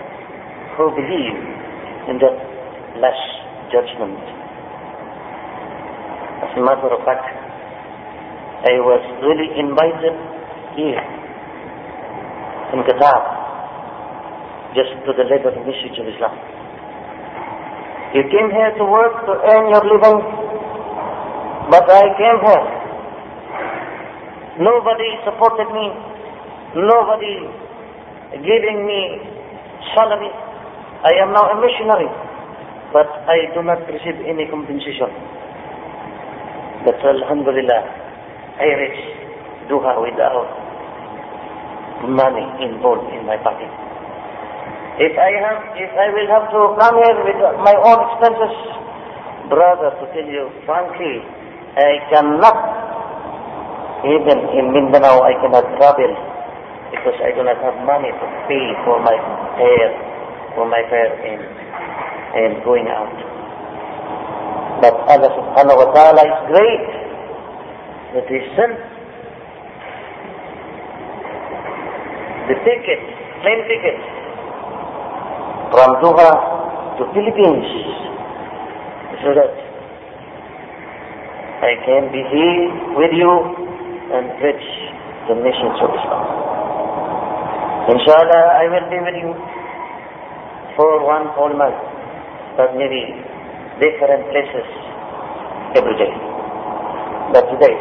who 0.78 0.90
believe 0.96 1.38
in 2.10 2.16
that 2.24 2.38
last 3.00 3.28
judgment. 3.72 4.20
As 6.42 6.52
a 6.58 6.62
matter 6.62 6.90
of 6.90 7.02
fact, 7.06 7.28
I 8.62 8.78
was 8.82 9.04
really 9.26 9.50
invited 9.58 10.16
here 10.78 11.02
in 12.74 12.80
Qatar 12.88 13.22
just 14.76 14.94
to 15.06 15.12
deliver 15.18 15.52
the 15.52 15.64
message 15.68 15.98
of 16.00 16.06
Islam. 16.08 16.36
You 18.14 18.24
came 18.28 18.50
here 18.52 18.72
to 18.76 18.86
work 18.86 19.16
to 19.28 19.34
earn 19.50 19.66
your 19.72 19.84
living, 19.88 20.20
but 21.72 21.86
I 21.88 22.06
came 22.20 22.40
here. 22.44 22.68
Nobody 24.60 25.10
supported 25.24 25.70
me. 25.72 25.88
Nobody 26.76 27.36
giving 28.44 28.86
me 28.86 29.02
salary. 29.96 30.32
I 31.02 31.14
am 31.18 31.34
now 31.34 31.50
a 31.50 31.56
missionary, 31.58 32.10
but 32.94 33.10
I 33.26 33.50
do 33.58 33.66
not 33.66 33.82
receive 33.90 34.22
any 34.22 34.46
compensation. 34.50 35.10
But 36.86 36.98
Alhamdulillah, 37.02 37.82
I 38.62 38.68
reach 38.78 39.02
Doha 39.66 39.98
without 39.98 40.46
money 42.06 42.46
involved 42.62 43.10
in 43.14 43.26
my 43.26 43.38
pocket. 43.42 43.70
If 45.02 45.18
I 45.18 45.32
have, 45.42 45.60
if 45.74 45.90
I 45.98 46.08
will 46.14 46.30
have 46.30 46.46
to 46.54 46.62
come 46.78 46.96
here 47.02 47.18
with 47.26 47.40
my 47.66 47.74
own 47.82 47.98
expenses, 48.06 48.54
brother, 49.50 49.98
to 49.98 50.06
tell 50.14 50.30
you 50.30 50.54
frankly, 50.70 51.26
I 51.78 51.98
cannot, 52.14 52.58
even 54.06 54.38
in 54.54 54.66
Mindanao, 54.70 55.26
I 55.26 55.34
cannot 55.42 55.66
travel 55.82 56.12
because 56.94 57.18
I 57.24 57.32
do 57.34 57.42
not 57.42 57.58
have 57.64 57.78
money 57.88 58.12
to 58.12 58.26
pay 58.46 58.66
for 58.84 59.00
my 59.02 59.16
fare, 59.58 60.11
for 60.56 60.68
my 60.68 60.82
fare 60.90 61.14
in, 61.24 61.40
in 62.38 62.64
going 62.64 62.88
out. 62.88 63.16
But 64.82 64.96
Allah 65.08 65.30
subhanahu 65.30 65.78
wa 65.78 65.88
ta'ala 65.94 66.22
is 66.26 66.38
great 66.50 66.86
that 68.18 68.26
sent 68.28 68.76
the 72.50 72.56
ticket, 72.66 73.02
plane 73.46 73.64
ticket, 73.70 73.98
from 75.72 75.90
Doha 76.04 76.32
to 77.00 77.04
Philippines 77.16 77.68
so 79.24 79.32
that 79.38 79.54
I 81.62 81.78
can 81.86 82.12
be 82.12 82.26
here 82.26 82.64
with 82.98 83.14
you 83.14 83.32
and 84.12 84.34
preach 84.42 84.66
the 85.30 85.36
message 85.40 85.78
of 85.80 85.90
Islam. 85.94 86.26
Inshallah, 87.96 88.44
I 88.60 88.66
will 88.68 88.88
be 88.90 89.00
with 89.00 89.18
you 89.22 89.32
for 90.76 91.04
one 91.04 91.28
whole 91.36 91.54
month, 91.54 91.78
but 92.58 92.76
maybe 92.76 93.12
different 93.80 94.24
places 94.32 94.68
every 95.76 95.96
day. 95.98 96.14
But 97.34 97.48
today, 97.52 97.76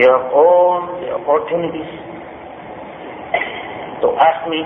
you 0.00 0.06
have 0.08 0.32
all 0.32 0.88
the 1.00 1.10
opportunities 1.20 1.90
to 4.02 4.08
ask 4.16 4.40
me 4.48 4.62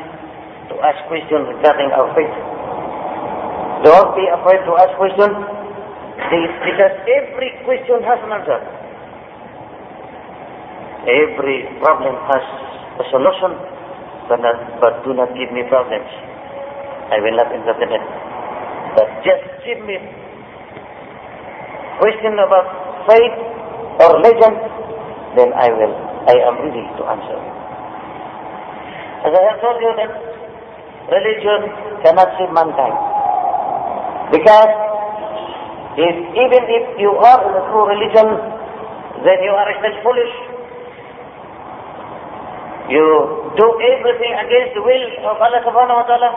to 0.71 0.75
ask 0.85 0.99
questions 1.09 1.49
regarding 1.57 1.91
our 1.93 2.09
faith. 2.15 2.35
Don't 3.83 4.15
be 4.15 4.25
afraid 4.31 4.63
to 4.63 4.73
ask 4.79 4.93
questions 4.97 5.35
because 6.31 6.95
every 7.11 7.51
question 7.67 7.99
has 8.07 8.19
an 8.23 8.31
answer. 8.31 8.61
Every 11.03 11.67
problem 11.83 12.15
has 12.31 12.45
a 13.03 13.05
solution, 13.11 13.59
but, 14.31 14.39
not, 14.39 14.57
but 14.79 15.03
do 15.03 15.13
not 15.19 15.35
give 15.35 15.51
me 15.51 15.67
problems. 15.67 16.07
I 17.13 17.21
will 17.21 17.37
not 17.37 17.53
entertain 17.53 17.93
it. 17.93 18.05
But 18.97 19.07
just 19.21 19.45
give 19.69 19.85
me 19.85 20.01
question 22.01 22.35
about 22.41 22.67
faith 23.09 23.37
or 24.01 24.09
religion, 24.17 24.53
then 25.37 25.53
I 25.53 25.69
will, 25.77 25.95
I 26.29 26.37
am 26.49 26.57
ready 26.65 26.85
to 26.97 27.03
answer. 27.05 27.39
As 29.23 29.33
I 29.37 29.43
have 29.53 29.59
told 29.61 29.79
you 29.85 29.93
that 30.01 30.13
religion 31.13 31.61
cannot 32.03 32.29
save 32.41 32.51
mankind. 32.57 32.97
Because 34.33 34.73
if, 36.01 36.17
even 36.17 36.63
if 36.67 36.85
you 36.99 37.13
are 37.13 37.41
in 37.45 37.53
a 37.53 37.63
true 37.69 37.87
religion, 37.87 38.29
then 39.23 39.39
you 39.45 39.53
are 39.53 39.69
still 39.79 39.97
foolish. 40.03 40.35
You 42.91 43.05
do 43.57 43.67
everything 43.95 44.33
against 44.43 44.75
the 44.75 44.83
will 44.83 45.07
of 45.31 45.37
Allah 45.39 45.61
subhanahu 45.63 46.01
wa 46.03 46.07
ta'ala, 46.09 46.31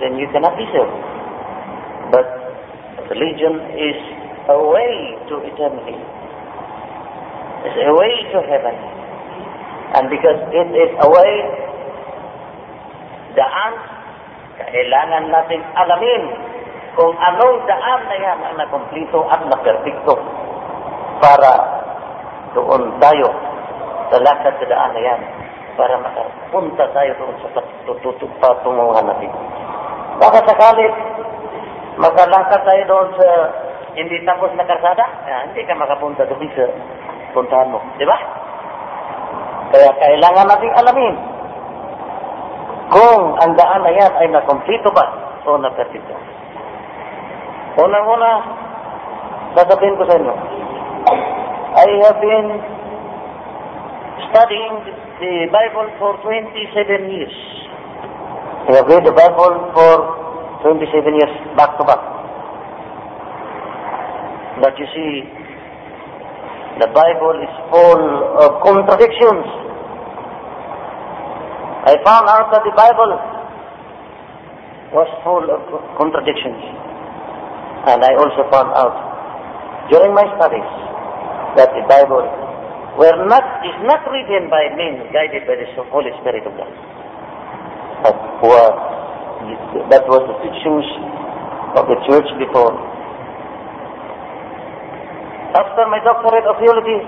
then 0.00 0.18
you 0.18 0.26
cannot 0.34 0.56
be 0.58 0.66
saved. 0.70 0.96
But 2.10 2.26
religion 3.10 3.54
is 3.78 3.98
a 4.48 4.58
way 4.58 4.94
to 5.28 5.34
eternity. 5.44 5.98
It's 7.64 7.80
a 7.80 7.92
way 7.96 8.12
to 8.34 8.38
heaven. 8.44 8.76
And 9.94 10.10
because 10.10 10.40
it 10.52 10.68
is 10.74 10.90
a 11.00 11.08
way 11.08 11.34
daan, 13.34 13.72
kailangan 14.58 15.30
natin 15.30 15.60
alamin 15.74 16.22
kung 16.94 17.14
anong 17.18 17.66
daan 17.66 18.00
na 18.06 18.16
yan 18.18 18.38
ang 18.38 18.54
nakomplito 18.58 19.26
at 19.26 19.42
naperfecto 19.50 20.14
para 21.18 21.52
doon 22.54 22.94
tayo 23.02 23.28
sa 24.14 24.16
lakad 24.22 24.54
sa 24.62 24.66
daan 24.70 24.90
na 24.94 25.02
yan 25.02 25.20
para 25.74 25.98
makapunta 25.98 26.86
tayo 26.94 27.10
doon 27.18 27.34
sa 27.42 27.50
patunguhan 28.38 29.06
natin. 29.10 29.32
Baka 30.18 30.38
sakali 30.46 30.86
makalakad 31.98 32.60
tayo 32.62 32.82
doon 32.86 33.08
sa 33.18 33.28
hindi 33.94 34.18
tapos 34.26 34.50
na 34.58 34.66
karsada, 34.66 35.06
eh, 35.26 35.40
hindi 35.50 35.62
ka 35.66 35.74
makapunta 35.78 36.26
doon 36.26 36.50
sa 36.54 36.66
puntahan 37.34 37.70
mo. 37.70 37.78
Di 37.98 38.06
ba? 38.06 38.16
Kaya 39.74 39.90
kailangan 39.98 40.46
natin 40.46 40.72
alamin 40.78 41.14
kung 42.94 43.22
ang 43.42 43.52
daan 43.58 43.82
na 43.82 43.90
yan 43.90 44.12
ay 44.22 44.26
nakomplito 44.30 44.90
ba 44.94 45.06
o 45.44 45.58
naperfecto. 45.58 46.14
Unang-una, 47.74 48.30
sasabihin 49.58 49.98
ko 49.98 50.04
sa 50.06 50.14
inyo, 50.14 50.34
I 51.74 51.88
have 52.06 52.18
been 52.22 52.48
studying 54.30 54.74
the 55.18 55.50
Bible 55.50 55.90
for 55.98 56.14
27 56.22 57.10
years. 57.10 57.34
I 58.64 58.80
have 58.80 58.88
read 58.88 59.04
the 59.04 59.12
Bible 59.12 59.52
for 59.76 59.92
27 60.64 60.88
years 61.20 61.34
back 61.52 61.76
to 61.76 61.84
back. 61.84 62.00
But 64.64 64.72
you 64.80 64.88
see, 64.96 65.12
the 66.80 66.88
Bible 66.88 67.36
is 67.44 67.52
full 67.68 68.04
of 68.40 68.64
contradictions. 68.64 69.44
I 71.84 72.00
found 72.08 72.24
out 72.24 72.48
that 72.56 72.64
the 72.64 72.72
Bible 72.72 73.12
was 74.96 75.12
full 75.20 75.44
of 75.44 75.60
contradictions. 76.00 76.64
And 77.84 78.00
I 78.00 78.16
also 78.16 78.48
found 78.48 78.72
out 78.72 78.96
during 79.92 80.16
my 80.16 80.24
studies 80.40 80.70
that 81.60 81.68
the 81.76 81.84
Bible 81.84 82.24
were 82.96 83.18
not, 83.28 83.44
is 83.60 83.76
not 83.84 84.00
written 84.08 84.48
by 84.48 84.72
men 84.72 85.04
guided 85.12 85.44
by 85.44 85.60
the 85.60 85.68
Holy 85.92 86.16
Spirit 86.24 86.48
of 86.48 86.56
God. 86.56 87.03
But 88.04 88.20
was, 88.44 88.76
that 89.88 90.04
was 90.04 90.20
the 90.28 90.36
teachings 90.44 90.84
of 91.72 91.88
the 91.88 91.96
church 92.04 92.28
before. 92.36 92.76
After 95.56 95.88
my 95.88 96.04
doctorate 96.04 96.44
of 96.44 96.60
theology, 96.60 97.00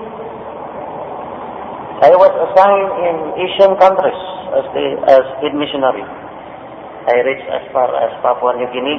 I 2.01 2.17
was 2.17 2.33
assigned 2.33 2.91
in 3.05 3.15
Asian 3.45 3.77
countries 3.77 4.17
as 4.57 4.65
the 4.73 4.97
as 5.05 5.21
missionary. 5.53 6.01
I 6.01 7.21
reached 7.29 7.45
as 7.45 7.61
far 7.69 7.93
as 7.93 8.09
Papua 8.25 8.57
New 8.57 8.65
Guinea 8.73 8.97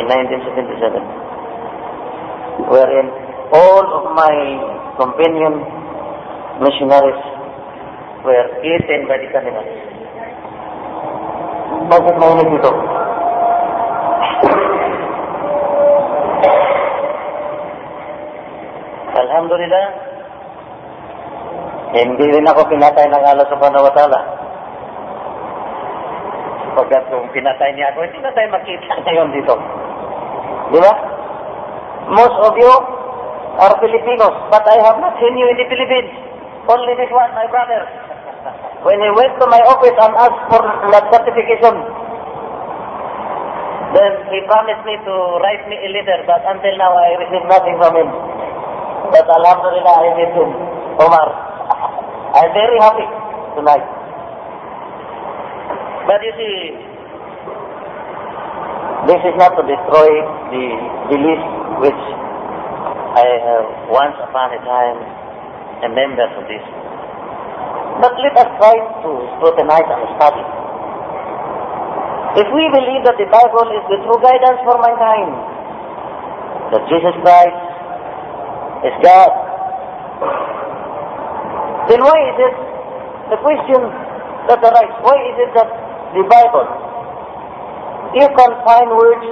in 0.00 0.08
1977, 0.08 2.72
wherein 2.72 3.12
all 3.52 3.84
of 3.92 4.08
my 4.16 4.32
companion 4.96 5.68
missionaries 6.64 7.20
were 8.24 8.48
eaten 8.64 9.04
by 9.04 9.20
the 9.20 9.28
cannibals. 9.32 9.93
Bakit 11.84 12.14
mainit 12.16 12.48
ito? 12.48 12.72
Alhamdulillah, 19.14 19.86
hindi 21.94 22.24
rin 22.26 22.50
ako 22.50 22.66
pinatay 22.66 23.06
ng 23.06 23.22
Allah 23.22 23.46
subhanahu 23.46 23.86
wa 23.86 23.92
ta'ala. 23.94 24.20
Pagkat 26.74 27.06
kung 27.06 27.30
pinatay 27.30 27.70
niya 27.78 27.94
ako, 27.94 28.02
hindi 28.02 28.18
na 28.18 28.34
tayo 28.34 28.48
makita 28.50 28.94
ngayon 29.06 29.30
dito. 29.30 29.54
Di 30.74 30.78
ba? 30.82 30.92
Most 32.10 32.36
of 32.42 32.52
you 32.58 32.72
are 33.54 33.74
Filipinos, 33.78 34.34
but 34.50 34.64
I 34.66 34.82
have 34.82 34.98
not 34.98 35.14
seen 35.22 35.38
you 35.38 35.46
in 35.46 35.56
the 35.62 35.66
Philippines. 35.70 36.10
Only 36.66 36.98
this 36.98 37.12
one, 37.14 37.30
my 37.38 37.46
brother. 37.46 37.86
When 38.84 39.00
he 39.00 39.10
went 39.16 39.32
to 39.40 39.46
my 39.48 39.64
office 39.64 39.96
and 39.96 40.12
asked 40.12 40.44
for 40.52 40.60
that 40.92 41.08
certification, 41.08 41.72
then 43.96 44.12
he 44.28 44.44
promised 44.44 44.84
me 44.84 45.00
to 45.08 45.14
write 45.40 45.64
me 45.72 45.80
a 45.80 45.88
letter, 45.88 46.20
but 46.28 46.44
until 46.44 46.74
now 46.76 46.92
I 46.92 47.16
received 47.16 47.48
nothing 47.48 47.80
from 47.80 47.96
him. 47.96 48.08
But 49.08 49.24
Alhamdulillah, 49.24 49.94
I 50.04 50.08
met 50.20 50.32
him, 50.36 50.50
Omar. 51.00 51.28
I'm 52.36 52.52
very 52.52 52.76
happy 52.76 53.08
tonight. 53.56 53.86
But 56.04 56.20
you 56.20 56.32
see, 56.36 56.56
this 59.08 59.20
is 59.24 59.34
not 59.40 59.56
to 59.56 59.64
destroy 59.64 60.10
the 60.52 60.64
belief 61.08 61.40
which 61.80 62.02
I 63.16 63.24
have 63.48 63.88
once 63.88 64.16
upon 64.20 64.52
a 64.52 64.60
time 64.60 64.98
a 65.84 65.88
member 65.88 66.28
of 66.36 66.44
this. 66.52 66.83
But 68.02 68.12
let 68.18 68.34
us 68.34 68.50
try 68.58 68.74
to 68.74 69.10
scrutinize 69.38 69.86
and 69.86 70.02
study. 70.18 70.44
If 72.34 72.48
we 72.50 72.66
believe 72.74 73.06
that 73.06 73.14
the 73.14 73.30
Bible 73.30 73.70
is 73.70 73.84
the 73.86 73.98
true 74.02 74.18
guidance 74.18 74.58
for 74.66 74.74
mankind, 74.82 75.30
that 76.74 76.82
Jesus 76.90 77.14
Christ 77.22 77.62
is 78.90 78.96
God, 79.06 79.30
then 81.86 82.02
why 82.02 82.18
is 82.34 82.36
it 82.42 82.54
the 83.30 83.38
question 83.38 83.80
that 84.50 84.58
arises? 84.58 84.98
Why 85.06 85.16
is 85.30 85.36
it 85.38 85.50
that 85.54 85.70
the 86.18 86.24
Bible, 86.26 86.66
you 88.18 88.26
can 88.26 88.52
find 88.66 88.88
words 88.90 89.30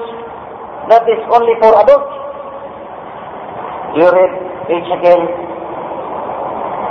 that 0.86 1.02
is 1.10 1.22
only 1.26 1.58
for 1.58 1.74
adults? 1.82 2.14
You 3.98 4.06
read 4.06 4.32
Ezekiel 4.70 5.51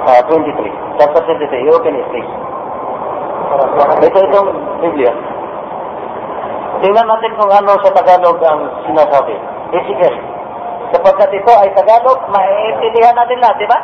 uh, 0.05 0.21
23, 0.25 0.97
chapter 0.97 1.21
23. 1.25 1.65
You 1.65 1.73
open 1.77 1.93
it, 1.97 2.07
please. 2.09 2.31
Ito 4.01 4.17
itong 4.31 4.49
Biblia. 4.81 5.13
Tingnan 6.81 7.05
natin 7.05 7.31
kung 7.37 7.51
ano 7.51 7.77
sa 7.85 7.91
Tagalog 7.93 8.41
ang 8.41 8.61
sinasabi. 8.89 9.35
Ezekiel. 9.71 10.15
Sapagkat 10.91 11.29
ito 11.29 11.53
ay 11.53 11.69
Tagalog, 11.77 12.19
maiintindihan 12.33 13.13
natin 13.13 13.37
lahat, 13.37 13.57
di 13.61 13.67
ba? 13.69 13.79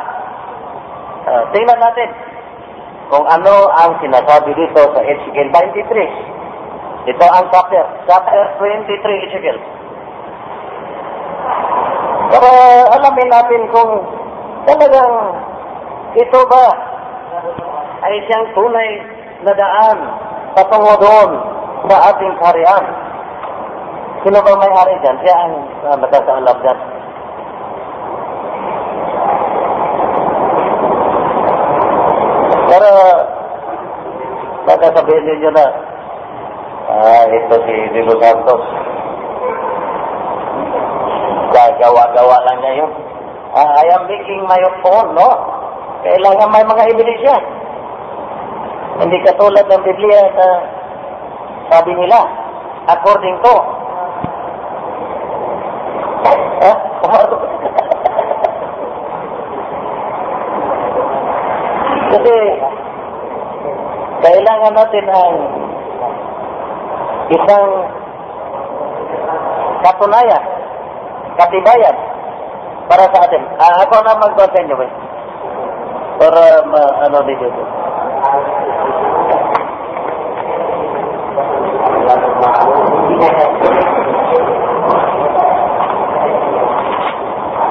Uh, 1.28 1.42
tingnan 1.54 1.78
natin 1.78 2.08
kung 3.08 3.24
ano 3.24 3.70
ang 3.72 3.96
sinasabi 4.02 4.50
dito 4.52 4.80
sa 4.82 5.00
Ezekiel 5.00 5.48
23. 5.54 7.08
Ito 7.08 7.24
ang 7.24 7.46
chapter, 7.54 7.84
chapter 8.04 8.42
23 8.60 9.24
Ezekiel. 9.30 9.58
Para 12.28 12.50
alamin 12.92 13.28
natin 13.32 13.60
kung 13.72 13.92
talagang 14.68 15.12
ito 16.16 16.40
ba 16.48 16.64
ay 18.08 18.14
siyang 18.24 18.46
tunay 18.56 18.90
na 19.44 19.52
daan 19.52 19.98
patungo 20.56 20.94
doon 20.96 21.30
sa 21.86 21.96
ating 22.12 22.34
kariyan. 22.40 22.84
Sino 24.24 24.38
ba 24.42 24.52
may-ari 24.58 24.94
dyan? 25.04 25.16
Siya 25.22 25.34
ang 25.36 25.54
uh, 25.86 25.96
magkakaalap 26.00 26.56
dyan. 26.64 26.78
Pero 32.68 32.90
baka 34.68 34.86
sabihin 34.92 35.24
ninyo 35.24 35.50
na 35.56 35.66
ah, 36.92 37.24
ito 37.32 37.56
si 37.64 37.74
Dilo 37.96 38.14
Santos. 38.20 38.62
Gagawa-gawa 41.48 42.36
lang 42.44 42.58
niya 42.60 42.72
yun. 42.84 42.92
Ah, 43.56 43.80
I 43.80 43.86
am 43.96 44.04
making 44.04 44.44
my 44.44 44.60
own, 44.84 45.16
no? 45.16 45.28
Kailangan 45.98 46.48
may 46.54 46.62
mga 46.62 46.94
ebidensya. 46.94 47.36
Hindi 49.02 49.18
katulad 49.26 49.66
ng 49.66 49.82
Biblia 49.82 50.22
na 50.34 50.48
sabi 51.70 51.92
nila, 51.94 52.22
according 52.86 53.36
to. 53.42 53.56
Kasi 62.08 62.34
kailangan 64.18 64.72
natin 64.74 65.04
ang 65.06 65.34
isang 67.30 67.68
katunayan, 69.84 70.44
katibayan 71.38 71.96
para 72.88 73.04
sa 73.12 73.18
atin. 73.28 73.42
Ah, 73.60 73.84
ako 73.84 73.94
na 74.02 74.16
inyo, 74.64 74.74
ba? 74.74 75.07
Para 76.18 76.42
ma, 76.66 76.82
ano 77.06 77.18
dito. 77.22 77.46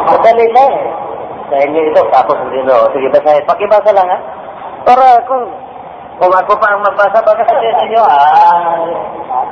Madali 0.07 0.47
lang 0.55 0.71
eh. 0.71 0.87
Sa 1.47 1.55
inyo 1.59 1.81
ito, 1.91 2.01
tapos 2.07 2.39
hindi 2.47 2.63
no. 2.63 2.87
Sige, 2.95 3.07
basahin. 3.11 3.43
Pakibasa 3.43 3.91
lang 3.91 4.07
ha. 4.07 4.19
Para 4.87 5.19
kung 5.27 5.43
kung 6.17 6.33
ako 6.33 6.55
pa 6.57 6.71
ang 6.71 6.81
magbasa, 6.81 7.19
baka 7.21 7.43
sabihin 7.45 7.77
ninyo, 7.77 8.01
ah, 8.01 8.81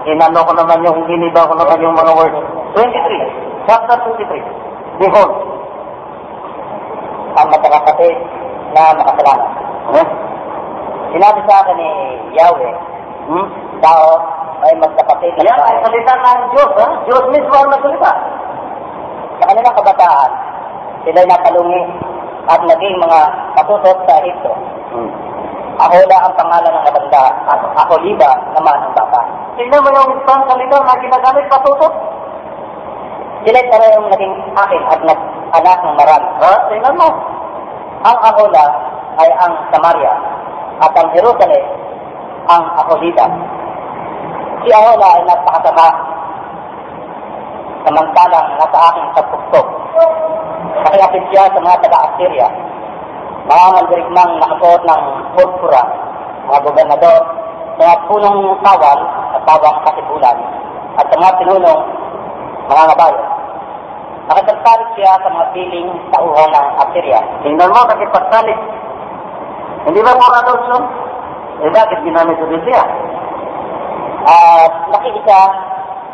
Inano 0.05 0.45
ko 0.45 0.53
naman 0.53 0.85
yung, 0.85 1.01
hiniba 1.09 1.49
ko 1.49 1.53
naman 1.57 1.81
yung 1.81 1.97
mga 1.97 2.11
words. 2.13 2.39
23. 2.77 3.65
Chapter 3.65 3.97
23. 4.17 5.01
Behold. 5.01 5.33
Ang 7.35 7.47
magkakapatid 7.51 8.17
na 8.76 8.91
makasalanan. 8.99 9.49
Eh? 9.95 10.07
Sinabi 11.15 11.39
sa 11.47 11.63
akin 11.63 11.76
ni 11.80 11.89
Yahweh, 12.36 12.76
Hmm? 13.26 13.47
tao 13.82 14.21
ay 14.61 14.78
magkapatid 14.78 15.34
na 15.34 15.49
Yan 15.49 15.57
ay 15.57 15.82
salita 15.82 16.13
ng 16.13 16.41
Diyos, 16.53 16.71
ha? 16.78 16.88
Diyos 17.09 17.26
mismo 17.34 17.55
ang 17.57 17.73
nagsalita. 17.73 18.11
Sa 19.41 19.45
kanilang 19.49 19.78
kabataan, 19.82 20.32
sila'y 21.01 21.26
napalungi 21.26 21.84
at 22.45 22.61
naging 22.61 22.95
mga 23.01 23.19
katutot 23.57 23.97
sa 24.05 24.21
Egipto. 24.21 24.53
Hmm. 24.93 25.09
Ahola 25.76 26.17
ang 26.23 26.36
pangalan 26.39 26.71
ng 26.71 26.86
matanda 26.88 27.23
at 27.51 27.59
Aholiba 27.84 28.32
naman 28.55 28.80
ang 28.80 28.93
bata. 28.95 29.21
Tingnan 29.59 29.84
mo 29.84 29.89
yung 29.91 30.11
isang 30.23 30.41
salita 30.47 30.78
na 30.80 31.03
ginagamit 31.03 31.45
patutok. 31.51 31.93
Sila'y 33.43 33.65
parehong 33.73 34.07
naging 34.13 34.36
akin 34.53 34.82
at 34.88 34.99
nag 35.03 35.19
anak 35.55 35.80
ng 35.82 35.97
marami. 35.97 36.28
Ha? 36.45 36.53
Tingnan 36.69 36.95
mo. 36.99 37.09
Ang 38.05 38.17
Ahola 38.21 38.65
ay 39.17 39.29
ang 39.41 39.53
Samaria 39.73 40.13
at 40.77 40.93
ang 40.93 41.09
Jerusalem 41.17 41.65
ang 42.45 42.63
Aholiba. 42.77 43.25
Si 44.61 44.69
Ahola 44.69 45.07
ay 45.17 45.23
napakasama 45.25 45.87
samantalang 47.85 48.47
nasa 48.61 48.77
aking 48.93 49.09
pagpuktok. 49.17 49.67
Nakiapit 50.85 51.23
siya 51.33 51.49
sa 51.49 51.59
mga 51.61 51.81
taga-Assyria. 51.85 52.49
Mga 53.45 53.65
mandirigmang 53.73 54.31
nakasuot 54.41 54.81
ng 54.85 55.03
purpura, 55.37 55.83
mga 56.49 56.59
gobernador, 56.65 57.21
mga 57.77 57.95
punong 58.09 58.57
tawal 58.65 58.99
at 59.37 59.41
tawang 59.45 59.77
katipulan, 59.85 60.37
at 60.97 61.05
mga 61.09 61.37
pinunong 61.41 61.81
mga 62.69 62.83
ngabayo. 62.89 63.34
Nakasagsalit 64.26 64.89
siya 64.97 65.21
sa 65.21 65.30
mga 65.30 65.47
piling 65.53 65.89
tauhan 66.09 66.49
ng 66.49 66.67
Assyria. 66.82 67.21
Tingnan 67.45 67.69
mo, 67.69 67.82
nakipagsalit. 67.86 68.59
Hindi 69.86 70.01
ba 70.01 70.17
more 70.17 70.38
adoption? 70.41 70.82
Eh, 71.61 71.69
bakit 71.69 72.01
ginamit 72.01 72.36
sa 72.41 72.49
Biblia? 72.49 72.84
At 74.26 74.71
nakiisa 74.89 75.39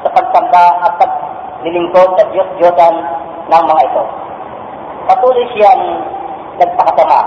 sa 0.03 0.09
pagsamba 0.11 0.65
at 0.83 0.93
paglilingkod 0.99 2.09
sa 2.19 2.23
Diyos-Diyosan 2.35 2.95
ng 3.47 3.63
mga 3.63 3.81
ito. 3.87 4.03
Patuloy 5.07 5.47
siyang 5.55 5.83
nagpakasama. 6.59 7.19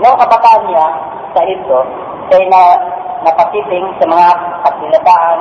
Noong 0.00 0.20
kabataan 0.22 0.70
niya 0.70 0.86
sa 1.34 1.42
Egipto, 1.44 1.82
siya 2.30 2.38
ay 2.40 2.46
na 2.46 2.62
napatiting 3.26 3.86
sa 4.00 4.06
mga 4.06 4.28
kasilataan. 4.64 5.38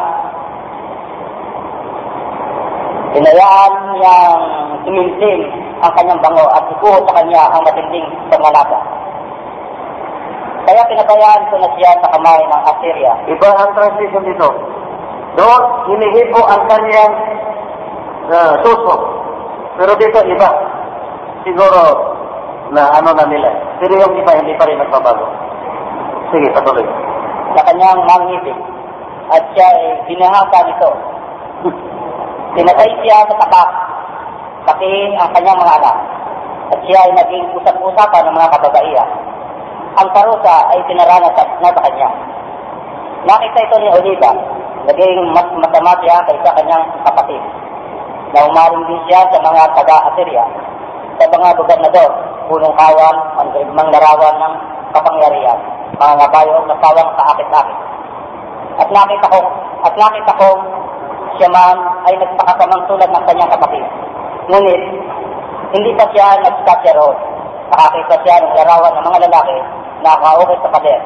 Hinayaan 3.10 3.74
niyang 3.98 4.44
tumimlim 4.86 5.42
ang 5.82 5.92
kanyang 5.98 6.22
bango 6.22 6.46
at 6.54 6.64
ikuho 6.70 6.98
sa 7.10 7.16
kanya 7.18 7.42
ang 7.50 7.62
matinding 7.66 8.06
pangalaga. 8.30 8.80
Kaya 10.70 10.86
pinabayaan 10.86 11.50
ko 11.50 11.56
na 11.58 11.70
siya 11.74 11.98
sa 11.98 12.12
kamay 12.14 12.42
ng 12.46 12.64
Assyria. 12.70 13.14
Iba 13.26 13.50
ang 13.58 13.74
translation 13.74 14.22
dito. 14.30 14.50
Doon, 15.34 15.64
hinihipo 15.90 16.42
ang 16.46 16.62
kanyang 16.70 17.14
uh, 18.30 18.54
suso. 18.62 18.96
Pero 19.82 19.92
dito, 19.98 20.20
iba. 20.30 20.50
Siguro, 21.42 21.82
na 22.70 22.94
ano 22.94 23.10
na 23.18 23.26
nila. 23.26 23.50
Pero 23.82 23.98
yung 23.98 24.14
iba, 24.14 24.38
hindi 24.38 24.54
pa 24.54 24.70
rin 24.70 24.78
nagbabago. 24.78 25.26
Sige, 26.30 26.54
patuloy. 26.54 26.86
sa 27.58 27.66
kanyang 27.66 28.06
mangibig 28.06 28.60
at 29.34 29.42
siya 29.58 29.66
ay 29.74 29.82
binahasa 30.06 30.58
nito. 30.70 30.90
Pinatay 32.50 32.90
siya 33.06 33.22
sa 33.30 33.36
tapak, 33.38 33.70
pati 34.66 34.90
ang 35.14 35.30
kanyang 35.38 35.62
mga 35.62 35.76
anak. 35.78 35.98
At 36.70 36.80
siya 36.86 37.00
ay 37.06 37.12
naging 37.14 37.46
usap-usapan 37.62 38.26
ng 38.26 38.36
mga 38.38 38.52
kababaihan. 38.58 39.10
Ang 40.02 40.10
parusa 40.14 40.56
ay 40.74 40.80
pinaranas 40.90 41.34
na 41.34 41.70
sa 41.70 41.82
kanya. 41.86 42.10
Nakita 43.26 43.60
ito 43.62 43.76
ni 43.78 43.90
Oliva, 43.94 44.32
naging 44.90 45.30
mas 45.34 45.46
masama 45.62 45.94
siya 46.02 46.18
kaysa 46.26 46.50
kanyang 46.58 46.86
kapatid. 47.06 47.42
Na 48.34 48.46
umaring 48.46 48.86
din 48.86 49.02
siya 49.10 49.26
sa 49.30 49.38
mga 49.42 49.62
taga-Assyria, 49.78 50.46
sa 51.22 51.26
mga 51.30 51.50
gobernador, 51.58 52.10
punong 52.50 52.74
kawan, 52.78 53.18
ang 53.38 53.90
larawan 53.94 54.36
ng 54.42 54.54
kapangyarihan, 54.94 55.60
mga 55.98 56.14
ngabayo 56.18 56.56
na 56.66 56.76
sawang 56.82 57.12
kaakit-akit. 57.14 57.78
At 58.80 58.90
nakita 58.90 59.28
ko, 59.30 59.40
at 59.86 59.94
nakita 59.98 60.34
ko 60.38 60.50
siya 61.38 61.50
man 61.52 61.78
ay 62.10 62.14
nagpakasamang 62.18 62.84
tulad 62.90 63.10
ng 63.12 63.24
kanyang 63.30 63.52
kapatid. 63.54 63.86
Ngunit, 64.50 64.82
hindi 65.78 65.92
pa 65.94 66.06
siya 66.10 66.42
nagskatya 66.42 66.98
roon. 66.98 67.18
Nakakita 67.70 68.16
siya 68.26 68.36
ng 68.42 68.54
larawan 68.58 68.94
ng 68.98 69.06
mga 69.06 69.22
lalaki 69.30 69.58
na 70.02 70.18
nakaukit 70.18 70.60
sa 70.66 70.74
pader. 70.74 71.02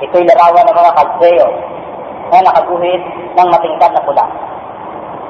Ito'y 0.00 0.24
larawan 0.24 0.64
ng 0.64 0.78
mga 0.78 0.94
kalseo 0.96 1.48
na 2.32 2.44
nakaguhit 2.44 3.02
ng 3.36 3.48
matingkad 3.52 3.92
na 3.92 4.04
pula. 4.04 4.24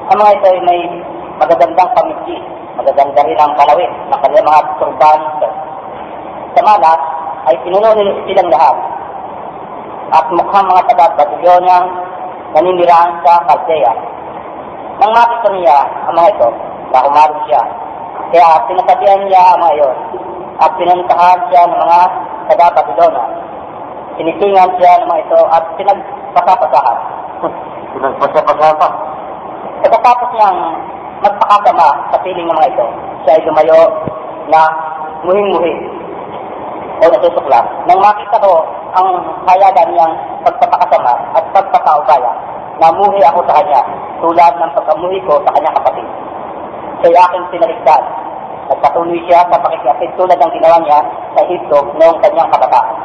Ang 0.09 0.19
mga 0.23 0.35
ito 0.39 0.47
ay 0.47 0.61
may 0.63 0.81
magagandang 1.39 1.91
pamisi, 1.95 2.37
magaganda 2.79 3.21
rin 3.27 3.39
ang 3.39 3.55
kalawin 3.59 3.93
ng 4.11 4.21
kanilang 4.23 4.49
mga 4.51 4.63
turban. 4.79 5.21
Sa 6.55 6.61
malas 6.63 7.01
ay 7.51 7.57
pinuno 7.67 7.91
nila 7.95 8.13
silang 8.27 8.51
lahat. 8.51 8.77
At 10.09 10.27
mukhang 10.33 10.67
mga 10.67 10.83
taga-Babylonia 10.89 11.79
naninirahan 12.57 13.21
sa 13.25 13.45
Caldea. 13.45 13.93
Nang 14.99 15.13
makita 15.15 15.49
niya 15.55 15.79
ang 16.11 16.15
mga 16.19 16.31
ito, 16.35 16.49
na 16.93 16.99
umarong 17.07 17.43
siya. 17.47 17.63
Kaya 18.35 18.49
pinasabihan 18.69 19.21
niya 19.25 19.43
ang 19.55 19.61
mga 19.63 19.75
iyon 19.79 19.99
at 20.59 20.71
pinuntahan 20.75 21.41
siya 21.49 21.63
ng 21.71 21.79
mga 21.79 22.01
taga-Babylonia. 22.51 23.25
Tinitingan 24.19 24.71
siya 24.77 24.93
ng 24.99 25.09
mga 25.09 25.23
ito 25.23 25.41
at 25.49 25.65
pinagpasapasahan. 25.79 26.99
Pinagpasapasapa. 27.95 28.89
Pagkatapos 29.87 30.29
niyang 30.35 30.59
magpakasama 31.23 31.89
sa 32.11 32.19
piling 32.21 32.47
ng 32.47 32.57
mga 32.59 32.71
ito, 32.75 32.87
siya 33.25 33.33
ay 33.39 33.43
lumayo 33.47 33.81
na 34.51 34.61
muhing-muhi 35.23 35.98
o 36.99 37.05
nasusukla. 37.07 37.61
Nang 37.87 38.01
makita 38.03 38.37
ko 38.43 38.67
ang 38.95 39.09
hayagan 39.47 39.89
niyang 39.95 40.15
pagpapakasama 40.43 41.13
at 41.39 41.45
pagpapaubaya, 41.55 42.33
namuhi 42.83 43.23
ako 43.23 43.43
sa 43.47 43.63
kanya 43.63 43.83
tulad 44.19 44.53
ng 44.59 44.73
pagkamuhi 44.75 45.19
ko 45.27 45.39
sa 45.47 45.53
kanyang 45.55 45.77
kapatid. 45.79 46.07
Siya'y 47.03 47.15
aking 47.15 47.47
pinaligtas. 47.55 48.03
Nagpatuloy 48.69 49.17
siya 49.25 49.49
sa 49.49 49.57
pakikiapit 49.63 50.13
tulad 50.19 50.37
ng 50.37 50.53
ginawa 50.61 50.77
niya 50.83 51.01
sa 51.33 51.41
Egipto 51.47 51.79
noong 51.97 52.19
kanyang 52.21 52.51
kabataan. 52.53 52.97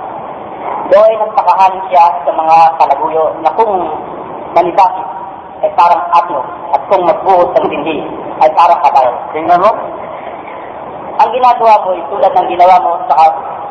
Doon 0.91 1.08
ay 1.08 1.18
nagpakahanin 1.22 1.84
siya 1.88 2.06
sa 2.28 2.32
mga 2.36 2.58
kalaguyo 2.76 3.32
na 3.39 3.50
kung 3.56 3.72
manibakit 4.52 5.08
ay 5.64 5.72
parang 5.80 6.04
atno 6.12 6.44
at 6.76 6.82
kung 6.91 7.08
magbuhos 7.08 7.50
ng 7.56 7.68
dindi 7.72 8.04
ay 8.44 8.50
parang 8.52 8.80
kabal. 8.84 9.08
Tingnan 9.32 9.64
mo. 9.64 9.72
Ang 11.24 11.30
ginagawa 11.32 11.80
mo 11.86 11.96
ay 11.96 12.04
tulad 12.12 12.32
ng 12.36 12.48
ginawa 12.52 12.76
mo 12.84 12.91
sa, 13.08 13.16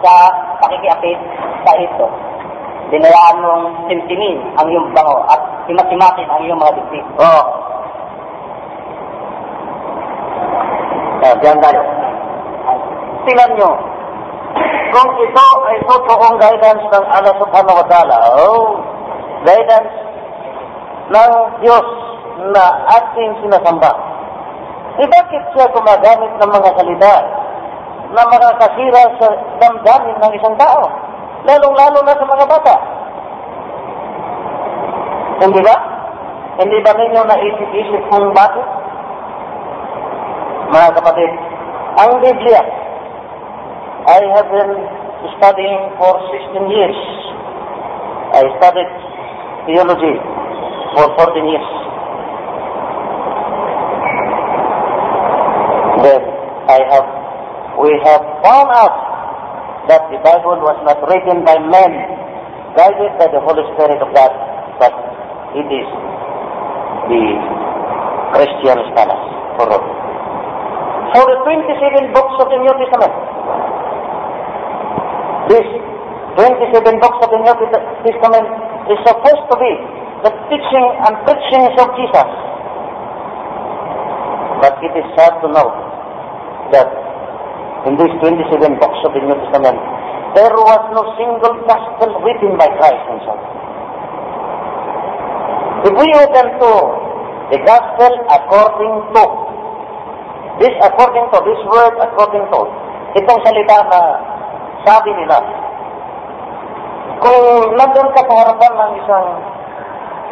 sa 0.03 0.15
pakikiapit 0.61 1.19
sa 1.65 1.71
Egipto. 1.79 2.07
Dinayaan 2.93 3.41
mong 3.41 3.65
simsimin 3.89 4.37
ang 4.61 4.69
iyong 4.69 4.93
bango 4.93 5.25
at 5.33 5.41
simasimatin 5.65 6.29
ang 6.29 6.41
iyong 6.45 6.61
mga 6.61 6.77
dibdib. 6.77 7.07
Oo. 7.17 7.43
Ah, 11.23 11.35
diyan 11.39 11.59
tayo. 11.63 11.83
Tingnan 13.25 13.51
nyo. 13.57 13.71
Kung 14.93 15.09
ito 15.25 15.47
ay 15.73 15.77
totoong 15.89 16.37
guidance 16.37 16.85
ng 16.85 17.07
Allah 17.09 17.35
subhanahu 17.41 17.81
wa 17.81 17.87
ta'ala, 17.89 18.17
oh, 18.45 18.77
guidance 19.47 19.95
ng 21.09 21.33
Diyos 21.65 21.89
na 22.53 22.65
ating 23.01 23.33
sinasamba, 23.41 23.93
eh 25.01 25.09
bakit 25.09 25.43
siya 25.57 25.73
gumagamit 25.73 26.33
ng 26.37 26.51
mga 26.53 26.71
salita 26.77 27.15
na 28.13 28.23
makakasira 28.29 29.03
sa 29.17 29.29
damdamin 29.61 30.17
ng 30.21 30.33
isang 30.37 30.57
tao? 30.61 30.85
Lalong-lalo 31.49 31.99
na 32.05 32.15
sa 32.15 32.27
mga 32.29 32.45
bata. 32.47 32.75
Hindi 35.43 35.61
ba? 35.65 35.77
Hindi 36.61 36.79
ba 36.85 36.93
ninyo 36.95 37.23
naisip-isip 37.25 38.03
kung 38.13 38.31
bakit? 38.37 38.67
Mga 40.73 40.89
kapatid, 41.01 41.31
ang 41.99 42.13
Biblia, 42.23 42.63
I 44.03 44.21
have 44.35 44.49
been 44.49 44.75
studying 45.39 45.83
for 45.99 46.13
16 46.31 46.73
years. 46.73 46.99
I 48.33 48.43
studied 48.57 48.93
theology 49.67 50.17
for 50.97 51.07
14 51.17 51.53
years. 51.53 51.69
Then 56.03 56.23
I 56.67 56.79
have, 56.91 57.09
we 57.83 57.91
have 58.07 58.23
found 58.47 58.71
out 58.71 58.95
that 59.91 60.07
the 60.15 60.19
Bible 60.23 60.63
was 60.63 60.79
not 60.87 61.03
written 61.11 61.43
by 61.43 61.59
men, 61.59 61.91
guided 62.79 63.11
by 63.19 63.27
the 63.27 63.43
Holy 63.43 63.67
Spirit 63.75 63.99
of 63.99 64.07
God, 64.15 64.31
but 64.79 64.95
it 65.59 65.67
is 65.67 65.89
the 67.11 67.25
Christian 68.39 68.79
scholars. 68.95 69.25
For, 69.59 69.67
So 69.67 71.19
the 71.27 71.39
27 71.43 72.15
books 72.15 72.35
of 72.39 72.47
the 72.55 72.59
New 72.63 72.75
Testament, 72.79 73.15
this 75.51 75.67
27 76.39 77.03
books 77.03 77.19
of 77.19 77.29
the 77.35 77.41
New 77.43 77.55
Testament 78.07 78.47
is 78.95 78.99
supposed 79.03 79.45
to 79.51 79.57
be 79.59 79.73
the 80.23 80.31
teaching 80.47 80.87
and 81.03 81.13
preachings 81.27 81.75
of 81.83 81.91
Jesus. 81.99 82.31
But 84.63 84.79
it 84.87 84.95
is 84.95 85.07
sad 85.19 85.35
to 85.43 85.51
know 85.51 85.67
that 86.71 87.02
in 87.87 87.99
these 87.99 88.15
27 88.23 88.79
books 88.79 89.01
of 89.03 89.11
the 89.11 89.23
New 89.27 89.35
Testament, 89.43 89.79
there 90.39 90.55
was 90.55 90.83
no 90.95 91.03
single 91.19 91.55
gospel 91.67 92.09
written 92.23 92.55
by 92.55 92.71
Christ 92.79 93.05
himself. 93.11 93.43
If 95.83 95.95
we 95.99 96.09
open 96.15 96.47
to 96.63 96.73
the 97.51 97.59
gospel 97.67 98.13
according 98.31 98.95
to, 99.13 99.25
this 100.63 100.75
according 100.79 101.27
to, 101.35 101.39
this 101.43 101.61
word 101.67 101.95
according 101.99 102.47
to, 102.55 102.61
itong 103.19 103.41
salita 103.43 103.79
na 103.91 104.01
sabi 104.87 105.11
nila, 105.19 105.43
kung 107.19 107.43
nandun 107.75 108.09
ka 108.15 108.23
sa 108.23 108.55
ng 108.57 108.93
isang 109.03 109.27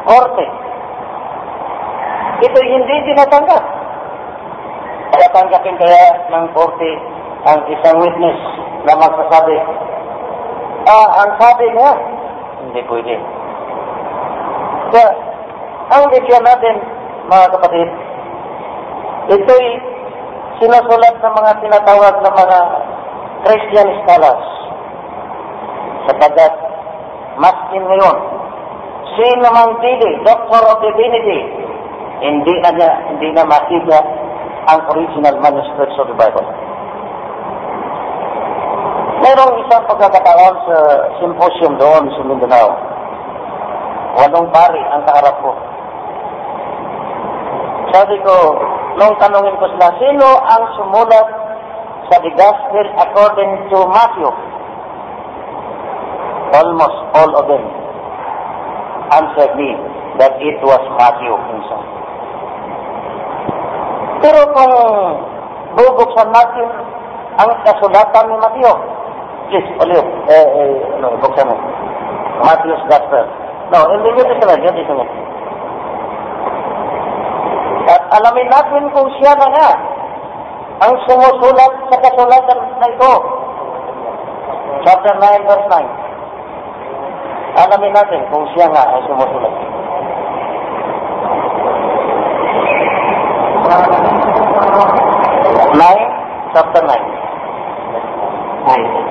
korte, 0.07 0.47
ito 2.41 2.59
hindi 2.63 2.97
tinatanggap. 3.11 3.65
Tatanggapin 5.19 5.77
kaya 5.77 6.31
ng 6.31 6.47
korte 6.57 7.20
ang 7.41 7.61
isang 7.73 7.97
witness 8.01 8.39
na 8.85 8.93
magsasabi, 9.01 9.57
ah, 10.85 11.09
ang 11.25 11.31
sabi 11.41 11.67
niya, 11.73 11.91
hindi 12.65 12.81
pwede. 12.85 13.15
Kaya, 14.93 15.09
ang 15.91 16.05
bigyan 16.13 16.45
natin, 16.45 16.75
mga 17.31 17.47
kapatid, 17.57 17.89
ito'y 19.33 19.67
sinusulat 20.61 21.17
ng 21.17 21.35
mga 21.41 21.53
tinatawag 21.65 22.15
na 22.21 22.31
mga 22.31 22.59
Christian 23.49 23.89
scholars. 24.05 24.47
Sapagkat, 26.05 26.53
maskin 27.41 27.85
ngayon, 27.89 28.17
sino 29.17 29.49
mang 29.49 29.81
pili, 29.81 30.21
Doctor 30.29 30.63
of 30.69 30.85
Divinity, 30.85 31.41
hindi 32.21 32.55
na 32.61 32.71
niya, 32.77 32.91
hindi 33.09 33.29
na 33.33 33.49
makita 33.49 33.99
ang 34.69 34.81
original 34.93 35.41
manuscripts 35.41 35.97
of 35.97 36.13
the 36.13 36.17
Bible. 36.21 36.45
Merong 39.21 39.53
isang 39.61 39.85
pagkakataon 39.85 40.57
sa 40.65 40.77
symposium 41.21 41.77
doon 41.77 42.09
sa 42.09 42.23
Mindanao. 42.25 42.73
Walong 44.17 44.49
pari 44.49 44.81
ang 44.81 45.05
kaharap 45.05 45.37
ko. 45.45 45.53
Sabi 47.93 48.17
ko, 48.25 48.37
nung 48.97 49.13
tanungin 49.21 49.61
ko 49.61 49.69
sila, 49.77 49.93
sino 50.01 50.29
ang 50.41 50.65
sumulat 50.73 51.29
sa 52.09 52.17
the 52.25 52.33
Gospel 52.33 52.87
according 52.97 53.53
to 53.69 53.79
Matthew? 53.93 54.31
Almost 56.51 56.99
all 57.13 57.33
of 57.37 57.45
them 57.45 57.65
answered 59.13 59.53
me 59.55 59.71
that 60.17 60.33
it 60.41 60.59
was 60.65 60.83
Matthew 60.97 61.35
himself. 61.55 61.87
Pero 64.25 64.41
kung 64.53 64.75
bubuksan 65.77 66.33
natin 66.33 66.69
ang 67.37 67.51
kasulatan 67.69 68.25
ni 68.27 68.37
Matthew, 68.43 68.90
Yes, 69.51 69.67
Olive. 69.83 70.07
Uh, 70.31 70.47
uh, 70.63 71.03
no, 71.03 71.19
Buxamo. 71.19 71.59
Matthew's 72.47 72.79
Gospel. 72.87 73.27
No, 73.75 73.83
in 73.91 73.99
the 74.07 74.11
New 74.15 74.23
Testament, 74.23 74.63
New 74.63 74.71
Testament. 74.79 75.11
At 77.91 78.03
alamin 78.15 78.47
natin 78.47 78.87
kung 78.95 79.11
siya 79.19 79.35
na 79.35 79.51
nga 79.51 79.75
ang 80.87 80.95
sumusulat 81.03 81.73
sa 81.91 81.99
kasulatan 81.99 82.61
na 82.79 82.87
ito. 82.95 83.13
Chapter 84.87 85.19
9, 85.19 85.43
verse 85.51 85.67
9. 85.67 85.83
Alamin 87.67 87.91
natin 87.91 88.23
kung 88.31 88.47
siya 88.55 88.71
nga 88.71 88.87
ang 88.87 89.03
sumusulat. 89.03 89.55
Nine, 95.75 96.07
chapter 96.55 96.83
9. 96.87 96.95
9. 98.79 99.10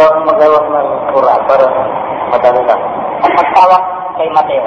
Ikaw 0.00 0.16
ang 0.16 0.32
magawak 0.32 0.64
ng 0.64 0.88
kura 1.12 1.36
para 1.44 1.68
madali 2.32 2.62
lang. 2.64 2.82
Ang 3.20 3.32
pagtawag 3.36 3.82
kay 4.16 4.32
Mateo, 4.32 4.64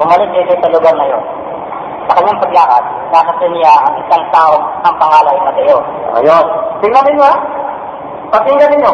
bumalik 0.00 0.32
dito 0.32 0.56
sa 0.56 0.72
lugar 0.72 0.96
na 0.96 1.04
yun. 1.04 1.20
Sa 2.08 2.16
kanyang 2.16 2.40
paglakad, 2.40 2.84
nakita 3.12 3.46
niya 3.52 3.76
ang 3.84 3.92
isang 4.00 4.24
tao 4.32 4.56
ang 4.88 4.96
pangalan 4.96 5.36
ay 5.36 5.44
Mateo. 5.52 5.84
Ayun. 6.16 6.46
Tingnan 6.80 7.04
ninyo 7.12 7.24
ha. 7.28 7.36
Pakinggan 8.32 8.72
ninyo. 8.72 8.92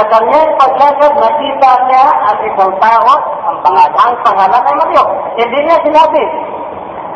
Sa 0.00 0.02
kanyang 0.08 0.56
paglakad, 0.56 1.12
nakita 1.12 1.70
niya 1.84 2.04
ang 2.24 2.38
isang 2.48 2.72
tao, 2.80 3.12
ang 3.44 3.58
pangalan, 3.60 3.92
ang 4.00 4.16
pangalan 4.24 4.64
ay 4.64 4.76
Mateo. 4.80 5.04
Hindi 5.44 5.58
niya 5.60 5.76
sinabi. 5.84 6.24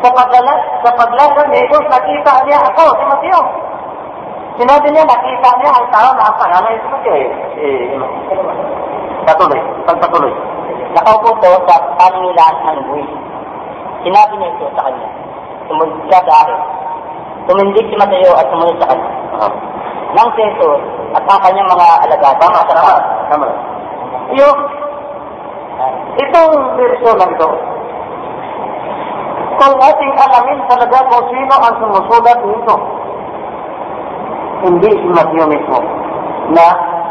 Sa 0.05 0.09
paglakad, 0.13 0.59
sa 0.85 0.91
paglakad 0.93 1.49
ni 1.49 1.65
Jesus, 1.65 1.85
nakita 1.89 2.45
niya 2.45 2.61
ako, 2.61 2.93
si 2.93 3.03
Mateo. 3.09 3.41
Sinabi 4.59 4.91
niya, 4.91 5.07
nakita 5.07 5.49
niya 5.55 5.71
ang 5.71 5.87
tao 5.87 6.11
na 6.19 6.27
ang 6.27 6.35
pangalan 6.35 6.67
ay 6.67 6.83
si 6.83 6.87
Mateo. 6.91 7.15
Eh, 7.15 7.31
eh, 7.63 7.95
patuloy. 9.23 9.61
Pagpatuloy. 9.87 10.33
Nakaupo 10.91 11.31
po 11.39 11.49
sa 11.63 11.79
paningilan 11.95 12.55
ng 12.67 12.79
buwi. 12.91 13.07
Sinabi 14.03 14.33
niya 14.35 14.51
ito 14.51 14.67
sa 14.75 14.83
kanya, 14.83 15.07
sumunod 15.71 16.03
ka 16.11 16.19
akin. 16.19 16.59
Tumindig 17.47 17.87
si 17.87 17.95
Mateo 17.95 18.35
at 18.35 18.51
sumunod 18.51 18.75
sa 18.83 18.89
kanya. 18.91 19.09
Ah. 19.39 19.53
Nang 20.11 20.29
Jesus 20.35 20.81
at 21.15 21.23
ang 21.23 21.39
kanyang 21.39 21.69
mga 21.71 21.87
alagad, 22.03 22.35
Tama, 22.43 22.59
tama, 22.67 22.95
tama. 23.31 23.47
Yung, 24.35 24.57
itong 26.19 26.53
verso 26.75 27.09
lang 27.15 27.31
ito, 27.31 27.49
kung 29.55 29.75
ating 29.79 30.13
alamin 30.19 30.59
talaga 30.67 30.97
kung 31.07 31.25
sino 31.31 31.55
ang 31.55 31.75
sumusulat 31.79 32.39
nito, 32.43 32.98
hindi 34.65 34.89
si 34.91 35.07
Matthew 35.07 35.45
mismo 35.47 35.79
na 36.51 36.65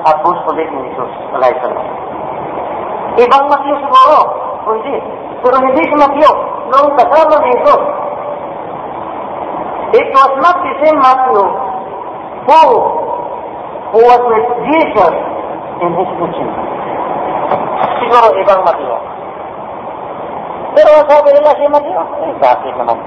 apostolic 0.05 0.69
ni 0.69 0.81
Jesus, 0.93 1.13
alayhi 1.33 1.59
salam. 1.65 1.87
Ibang 3.19 3.45
Matthew 3.51 3.77
siguro, 3.83 4.19
o 4.67 4.69
hindi. 4.79 4.97
Pero 5.43 5.57
hindi 5.63 5.83
si 5.87 5.97
Matthew, 5.97 6.33
nung 6.71 6.93
kasama 6.99 7.35
ni 7.41 7.51
Jesus. 7.57 7.83
It 9.89 10.09
was 10.13 10.33
not 10.45 10.57
the 10.61 10.75
same 10.85 11.01
Matthew 11.01 11.45
who 12.45 12.61
who 13.89 14.01
was 14.05 14.23
with 14.29 14.49
Jesus 14.69 15.15
in 15.81 15.91
his 15.97 16.11
teaching. 16.21 16.53
Siguro 18.05 18.29
ibang 18.37 18.61
Mateo. 18.69 18.97
Pero 20.77 20.91
sabi 21.09 21.29
nila 21.33 21.57
si 21.57 21.65
Mateo, 21.73 22.03
eh 22.21 22.33
bakit 22.37 22.75
naman? 22.77 22.99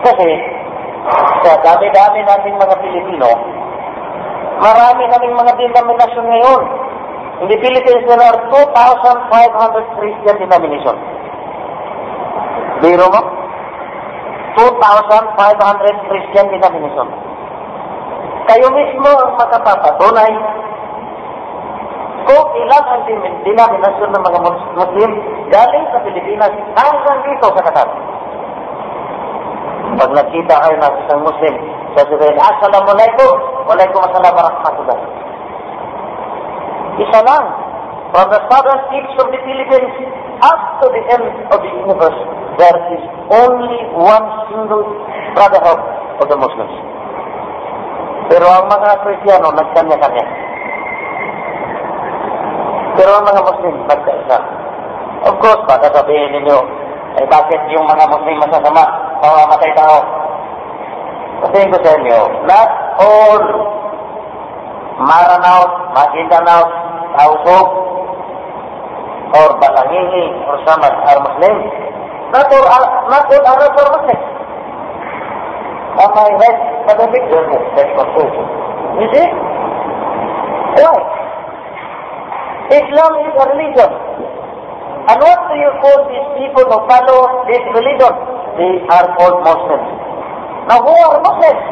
Kasi 0.00 0.28
sa 1.42 1.52
dami-dami 1.62 2.20
nating 2.22 2.56
mga 2.56 2.76
Pilipino, 2.78 3.28
marami 4.62 5.02
naming 5.10 5.34
mga 5.34 5.52
denominasyon 5.58 6.26
ngayon. 6.26 6.62
In 7.42 7.50
the 7.50 7.58
Philippines, 7.58 8.06
there 8.06 8.22
are 8.22 8.38
2,500 8.48 9.98
Christian 9.98 10.36
denomination. 10.38 10.96
Biro 12.78 13.06
mo? 13.10 13.22
2,500 14.54 16.06
Christian 16.06 16.46
denomination 16.54 17.32
kayo 18.46 18.66
mismo 18.74 19.08
ang 19.08 19.32
makapapatunay 19.38 20.32
kung 22.22 22.46
ilan 22.58 22.84
ang 22.86 23.02
denominasyon 23.42 24.10
ng 24.14 24.22
mga 24.22 24.38
Mus- 24.42 24.72
Muslim 24.78 25.10
galing 25.50 25.86
sa 25.90 26.02
Pilipinas 26.02 26.52
hanggang 26.78 27.20
dito 27.26 27.46
sa 27.50 27.62
Qatar. 27.62 27.88
Pag 30.02 30.18
nakita 30.18 30.58
kayo 30.58 30.76
ng 30.82 30.94
isang 31.06 31.22
Muslim, 31.22 31.54
sasabihin, 31.94 32.34
Assalamualaikum, 32.34 33.32
Waalaikumsalam 33.70 34.34
warahmatullah. 34.34 34.98
Isa 36.98 37.22
lang. 37.22 37.46
From 38.10 38.26
the 38.34 38.42
southern 38.50 38.82
tips 38.90 39.14
of 39.22 39.30
the 39.30 39.38
Philippines 39.46 39.94
up 40.42 40.82
to 40.82 40.90
the 40.90 41.02
end 41.06 41.26
of 41.54 41.58
the 41.62 41.70
universe, 41.86 42.18
there 42.58 42.78
is 42.98 43.02
only 43.30 43.78
one 43.94 44.26
single 44.50 44.82
brotherhood 45.38 45.82
of 46.18 46.26
the 46.26 46.34
Muslims. 46.34 46.74
Pero 48.26 48.50
ang 48.50 48.66
mga 48.66 49.06
Kristiyano, 49.06 49.54
nagkanya-kanya. 49.54 50.26
Pero 52.98 53.10
ang 53.22 53.24
mga 53.30 53.40
Muslim, 53.54 53.74
nagkaisa. 53.86 54.38
Of 55.30 55.38
course, 55.38 55.62
baka 55.70 55.94
sabihin 55.94 56.42
ninyo, 56.42 56.58
eh 57.22 57.26
bakit 57.30 57.62
yung 57.70 57.86
mga 57.86 58.02
Muslim 58.10 58.42
masasama, 58.42 59.11
mamamatay 59.22 59.70
tao? 59.78 59.98
Sabihin 61.46 61.70
ko 61.70 61.78
sa 61.82 61.94
inyo, 61.98 62.20
not 62.46 62.70
all 62.98 63.42
Maranaut, 65.02 65.72
Magindanaut, 65.96 66.70
Tausok, 67.16 67.68
or 69.34 69.48
Batangihi, 69.58 70.24
or 70.46 70.60
Samad 70.68 70.92
are 70.92 71.20
Muslims. 71.24 71.64
Not 72.30 72.46
all, 72.52 72.66
not 73.10 73.24
all 73.26 73.42
Arabs 73.42 73.76
are 73.80 73.90
Muslims. 73.90 74.24
Am 75.92 76.12
I 76.12 76.28
right? 76.38 76.58
But 76.86 76.98
a 77.02 77.06
big 77.10 77.24
difference, 77.28 77.66
that's 77.76 77.92
conclusion. 77.96 78.44
You 79.02 79.08
see? 79.12 79.28
Why? 80.78 80.96
Islam 82.72 83.12
is 83.26 83.34
a 83.36 83.44
religion. 83.52 83.90
And 85.02 85.18
what 85.18 85.40
do 85.50 85.54
you 85.58 85.72
call 85.82 85.98
these 86.08 86.28
people 86.38 86.64
who 86.70 86.78
follow 86.88 87.44
this 87.50 87.64
religion? 87.74 88.14
They 88.58 88.72
are 88.84 89.06
called 89.16 89.38
Muslims. 89.40 89.88
Now 90.68 90.78
who 90.84 90.92
are 90.92 91.20
Muslims? 91.24 91.64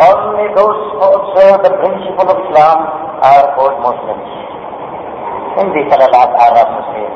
Only 0.00 0.46
those 0.56 0.80
who 0.96 1.06
observe 1.12 1.60
the 1.66 1.72
principle 1.76 2.28
of 2.30 2.38
Islam 2.46 2.78
are 3.20 3.46
called 3.58 3.76
Muslims. 3.84 4.28
Hindi 5.60 5.82
pala 5.90 6.06
lahat 6.08 6.30
Arab 6.40 6.68
Muslim. 6.78 7.10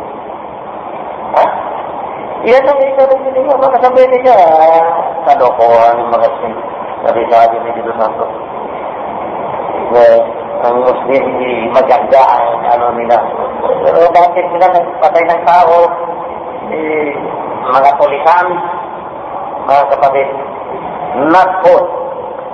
Ha? 1.38 1.44
Yan 2.44 2.68
ang 2.68 2.76
rin 2.76 3.32
ninyo. 3.32 3.56
Baka 3.56 3.80
sabihin 3.80 4.20
niya, 4.20 4.36
kalokohan 5.24 5.96
yung 5.96 6.12
mga 6.12 6.28
sin. 6.42 6.52
Sabi-sabi 7.08 7.56
ni 7.56 7.70
Dito 7.72 7.92
Santos. 7.96 8.32
Well, 9.94 10.20
ang 10.64 10.76
Muslim 10.84 11.22
hindi 11.24 11.72
maganda 11.72 12.20
ang 12.20 12.60
ano 12.68 12.86
nila. 13.00 13.16
Pero 13.84 14.12
bakit 14.12 14.44
sila 14.52 14.66
nagpatay 14.76 15.24
ng 15.24 15.42
tao? 15.48 15.76
Eh, 16.68 17.08
mga 17.64 17.90
tulisan, 17.96 18.46
mga 19.64 19.84
kapatid, 19.96 20.28
not 21.32 21.50
all, 21.64 21.84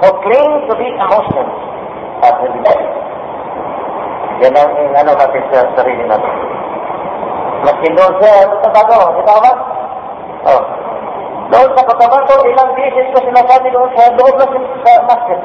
who 0.01 0.09
claim 0.23 0.51
to 0.71 0.75
be 0.79 0.89
a 0.95 1.07
Muslim, 1.11 1.49
at 2.21 2.35
hindi 2.45 2.75
Yan 4.41 4.57
ang 4.57 4.73
ano 4.97 5.13
natin 5.13 5.43
sa 5.53 5.61
sarili 5.77 6.05
natin. 6.09 6.35
Maski 7.61 7.89
doon 7.93 8.15
sa 8.25 8.31
Cotabato, 8.49 9.21
di 9.21 9.23
ba 9.29 9.37
ba? 9.37 9.53
Oh. 10.49 10.63
Doon 11.53 11.69
sa 11.77 11.85
Cotabato, 11.85 12.41
ilang 12.49 12.73
beses 12.73 13.13
ko 13.13 13.21
sinasabi 13.21 13.69
doon 13.69 13.91
sa 13.93 14.09
loob 14.17 14.35
na 14.41 14.47
sa 14.81 14.93
masjid. 15.05 15.41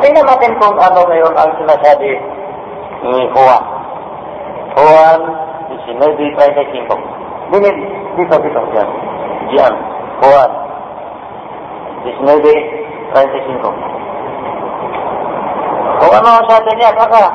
Tingnan 0.00 0.24
natin 0.24 0.52
kung 0.56 0.76
ano 0.80 1.00
ngayon 1.04 1.34
ang 1.36 1.50
sinasabi 1.60 2.10
ni 3.04 3.28
Juan. 3.36 3.64
Juan 4.80 5.20
19.35. 5.86 6.88
Dinid, 7.52 7.76
dito, 8.16 8.36
dito, 8.40 8.60
yan. 8.72 8.88
Diyan, 9.52 9.74
Juan 10.24 10.50
19.35. 12.04 13.64
Kung 15.94 16.12
ano 16.12 16.28
ang 16.28 16.44
sabi 16.44 16.70
niya, 16.76 16.92
baka, 16.92 17.32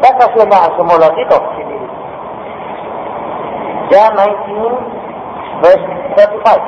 baka 0.00 0.24
siya 0.32 0.44
na 0.48 0.72
sumula 0.80 1.08
dito. 1.12 1.36
John 3.92 4.12
19, 4.16 5.62
verse 5.62 5.86
35. 6.16 6.60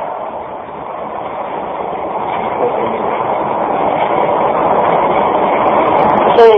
Kasi, 6.29 6.49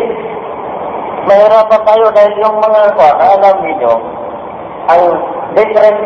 mahirapan 1.25 1.83
tayo 1.87 2.05
dahil 2.12 2.35
yung 2.43 2.59
mga 2.61 2.81
alam 3.16 3.57
ninyo, 3.64 3.95
ang 4.91 5.03
different 5.55 6.01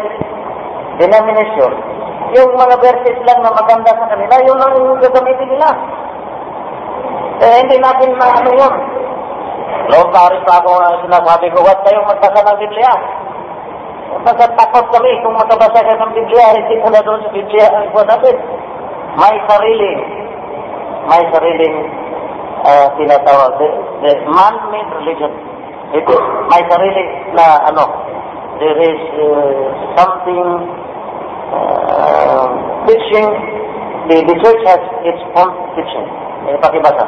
denomination, 1.00 1.72
yung 2.34 2.50
mga 2.58 2.74
verses 2.82 3.18
lang 3.24 3.38
na 3.40 3.52
maganda 3.54 3.92
sa 3.94 4.10
kanila, 4.10 4.34
yun 4.42 4.58
lang 4.58 4.72
yung 4.74 5.00
gagamitin 5.00 5.48
nila. 5.54 5.70
Eh, 7.44 7.54
hindi 7.62 7.76
natin 7.78 8.18
maano 8.18 8.50
yun. 8.50 8.74
Noong 9.84 10.10
paris 10.14 10.40
pa 10.48 10.62
ako 10.64 10.70
uh, 10.80 10.96
sinasabi 11.04 11.52
ko, 11.52 11.60
huwag 11.60 11.82
kayong 11.84 12.08
magbasa 12.08 12.40
ng 12.40 12.60
Biblia. 12.62 12.92
Kasi 14.24 14.44
takot 14.56 14.86
kami 14.88 15.10
kung 15.20 15.36
makabasa 15.36 15.84
ka 15.84 15.94
ng 16.00 16.14
Biblia, 16.16 16.56
hindi 16.56 16.74
pala 16.80 17.04
doon 17.04 17.20
sa 17.20 17.30
Biblia 17.34 17.66
ang 17.68 17.92
buwan 17.92 18.08
natin. 18.08 18.36
May 19.14 19.36
sarili, 19.44 19.92
may 21.06 21.22
sariling 21.28 21.76
uh, 22.64 22.86
tinatawag, 22.96 23.52
the, 23.60 23.68
the 24.00 24.12
man-made 24.26 24.90
religion. 25.04 25.32
Ito, 25.94 26.14
may 26.48 26.62
sarili 26.66 27.04
na 27.36 27.62
ano, 27.68 27.84
there 28.60 28.78
is 28.78 29.00
uh, 29.18 29.66
something 29.98 30.46
uh, 31.50 32.46
teaching, 32.86 33.28
the, 34.08 34.16
the 34.28 34.36
church 34.42 34.60
has 34.68 34.82
its 35.02 35.22
own 35.34 35.50
teaching. 35.74 36.06
Eh, 36.44 36.56
pakibasa. 36.60 37.04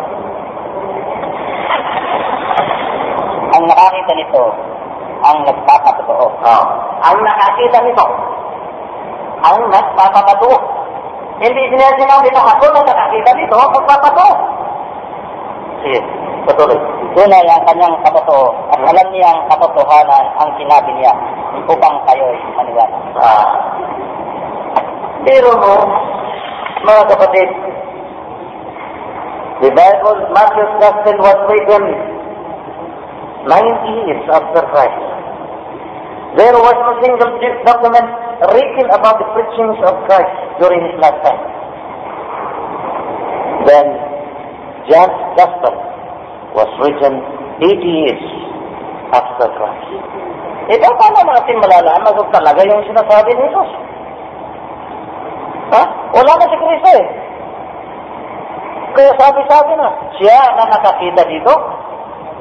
Ang 3.56 3.62
nakakita 3.68 4.12
nito, 4.16 4.42
ang 5.22 5.38
nagpapatotoo. 5.44 6.26
Oh. 6.40 6.64
Ang 7.04 7.18
nakakita 7.20 7.78
nito, 7.84 8.06
ang 9.44 9.58
nagpapatotoo. 9.70 10.56
Hindi 11.36 11.62
sinasinabi 11.68 12.32
dito, 12.32 12.40
ako 12.40 12.64
na 12.72 12.80
nakakita 12.80 13.30
nito, 13.36 13.56
magpapatotoo. 13.60 14.34
Sige, 15.84 16.00
patuloy. 16.48 16.95
Tunay 17.16 17.48
ang 17.48 17.64
kanyang 17.64 17.96
katotoo 18.04 18.52
at 18.76 18.76
alam 18.76 19.08
niya 19.08 19.24
ang 19.32 19.48
katotohanan 19.48 20.24
ang 20.36 20.52
sinabi 20.60 20.92
niya 21.00 21.16
upang 21.64 21.96
kayo'y 22.04 22.36
maniwala. 22.60 22.98
Ah. 23.16 23.48
Pero 25.24 25.48
mo, 25.56 25.80
mga 26.84 27.02
kapatid, 27.08 27.48
the 29.64 29.72
Bible, 29.72 30.28
Matthew's 30.36 30.74
Gospel 30.76 31.16
was 31.24 31.38
written 31.48 31.84
90 33.48 33.64
years 34.04 34.24
after 34.28 34.60
Christ. 34.68 35.00
There 36.36 36.52
was 36.52 36.76
no 36.84 37.00
single 37.00 37.32
document 37.64 38.08
written 38.52 38.86
about 38.92 39.16
the 39.24 39.28
preachings 39.32 39.80
of 39.88 40.04
Christ 40.04 40.36
during 40.60 40.84
his 40.84 41.00
lifetime. 41.00 41.40
Then, 43.64 43.86
John's 44.84 45.16
Gospel 45.40 45.95
was 46.56 46.70
written 46.80 47.20
80 47.60 47.84
years 47.84 48.24
after 49.12 49.46
Christ. 49.52 49.92
Ito, 50.66 50.88
paano 50.98 51.20
natin 51.28 51.62
malalaman 51.62 52.16
kung 52.16 52.32
talaga 52.32 52.64
yung 52.64 52.82
sinasabi 52.88 53.30
ni 53.36 53.44
Jesus? 53.44 53.70
Ha? 55.76 55.82
Wala 56.16 56.32
na 56.32 56.46
si 56.48 56.56
Kristo 56.58 56.90
eh. 56.96 57.06
Kaya 58.96 59.12
sabi-sabi 59.20 59.72
na, 59.76 59.88
siya 60.16 60.40
na 60.56 60.64
nakakita 60.72 61.22
dito, 61.28 61.54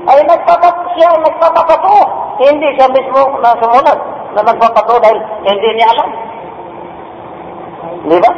ay 0.08 0.24
nagpapat, 0.24 0.76
siya 0.96 1.08
ay 1.12 1.20
nagpapapato. 1.20 1.98
Hindi 2.40 2.68
siya 2.80 2.88
mismo 2.96 3.22
na 3.44 3.52
sumunod 3.60 4.00
na 4.36 4.42
nagpapato 4.42 4.96
dahil 5.04 5.20
hindi 5.44 5.70
niya 5.76 5.92
alam. 5.92 6.10
Di 8.08 8.18
ba? 8.24 8.32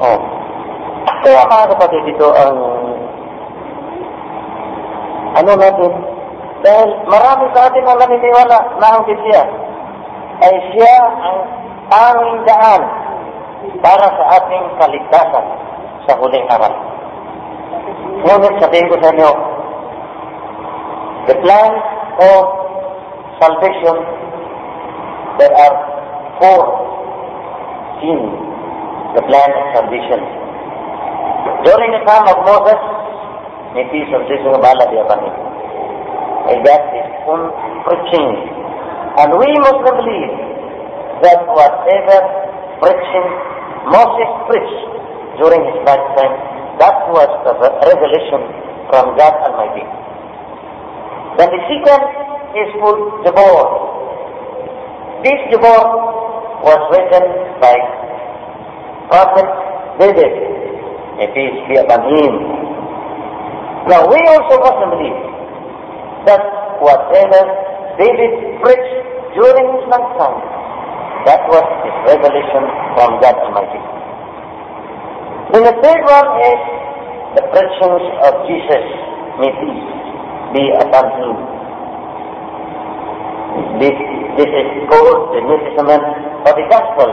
Oh. 0.00 0.20
Kaya 1.20 1.44
mga 1.44 1.68
kapatid, 1.76 2.02
ito 2.08 2.28
ang 2.32 2.56
ano 5.36 5.52
natin, 5.54 5.92
dahil 6.60 6.88
marami 7.08 7.44
sa 7.56 7.70
atin 7.70 7.84
ang 7.88 7.98
naniniwala 7.98 8.58
na 8.76 8.86
ang 8.98 9.02
Biblia 9.08 9.42
ay 10.40 10.54
siya 10.72 10.96
ang 11.20 11.38
tanging 11.88 12.40
daan 12.44 12.82
para 13.84 14.06
sa 14.08 14.24
ating 14.40 14.64
kaligtasan 14.80 15.46
sa 16.08 16.12
huling 16.16 16.46
araw. 16.48 16.72
Ngunit 18.24 18.54
sabihin 18.60 18.88
ko 18.92 18.96
sa 19.00 19.12
inyo, 19.12 19.30
the 21.28 21.36
plan 21.40 21.72
of 22.20 22.42
salvation, 23.40 23.96
there 25.40 25.54
are 25.56 25.76
four 26.40 26.62
in 28.04 28.20
the 29.16 29.22
plan 29.24 29.50
of 29.56 29.64
salvation. 29.76 30.20
During 31.64 31.90
the 31.96 32.02
time 32.04 32.24
of 32.28 32.36
Moses, 32.44 32.80
peace 33.74 34.10
of 34.10 34.26
Jesus 34.26 34.50
ng 34.50 34.58
bala 34.58 34.84
diya. 34.90 35.04
And 36.50 36.58
that 36.66 36.84
is 36.90 37.08
un 37.30 37.42
preaching. 37.86 38.30
And 39.20 39.30
we 39.38 39.50
must 39.62 39.80
believe 39.86 40.34
that 41.22 41.38
whatever 41.46 42.18
preaching 42.82 43.28
Moses 43.94 44.30
preached 44.50 44.82
during 45.38 45.62
his 45.70 45.78
lifetime, 45.86 46.34
that 46.82 46.96
was 47.14 47.30
the 47.46 47.54
revelation 47.60 48.42
from 48.90 49.14
God 49.14 49.34
Almighty. 49.46 49.84
Then 51.38 51.48
the 51.54 51.62
second 51.70 52.02
is 52.58 52.70
for 52.82 52.94
Jabor. 53.22 53.62
This 55.22 55.38
Jabor 55.54 55.82
was 56.66 56.80
written 56.90 57.24
by 57.62 57.76
Prophet 59.12 59.48
David. 60.02 60.34
May 61.20 61.28
peace 61.36 61.58
be 61.68 61.76
upon 61.76 62.00
him. 62.10 62.49
Now 63.88 64.04
we 64.04 64.20
also 64.28 64.60
must 64.60 64.80
believe 64.92 65.20
that 66.28 66.42
whatever 66.84 67.40
David 67.96 68.60
preached 68.60 68.96
during 69.32 69.66
his 69.72 69.84
lifetime, 69.88 70.40
that 71.24 71.40
was 71.48 71.64
his 71.84 71.96
revelation 72.12 72.64
from 72.92 73.16
God 73.24 73.36
Almighty. 73.40 73.80
Then 75.52 75.64
the 75.64 75.76
third 75.80 76.02
one 76.04 76.28
is 76.44 76.60
the 77.40 77.44
preachings 77.56 78.04
of 78.20 78.32
Jesus 78.44 78.84
may 79.40 79.48
peace 79.48 79.88
be 80.52 80.64
upon 80.76 81.06
him. 81.16 81.34
This, 83.80 83.96
this 84.36 84.50
is 84.50 84.68
called 84.92 85.32
the 85.32 85.40
New 85.40 85.58
Testament 85.64 86.04
or 86.44 86.52
the 86.52 86.66
Gospel 86.68 87.10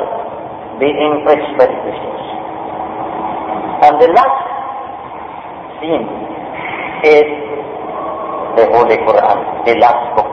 being 0.83 1.23
preached 1.23 1.53
by 1.55 1.65
the 1.71 1.77
Christians. 1.79 2.23
And 3.87 3.93
the 4.03 4.09
last 4.11 4.43
scene 5.79 6.26
is 7.07 7.29
the 8.59 8.65
Holy 8.73 8.97
Quran, 9.07 9.37
the 9.63 9.73
last 9.79 10.03
book. 10.17 10.27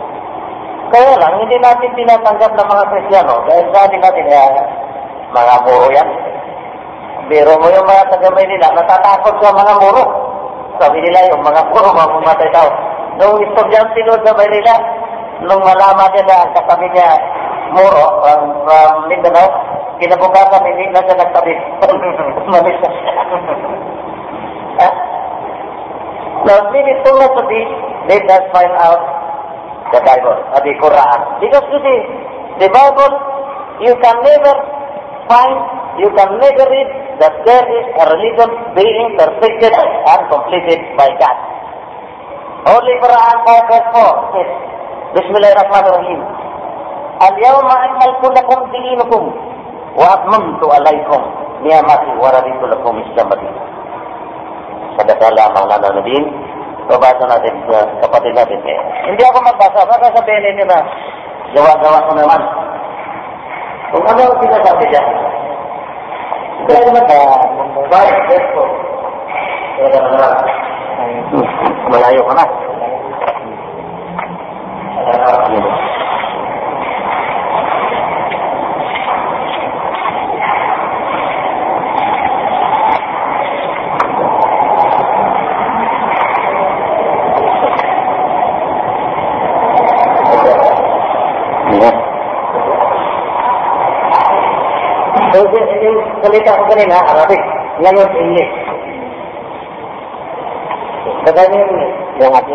Kaya 0.91 1.15
lang, 1.19 1.33
hindi 1.43 1.57
natin 1.59 1.91
tinatanggap 1.99 2.53
ng 2.55 2.69
mga 2.71 2.85
Kristiyano 2.91 3.35
dahil 3.47 3.67
sabi 3.75 3.97
natin, 3.99 4.25
eh, 4.31 4.67
mga 5.35 5.55
muro 5.67 5.89
yan. 5.91 6.09
Biro 7.27 7.57
mo 7.57 7.67
yung 7.73 7.89
mga 7.89 8.05
taga 8.13 8.29
Maynila, 8.31 8.69
natatakot 8.75 9.35
sa 9.41 9.51
mga 9.51 9.75
muro. 9.81 10.05
Sabi 10.79 10.99
nila 11.01 11.31
yung 11.33 11.43
mga 11.43 11.61
muro, 11.73 11.89
mga 11.91 12.13
pumatay 12.15 12.49
tao. 12.53 12.71
Nung 13.19 13.39
estudyante 13.43 14.01
doon 14.07 14.23
sa 14.23 14.37
Maynila, 14.37 14.75
nung 15.47 15.63
malaman 15.65 16.11
niya 16.15 16.25
na 16.29 16.39
katabi 16.53 16.87
niya 16.93 17.09
muro, 17.75 18.07
from, 18.23 18.43
from 18.67 18.95
Mindanao, 19.11 19.49
kinabukasan 19.99 20.63
hindi 20.69 20.85
na 20.93 21.03
siya 21.03 21.17
nagtabi. 21.17 21.53
Manis 22.53 22.79
na 22.83 22.91
siya. 22.93 23.15
Now, 26.48 26.72
maybe 26.72 26.94
too 27.03 27.16
much 27.20 27.36
of 27.36 27.45
this, 27.52 27.70
let 28.07 28.24
us 28.32 28.44
find 28.56 28.74
out 28.80 29.02
the 29.91 29.99
Bible, 30.06 30.38
or 30.56 30.61
the 30.64 30.74
Quran. 30.80 31.20
Because 31.44 31.66
you 31.74 31.80
see, 31.84 31.99
the 32.64 32.70
Bible, 32.72 33.11
you 33.84 33.94
can 33.99 34.18
never 34.24 34.53
find, 35.28 35.57
you 35.99 36.10
can 36.16 36.30
never 36.40 36.66
read 36.70 36.90
that 37.20 37.34
there 37.44 37.66
is 37.68 37.86
a 37.99 38.03
religion 38.07 38.49
being 38.76 39.18
perfected 39.20 39.74
and 39.76 40.22
completed 40.32 40.80
by 40.95 41.10
God. 41.20 41.38
Holy 42.68 42.95
Quran 43.03 43.36
5 43.48 43.72
verse 43.72 43.88
4 43.95 44.34
says, 44.36 44.49
Bismillahirrahmanirrahim. 45.16 46.22
اليوم 47.20 47.68
أكملت 47.68 48.24
لكم 48.38 48.72
دينكم 48.72 49.24
وأتممت 49.99 50.61
عليكم 50.74 51.22
نعمتي 51.64 52.11
ورضيت 52.22 52.61
لكم 52.64 52.98
الإسلام 52.98 53.30
دينا. 53.30 53.73
Sadaka 54.95 55.27
lamang 55.35 55.66
na 55.66 55.77
natin, 55.79 56.23
babasa 56.87 57.25
natin 57.27 57.55
sa 57.66 57.83
kapatid 58.05 58.33
natin. 58.37 58.59
Eh, 58.62 58.79
hindi 59.11 59.23
ako 59.27 59.39
magbasa, 59.43 59.83
baka 59.89 60.07
sabihin 60.15 60.43
ninyo 60.55 60.65
na 60.71 60.79
gawa-gawa 61.55 62.07
ko 62.07 62.12
naman. 62.15 62.41
Kung 63.95 64.05
ano 64.11 64.21
ang 64.27 64.39
sinasabi 64.43 64.85
dyan, 64.91 65.07
dahil 66.65 66.89
mata, 66.95 67.19
baik, 67.91 68.16
besto. 68.31 68.62
Kaya 69.75 70.01
na, 70.01 70.29
malayo 71.91 72.23
ka 72.25 72.35
na. 72.39 72.47
Yeah. 75.05 76.03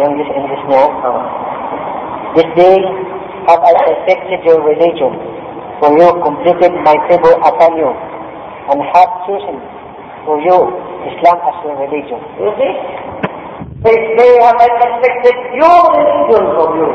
English, 0.10 0.32
English 0.34 0.64
mo. 0.66 0.90
Uh, 1.06 1.22
this 2.34 2.50
day 2.58 2.82
have 3.46 3.62
I 3.62 3.74
perfected 3.86 4.41
your 4.41 4.66
religion, 4.66 5.14
for 5.78 5.94
you 5.94 6.10
completed 6.26 6.74
my 6.82 6.98
favor 7.06 7.34
upon 7.46 7.78
you, 7.78 7.94
and 8.74 8.78
have 8.90 9.12
chosen 9.30 9.62
for 10.26 10.41
you 10.41 10.58
Islam 11.14 11.38
as 11.46 11.56
your 11.62 11.78
religion. 11.78 12.20
You 12.41 12.50
see? 12.58 12.74
This 13.86 14.02
day 14.18 14.34
have 14.50 14.58
I 14.58 14.70
perfected 14.82 15.38
your 15.62 15.80
religion 15.94 16.44
for 16.58 16.68
you. 16.74 16.90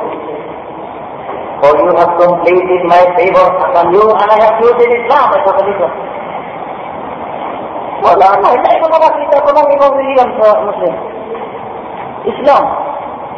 For 1.63 1.71
you 1.81 1.91
have 1.97 2.13
completed 2.19 2.83
my 2.91 3.03
favor 3.15 3.47
upon 3.63 3.95
you, 3.95 4.05
and 4.11 4.27
I 4.27 4.39
have 4.43 4.59
chosen 4.59 4.91
Islam 4.91 5.27
as 5.39 5.43
your 5.47 5.55
religion. 5.55 6.15
Wala 8.05 8.36
na, 8.36 8.52
hindi 8.52 8.76
ko 8.85 8.86
makakita 8.93 9.40
ko 9.40 9.48
ng 9.48 9.68
ibang 9.81 9.97
religion 9.97 10.28
sa 10.36 10.60
Muslim. 10.60 10.93
Islam. 12.28 12.64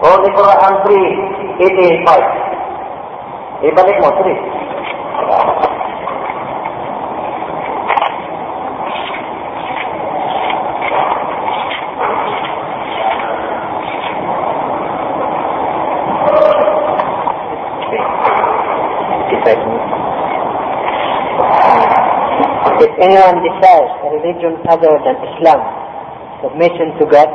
Holy 0.03 0.27
Quran 0.35 0.75
3, 0.83 1.63
85. 2.03 3.71
Ibalik 3.71 3.97
mo, 4.03 4.11
3. 4.11 4.27
If 22.77 22.93
anyone 23.01 23.41
desires 23.41 23.89
a 23.89 23.96
religion 24.27 24.59
other 24.67 24.91
than 25.07 25.17
Islam, 25.31 25.61
submission 26.43 26.99
to 26.99 27.07
God, 27.07 27.31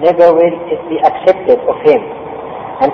never 0.00 0.32
will 0.32 0.56
it 0.72 0.80
be 0.88 0.96
accepted 1.04 1.60
of 1.68 1.76
him. 1.84 2.00
And, 2.80 2.92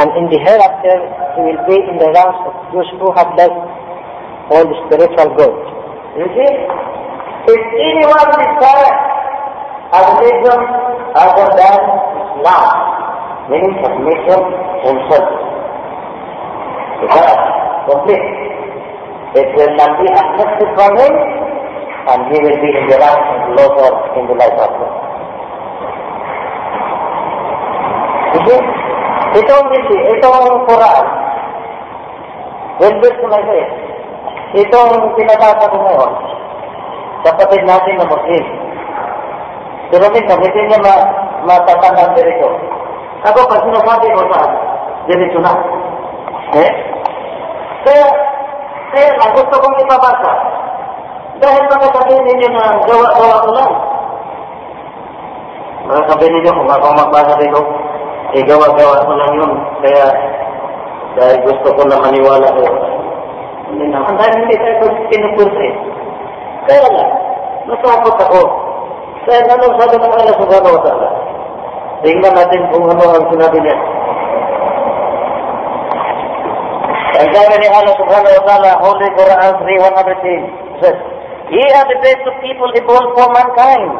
and 0.00 0.08
in 0.16 0.24
the 0.32 0.40
hereafter, 0.40 0.96
he 1.36 1.40
will 1.44 1.62
be 1.68 1.76
in 1.76 2.00
the 2.00 2.08
ranks 2.16 2.40
of 2.48 2.54
those 2.72 2.88
who 2.96 3.12
have 3.12 3.36
left 3.36 3.60
all 4.48 4.64
the 4.64 4.76
spiritual 4.88 5.28
goods. 5.36 5.62
You 6.16 6.26
see, 6.32 6.52
if 7.52 7.60
anyone 7.84 8.28
desires 8.32 8.98
a 9.92 9.98
religion 10.16 10.60
other 11.20 11.48
than 11.52 11.80
Islam, 12.16 12.64
meaning 13.52 13.74
submission 13.84 14.40
himself 14.88 15.28
God, 17.00 17.38
complete. 17.88 18.28
It 19.40 19.48
will 19.56 19.72
not 19.78 19.96
be 19.96 20.06
accepted 20.10 20.68
from 20.76 20.92
him, 21.00 21.39
and 22.08 22.20
he 22.32 22.36
will 22.40 22.58
be 22.60 22.70
in 22.72 22.84
the 22.88 22.96
ranks 22.96 23.28
of 23.28 23.40
lower 23.58 23.92
in 24.16 24.24
the 24.24 24.36
life 24.40 24.56
of 24.56 24.72
God. 24.72 24.94
Sige, 28.30 28.56
itong 29.42 29.66
hindi, 29.74 29.98
itong 30.16 30.64
Quran, 30.64 31.04
well, 32.80 32.94
verse 33.02 33.18
ko 33.20 33.26
lang 33.28 33.44
sa'yo, 33.44 33.66
itong 34.64 34.92
pinabasa 35.18 35.66
ko 35.68 35.76
ngayon, 35.82 36.12
kapatid 37.26 37.62
natin 37.68 37.94
na 37.98 38.06
Muslim, 38.06 38.44
pero 39.90 40.06
minsan, 40.14 40.38
hindi 40.38 40.60
niya 40.70 40.78
ma 40.78 40.94
matatandang 41.50 42.14
dirito. 42.14 42.48
Ako, 43.26 43.42
pag 43.50 43.64
sinasabi 43.66 44.06
ko 44.14 44.22
saan, 44.30 44.50
dirito 45.10 45.38
na. 45.42 45.52
Eh? 46.54 46.70
Kaya, 47.82 48.06
kaya 48.94 49.08
lang, 49.18 49.34
gusto 49.34 49.54
kong 49.58 49.76
ipabasa. 49.82 50.32
Dahil 51.40 51.62
baka 51.72 51.86
sabihin 51.96 52.24
ninyo 52.28 52.48
na 52.52 52.64
gawa-gawa 52.84 53.36
ko 53.48 53.50
lang. 53.56 53.72
Baka 55.88 56.00
sabihin 56.12 56.32
ninyo 56.36 56.52
kung 56.52 56.68
ako 56.68 56.86
magbasa 56.92 57.32
dito, 57.40 57.60
eh 58.36 58.42
gawa-gawa 58.44 59.08
ko 59.08 59.12
lang 59.16 59.32
yun. 59.40 59.52
Kaya, 59.80 60.06
dahil 61.16 61.36
gusto 61.48 61.68
ko 61.72 61.82
na 61.88 61.96
maniwala 61.96 62.44
ko. 62.44 62.64
Hindi 63.72 63.88
naman, 63.88 64.20
dahil 64.20 64.34
hindi 64.44 64.56
tayo 64.60 64.84
pinupulsa 65.08 65.62
eh. 65.64 65.74
Kaya 66.68 66.86
lang, 66.92 67.10
nasakot 67.72 68.16
ako. 68.20 68.42
Kaya 69.24 69.40
anong 69.48 69.76
sabi 69.80 69.96
ng 69.96 70.12
Allah 70.12 70.36
subhanahu 70.36 70.76
wa 70.76 70.82
ta'ala? 70.84 71.08
Tingnan 72.04 72.32
natin 72.36 72.60
kung 72.68 72.84
ano 72.84 73.04
ang 73.16 73.26
sinabi 73.32 73.58
niya. 73.64 73.76
Ang 77.20 77.28
sabi 77.32 77.54
ni 77.60 77.68
Allah 77.68 77.94
subhanahu 77.96 78.36
wa 78.36 78.44
ta'ala, 78.44 78.70
Holy 78.84 79.08
Quran 79.16 79.52
3.110 79.56 80.84
says, 80.84 80.98
Ye 81.50 81.66
are 81.74 81.86
the 81.90 81.98
best 81.98 82.22
of 82.30 82.34
people 82.46 82.70
evolved 82.78 83.18
for 83.18 83.26
mankind, 83.34 83.90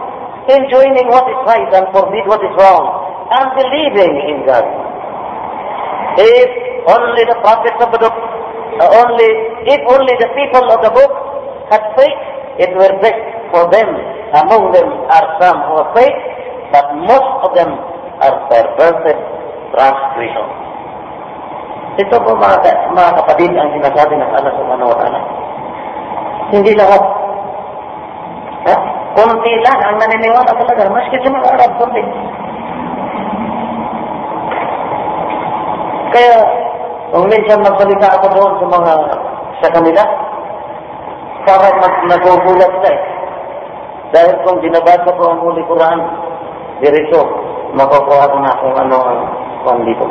enjoining 0.47 1.11
what 1.11 1.27
is 1.27 1.41
right 1.51 1.67
and 1.75 1.91
forbid 1.91 2.23
what 2.31 2.39
is 2.47 2.55
wrong, 2.55 2.85
and 3.27 3.47
believing 3.59 4.15
in 4.31 4.39
God. 4.47 4.63
If 6.15 6.51
only 6.87 7.23
the 7.27 7.39
prophets 7.43 7.79
of 7.83 7.91
the 7.91 7.99
book, 7.99 8.17
uh, 8.79 8.91
only, 9.03 9.31
if 9.67 9.83
only 9.91 10.15
the 10.23 10.31
people 10.39 10.63
of 10.71 10.79
the 10.79 10.95
book 10.95 11.11
had 11.75 11.83
faith, 11.99 12.23
it 12.63 12.71
were 12.79 12.95
best 13.03 13.19
for 13.51 13.67
them. 13.75 13.99
Among 14.31 14.71
them 14.71 14.87
are 15.11 15.27
some 15.43 15.59
who 15.67 15.75
have 15.83 15.91
faith, 15.91 16.19
but 16.71 16.87
most 17.03 17.31
of 17.43 17.51
them 17.59 17.71
are 18.23 18.37
perverted 18.47 19.19
transgressors. 19.75 20.53
Ito 21.99 22.15
po 22.15 22.31
mga, 22.39 22.63
mga 22.95 23.11
kapatid 23.19 23.51
ang 23.59 23.75
sinasabi 23.75 24.15
ng 24.15 24.31
Allah 24.39 24.53
subhanahu 24.55 24.91
wa 24.95 24.99
ta'ala. 25.03 25.21
Hindi 26.55 26.79
lahat. 26.79 27.20
Ha? 29.21 29.29
Kunti 29.29 29.53
lang 29.61 29.79
ang 29.85 29.97
naniniwala 30.01 30.49
talaga, 30.49 30.89
maski 30.89 31.17
sa 31.21 31.29
mga 31.29 31.51
Arab, 31.53 31.71
kunti. 31.77 32.03
Kaya, 36.11 36.39
kung 37.13 37.27
minsan 37.29 37.61
magsalita 37.61 38.09
ako 38.17 38.27
doon 38.33 38.53
sa 38.57 38.67
mga, 38.67 38.93
sa 39.61 39.69
kanila, 39.77 40.03
parang 41.45 41.77
mag 41.85 41.95
nagugulat 42.09 42.71
sila 42.81 42.91
eh. 42.91 43.01
Dahil 44.11 44.35
kung 44.43 44.59
binabasa 44.59 45.07
ko 45.15 45.23
ang 45.23 45.39
Holy 45.45 45.63
Quran, 45.69 45.99
diretso, 46.83 47.21
makukuha 47.77 48.27
ko 48.27 48.37
na 48.43 48.59
kung 48.59 48.75
ano 48.75 48.97
ang 49.05 49.21
kung 49.63 49.85
dito, 49.85 50.09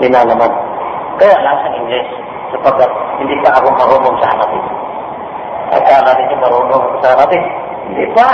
linalaman. 0.00 0.52
Kaya 1.20 1.36
nasa 1.42 1.68
English, 1.76 2.08
sapagkat 2.54 2.88
hindi 3.20 3.34
pa 3.44 3.58
ako 3.58 3.68
marunong 3.74 4.16
sa 4.22 4.32
Arabic. 4.38 4.64
Akala 5.74 6.10
ninyo 6.14 6.36
marunong 6.40 6.82
ako 6.86 6.96
sa 7.02 7.12
Arabic. 7.18 7.63
Hindi 7.90 8.04
pa. 8.16 8.30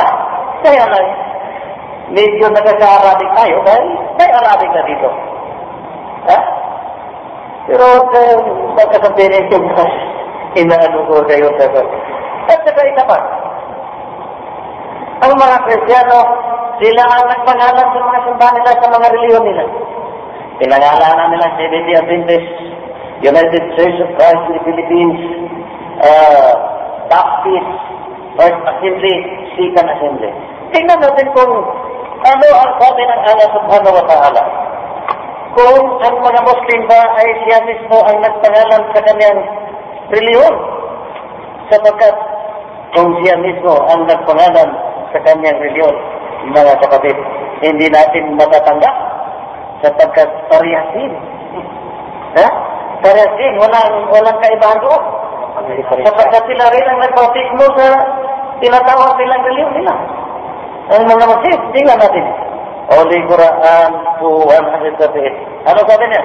Kaya 0.61 0.85
lang, 0.87 1.09
medyo 2.13 2.47
nagkaka-Arabic 2.51 3.31
tayo 3.35 3.57
dahil 3.65 3.87
may 4.19 4.31
Arabic 4.31 4.71
na 4.75 4.83
dito. 4.85 5.09
Ha? 6.29 6.39
Pero 7.71 7.87
uh, 8.03 8.37
pagkasabihin 8.77 9.47
ko, 9.49 9.57
inaano 10.59 10.99
ko 11.07 11.23
kayo 11.31 11.49
sa 11.57 11.71
At 12.51 12.61
saka 12.67 12.83
isa 12.83 13.05
pa, 13.07 13.19
ang 15.21 15.37
mga 15.37 15.57
Kristiyano, 15.69 16.19
sila 16.81 17.05
ang 17.05 17.29
nagpangalan 17.29 17.87
sa 17.93 18.01
mga 18.01 18.21
simbahan 18.25 18.55
nila 18.57 18.73
sa 18.81 18.89
mga 18.89 19.07
reliyon 19.13 19.45
nila. 19.45 19.65
Pinangalanan 20.57 21.29
nila 21.29 21.47
Seventh 21.61 21.93
Adventist, 21.93 22.51
United 23.21 23.65
Church 23.77 23.97
of 24.01 24.11
Christ 24.17 24.45
in 24.49 24.53
the 24.57 24.63
Philippines, 24.65 25.21
uh, 26.01 26.53
Baptist, 27.13 27.90
First 28.41 28.57
Assembly, 28.65 29.15
Second 29.53 29.89
Assembly. 29.93 30.33
Tingnan 30.73 30.97
natin 30.97 31.29
kung 31.37 31.53
ano 32.25 32.47
ang 32.57 32.73
sabi 32.81 33.03
ng 33.05 33.21
Allah 33.29 33.49
subhanahu 33.53 33.97
wa 34.01 34.05
ta'ala. 34.09 34.43
Kung 35.53 35.77
ang 36.01 36.17
mga 36.25 36.41
Muslim 36.49 36.81
ba 36.89 37.01
ay 37.21 37.29
siya 37.45 37.61
mismo 37.69 38.01
ang 38.01 38.17
nagpangalan 38.25 38.83
sa 38.97 39.01
kanyang 39.05 39.41
reliyon. 40.09 40.55
Sapagkat 41.69 42.17
kung 42.97 43.13
siya 43.21 43.37
mismo 43.45 43.77
ang 43.93 44.09
nagpangalan 44.09 44.69
sa 45.13 45.19
kanyang 45.21 45.61
reliyon, 45.61 45.93
mga 46.57 46.81
kapatid, 46.81 47.17
hindi 47.61 47.93
natin 47.93 48.41
matatanggap 48.41 48.97
sapagkat 49.85 50.29
pariyasin. 50.49 51.13
Ha? 52.41 52.49
Pariyasin, 53.05 53.53
walang, 53.61 54.09
walang 54.09 54.39
kaibahan 54.41 54.81
doon. 54.81 55.03
Sapagkat 56.09 56.43
sila 56.49 56.73
rin 56.73 56.89
ang 56.89 56.99
nagpautismo 57.05 57.65
sa 57.77 57.87
tinatawag 58.61 59.17
nilang 59.17 59.43
reliyon 59.45 59.73
nila. 59.75 59.95
Ang 60.91 61.07
mga 61.07 61.25
Muslim, 61.29 61.59
tingnan 61.73 61.99
natin. 61.99 62.25
Holy 62.91 63.21
Quran 63.31 63.91
2.138. 64.19 65.71
Ano 65.71 65.81
sabi 65.87 66.05
niya? 66.11 66.23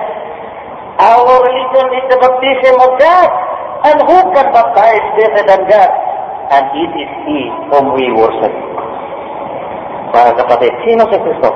Our 0.95 1.33
religion 1.43 1.87
is 1.93 2.05
the 2.09 2.17
baptism 2.17 2.75
of 2.81 2.91
God. 2.97 3.29
And 3.85 4.01
who 4.01 4.17
can 4.33 4.47
baptize 4.49 5.05
better 5.13 5.43
than 5.45 5.61
God? 5.69 5.91
And 6.49 6.65
it 6.73 6.93
is 6.97 7.11
He 7.29 7.39
whom 7.69 7.93
we 7.93 8.09
worship. 8.15 8.53
Mga 10.15 10.31
kapatid, 10.41 10.73
sino 10.87 11.05
si 11.11 11.17
Kristo? 11.21 11.49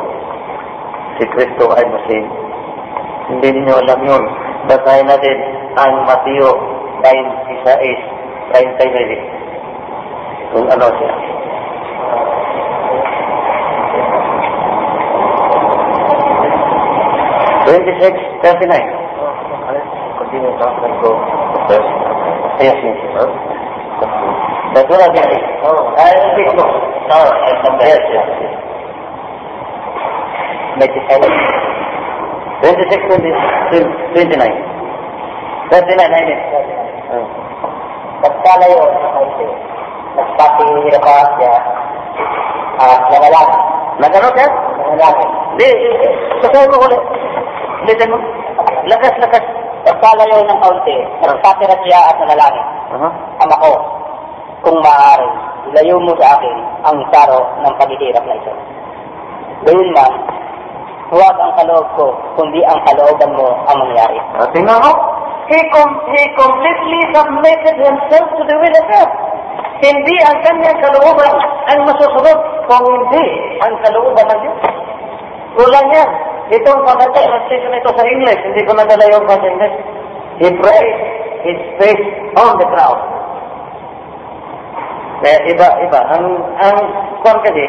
Si 1.18 1.26
Kristo 1.34 1.73
ay 1.73 1.85
Muslim. 1.89 2.23
Hindi 3.34 3.49
niyo 3.65 3.81
alam 3.81 3.99
yun. 4.06 4.23
Basahin 4.69 5.10
natin 5.10 5.38
ang 5.80 6.06
Mateo 6.06 6.53
26, 7.01 7.65
39. 8.53 9.48
Kung 10.49 10.65
ano 10.65 10.88
siya. 10.97 11.13
Twenty-six, 17.69 18.13
thirty-nine. 18.41 18.89
Continue 20.17 20.51
talk 20.57 20.73
and 20.81 20.95
go 21.05 21.11
first. 21.69 21.89
Yes, 22.65 22.77
yes. 22.81 22.97
That's 24.73 24.89
what 24.89 25.01
I 25.01 25.09
think. 25.13 25.30
Oh, 25.65 25.93
I 25.93 26.09
think 26.34 26.49
so. 26.57 26.65
No, 27.09 27.19
yes, 27.85 28.01
yes. 28.09 28.26
Make 30.81 30.93
it 30.97 31.03
seven. 31.13 31.31
Twenty-six, 32.61 32.99
twenty, 33.05 33.31
twenty-nine. 34.17 34.57
Thirty-nine, 35.69 36.13
I 36.13 36.21
mean. 36.26 36.41
Pagkala 38.19 38.65
yun, 38.67 38.91
nagpapihirap 40.19 41.05
siya 41.39 41.53
at 42.79 43.01
nangalaki. 43.07 43.57
Nagano 43.99 44.29
siya? 44.35 44.47
Nangalaki. 44.83 45.25
Di, 45.59 45.67
sasabi 46.43 46.67
mo 46.71 46.77
ulit. 46.83 47.01
Ulitin 47.87 48.11
mo. 48.11 48.17
Lakas, 48.87 49.15
lakas. 49.23 49.43
Pagkala 49.79 50.27
yun 50.27 50.43
ng 50.43 50.59
kaunti, 50.59 50.95
nagpapira 51.23 51.75
siya 51.87 52.11
at 52.11 52.19
nanalangin. 52.19 52.67
Uh-huh. 52.91 53.11
Ama 53.39 53.55
ko, 53.63 53.71
kung 54.59 54.77
maaari, 54.83 55.29
ilayo 55.71 55.95
mo 56.03 56.11
sa 56.19 56.35
akin 56.35 56.55
ang 56.83 56.97
saro 57.15 57.39
ng 57.63 57.73
paghihirap 57.79 58.23
na 58.27 58.35
ito. 58.35 58.53
Gayun 59.63 59.89
man, 59.95 60.11
huwag 61.15 61.35
ang 61.39 61.53
kaloob 61.55 61.87
ko, 61.95 62.11
kundi 62.35 62.59
ang 62.67 62.79
kalooban 62.83 63.31
mo 63.39 63.55
ang 63.71 63.77
mangyari. 63.87 64.19
Uh, 64.35 64.47
tingnan 64.51 64.83
mo. 64.83 64.91
He, 65.49 65.57
com- 65.73 65.99
he 66.13 66.23
completely 66.37 67.01
submitted 67.09 67.77
himself 67.81 68.27
to 68.37 68.43
the 68.45 68.55
will 68.59 68.75
of 68.77 68.85
God. 68.85 69.09
Hindi 69.80 70.15
ang 70.27 70.38
kanyang 70.43 70.80
kalooban 70.84 71.35
ang 71.72 71.80
masusunod 71.88 72.39
kung 72.68 72.84
hindi 72.84 73.26
ang 73.64 73.73
kalooban 73.80 74.27
ng 74.27 74.39
Diyos. 74.43 74.60
Kulang 75.56 75.88
yan. 75.88 76.10
Itong 76.49 76.81
pagkata, 76.81 77.15
translation 77.15 77.77
ito 77.77 77.91
sa 77.93 78.03
English, 78.03 78.41
hindi 78.41 78.61
ko 78.65 78.73
nadala 78.73 79.06
yung 79.07 79.23
sa 79.30 79.38
English. 79.39 79.76
He 80.41 80.47
prayed 80.60 80.97
his 81.45 81.60
face 81.77 82.06
on 82.35 82.57
the 82.57 82.68
ground. 82.68 82.99
Kaya 85.19 85.38
iba, 85.51 85.68
iba. 85.84 85.99
Ang, 86.15 86.26
ang 86.57 86.77
kwan 87.22 87.38
kasi, 87.43 87.64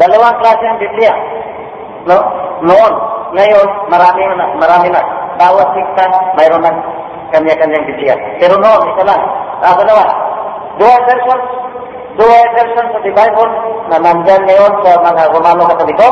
dalawang 0.00 0.40
klase 0.40 0.64
ang 0.66 0.80
Biblia. 0.80 1.12
No? 2.08 2.18
Noon. 2.64 2.94
Ngayon, 3.36 3.68
marami 3.92 4.20
na, 4.24 4.46
marami 4.56 4.88
na. 4.88 5.02
Bawat 5.36 5.68
sikta, 5.76 6.04
mayroon 6.34 6.64
na 6.64 6.72
kanya-kanyang 7.30 7.86
Biblia. 7.92 8.16
Pero 8.40 8.56
noon, 8.56 8.82
isa 8.88 9.04
lang. 9.04 9.22
Ah, 9.62 9.76
dalawa. 9.76 10.04
Dual 10.78 11.00
versions, 11.10 11.46
dual 12.14 12.46
versions 12.54 12.92
of 12.94 13.02
the 13.02 13.14
Bible 13.14 13.50
na 13.90 13.98
nandyan 13.98 14.42
ngayon 14.46 14.72
sa 14.86 15.02
mga 15.02 15.22
Romano 15.34 15.66
Katoliko 15.66 16.10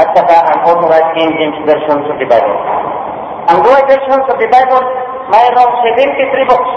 at 0.00 0.08
saka 0.16 0.36
ang 0.48 0.60
authorized 0.64 1.12
King 1.12 1.32
James 1.36 1.60
versions 1.68 2.04
of 2.08 2.16
the 2.16 2.28
Bible. 2.28 2.56
Ang 3.52 3.58
dual 3.60 3.82
versions 3.84 4.26
of 4.32 4.36
the 4.40 4.48
Bible, 4.48 4.84
mayroong 5.28 5.72
73 5.92 6.50
books. 6.50 6.72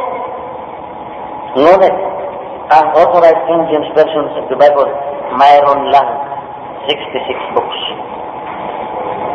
Ngunit, 1.56 1.96
ang 2.70 2.86
authorized 2.94 3.44
King 3.48 3.64
James 3.72 3.90
versions 3.96 4.32
of 4.36 4.46
the 4.52 4.58
Bible, 4.60 4.92
mayroon 5.40 5.82
lang 5.96 6.10
66 6.86 7.56
books. 7.56 7.80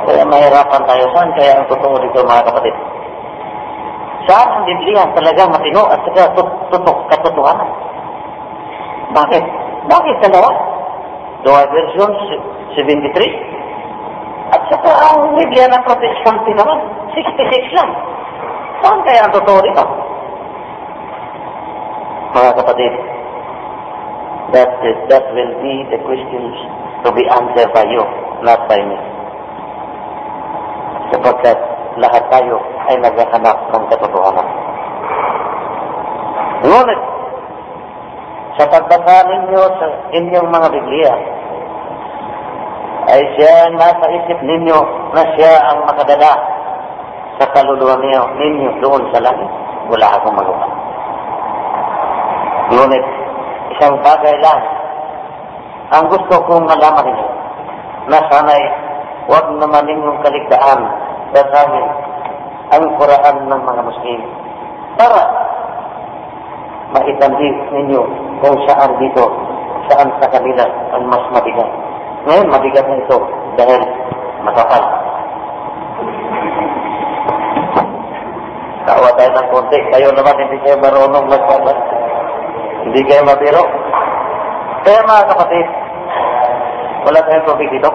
Kaya 0.05 0.23
mahirapan 0.29 0.83
tayo. 0.85 1.05
Saan 1.17 1.33
kaya 1.33 1.59
ang 1.59 1.67
totoo 1.73 1.97
dito 1.97 2.21
mga 2.29 2.45
kapatid? 2.45 2.77
Saan 4.25 4.65
Biblia 4.65 5.05
talagang 5.13 5.53
matino 5.53 5.85
at 5.93 6.01
saka 6.09 6.33
eh, 6.33 6.33
tutok 6.73 6.99
katotohanan? 7.13 7.69
Bakit? 9.13 9.45
Bakit 9.85 10.17
dalawa? 10.25 10.51
Dual 11.45 11.69
versions, 11.69 12.19
73. 12.73 13.21
At 14.49 14.65
saka 14.73 14.91
ang 15.13 15.37
Biblia 15.37 15.69
ng 15.69 15.83
Protestante 15.85 16.57
naman, 16.57 16.79
66 17.13 17.77
lang. 17.77 17.91
Saan 18.81 19.05
kaya 19.05 19.29
ang 19.29 19.33
totoo 19.37 19.61
dito? 19.61 19.85
Mga 22.33 22.51
kapatid, 22.65 22.93
that, 24.57 24.73
that 25.13 25.25
will 25.37 25.55
be 25.61 25.85
the 25.93 26.01
questions 26.01 26.55
to 27.05 27.13
be 27.13 27.29
answered 27.29 27.71
by 27.77 27.85
you, 27.93 28.03
not 28.41 28.65
by 28.73 28.81
me. 28.81 28.97
Sapagkat 31.13 31.74
lahat 32.01 32.25
tayo 32.31 32.57
ay 32.91 32.97
naghahanap 33.01 33.59
ng 33.71 33.85
katotohanan. 33.91 34.49
Ngunit, 36.65 37.01
sa 38.55 38.65
pagbasa 38.71 39.27
ninyo 39.29 39.63
sa 39.77 39.87
inyong 40.15 40.49
mga 40.49 40.69
Biblia, 40.73 41.13
ay 43.05 43.21
siya 43.37 43.69
ang 43.69 43.77
nasa 43.77 44.07
isip 44.09 44.39
ninyo 44.41 44.79
na 45.13 45.23
siya 45.37 45.53
ang 45.61 45.85
makadala 45.85 46.33
sa 47.37 47.47
kaluluwa 47.53 48.01
niyo, 48.01 48.23
ninyo 48.39 48.71
doon 48.81 49.03
sa 49.13 49.21
langit. 49.21 49.51
Wala 49.93 50.07
akong 50.17 50.33
magawa. 50.33 50.67
Ngunit, 52.73 53.05
isang 53.77 54.01
bagay 54.01 54.39
lang 54.41 54.63
ang 55.93 56.09
gusto 56.09 56.35
kong 56.49 56.65
malaman 56.65 57.05
ninyo 57.07 57.29
na 58.09 58.19
sana'y 58.33 58.65
huwag 59.29 59.47
naman 59.61 59.85
ninyong 59.85 60.21
kaligtaan 60.25 60.81
basahin 61.35 61.87
ang 62.71 62.85
Quran 62.97 63.37
ng 63.51 63.61
mga 63.67 63.83
Muslim 63.83 64.21
para 64.95 65.23
maitandi 66.95 67.49
ninyo 67.75 68.03
kung 68.39 68.55
saan 68.71 68.95
dito 69.03 69.27
saan 69.91 70.09
sa 70.23 70.31
kanila 70.31 70.65
ang 70.95 71.05
mas 71.11 71.25
mabigat. 71.35 71.69
Ngayon, 72.25 72.49
mabigat 72.49 72.87
na 72.89 72.97
ito 72.97 73.19
dahil 73.61 73.81
makapal. 74.47 74.85
Tawa 78.85 79.09
tayo 79.17 79.31
ng 79.33 79.49
konti. 79.53 79.79
Kayo 79.93 80.09
naman 80.13 80.41
hindi 80.41 80.57
kayo 80.65 80.77
marunong 80.81 81.27
magpapas. 81.29 81.79
Hindi 82.85 83.01
kayo 83.05 83.25
mabiro. 83.29 83.65
Kaya 84.85 85.01
mga 85.05 85.29
kapatid, 85.33 85.67
wala 87.09 87.21
tayong 87.25 87.49
tubig 87.49 87.69
dito. 87.73 87.91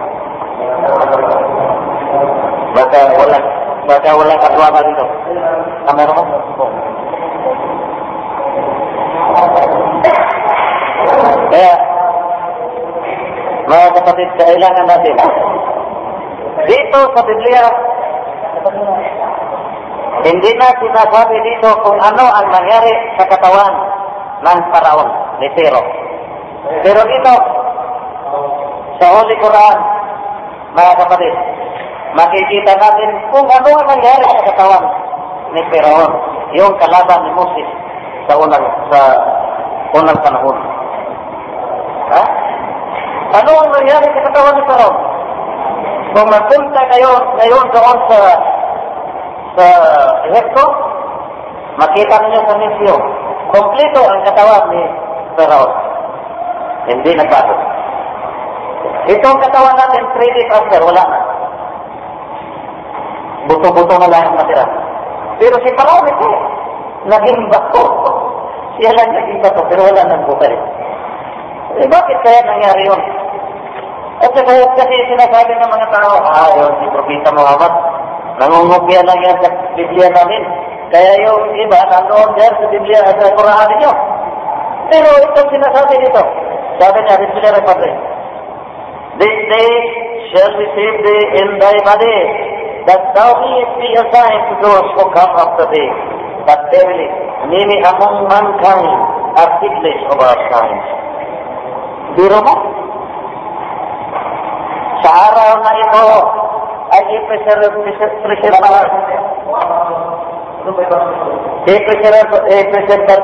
Baka 2.79 3.11
wala, 3.11 3.37
baka 3.91 4.09
wala 4.15 4.33
katwama 4.39 4.79
dito. 4.79 5.05
Meron 5.91 6.15
mo? 6.15 6.23
Kaya, 11.51 11.73
mga 13.67 13.87
kapatid, 13.99 14.29
kailangan 14.39 14.85
natin. 14.87 15.15
Dito 16.71 16.99
sa 17.11 17.21
Biblia, 17.27 17.63
hindi 20.23 20.51
na 20.55 20.67
sinasabi 20.79 21.35
dito 21.43 21.69
kung 21.83 21.99
ano 21.99 22.23
ang 22.31 22.47
nangyari 22.47 22.95
sa 23.19 23.27
katawan 23.27 23.75
ng 24.39 24.59
paraon 24.71 25.09
ni 25.43 25.51
Tiro. 25.51 25.83
Pero 26.79 27.03
dito, 27.03 27.33
sa 29.03 29.07
Holy 29.19 29.35
Quran, 29.35 29.77
mga 30.79 30.93
kapatid, 30.95 31.33
makikita 32.17 32.73
natin 32.73 33.09
kung 33.29 33.45
ano 33.45 33.69
ang 33.69 33.87
nangyari 33.89 34.25
sa 34.25 34.47
katawan 34.53 34.85
ni 35.53 35.61
Firaon, 35.69 36.11
yung 36.57 36.73
kalaban 36.77 37.21
ni 37.25 37.31
Moses 37.33 37.67
sa 38.29 38.33
unang 38.37 38.65
sa 38.89 38.99
unang 39.93 40.19
panahon. 40.21 40.57
Ha? 42.09 42.23
Ano 43.29 43.51
ang 43.61 43.71
nangyari 43.73 44.07
sa 44.09 44.25
katawan 44.29 44.53
ni 44.57 44.63
Firaon? 44.65 44.97
Kung 46.09 46.27
magpunta 46.33 46.81
kayo 46.89 47.11
ngayon 47.37 47.65
doon 47.69 47.97
sa 48.09 48.19
sa 49.53 49.65
Egypto, 50.29 50.65
makita 51.77 52.15
ninyo 52.21 52.41
sa 52.45 52.55
misyo, 52.57 52.93
kompleto 53.53 54.01
ang 54.05 54.21
katawan 54.25 54.65
ni 54.73 54.81
Firaon. 55.37 55.71
Hindi 56.89 57.11
nagbago. 57.13 57.53
Itong 59.09 59.41
katawan 59.41 59.77
natin, 59.77 60.01
3D 60.17 60.37
transfer, 60.49 60.81
wala 60.85 61.01
na. 61.05 61.28
Buto-buto 63.49 63.95
na 63.97 64.07
lang 64.13 64.29
ang 64.29 64.37
matira. 64.37 64.65
Pero 65.41 65.57
si 65.65 65.69
Faraon 65.73 66.05
ito, 66.05 66.29
naging 67.09 67.41
bato. 67.49 67.83
Siya 68.77 68.93
lang 68.93 69.09
naging 69.09 69.41
bato, 69.41 69.65
pero 69.65 69.89
wala 69.89 70.05
nang 70.05 70.23
buhay. 70.29 70.53
Eh, 71.81 71.87
bakit 71.89 72.17
kaya 72.21 72.45
nangyari 72.45 72.85
yun? 72.85 73.01
At 74.19 74.29
saka 74.35 74.51
kasi 74.77 74.95
sinasabi 75.09 75.51
ng 75.57 75.71
mga 75.71 75.87
tao, 75.95 76.13
ah, 76.27 76.49
yun, 76.53 76.71
si 76.77 76.85
Propeta 76.93 77.31
Muhammad, 77.33 77.73
nangungupya 78.37 79.01
lang 79.01 79.19
yan 79.23 79.37
sa 79.41 79.49
Biblia 79.73 80.11
namin. 80.11 80.43
Kaya 80.93 81.11
yung 81.25 81.43
iba, 81.55 81.79
nandoon 81.89 82.29
dyan 82.37 82.53
sa 82.53 82.65
Biblia, 82.69 82.99
sa 83.05 83.33
Quran 83.33 83.65
ninyo. 83.73 83.91
Pero 84.89 85.09
itong 85.25 85.49
sinasabi 85.53 85.93
dito, 86.01 86.21
sabi 86.81 86.97
niya, 87.01 87.21
Biblia 87.21 87.51
Republic, 87.57 87.95
This 89.19 89.35
day 89.51 89.71
shall 90.31 90.53
receive 90.55 90.95
thee 91.03 91.25
in 91.43 91.47
thy 91.59 91.75
body, 91.83 92.17
that 92.87 93.01
thou 93.15 93.29
mayest 93.39 93.73
be 93.81 93.89
a 93.97 94.05
to 94.07 94.53
those 94.63 94.87
who 94.95 95.03
come 95.11 95.33
after 95.35 95.65
thee. 95.71 95.91
But 96.47 96.71
verily, 96.71 97.09
many 97.51 97.77
among 97.83 98.27
mankind 98.31 98.99
are 99.35 99.51
heedless 99.59 100.01
of 100.11 100.17
our 100.19 100.39
signs. 100.51 100.85
Biro 102.15 102.39
mo? 102.43 102.55
Sa 104.99 105.09
araw 105.31 105.63
na 105.63 105.71
ito, 105.79 106.05
ay 106.89 107.01
i-preserve 107.21 107.69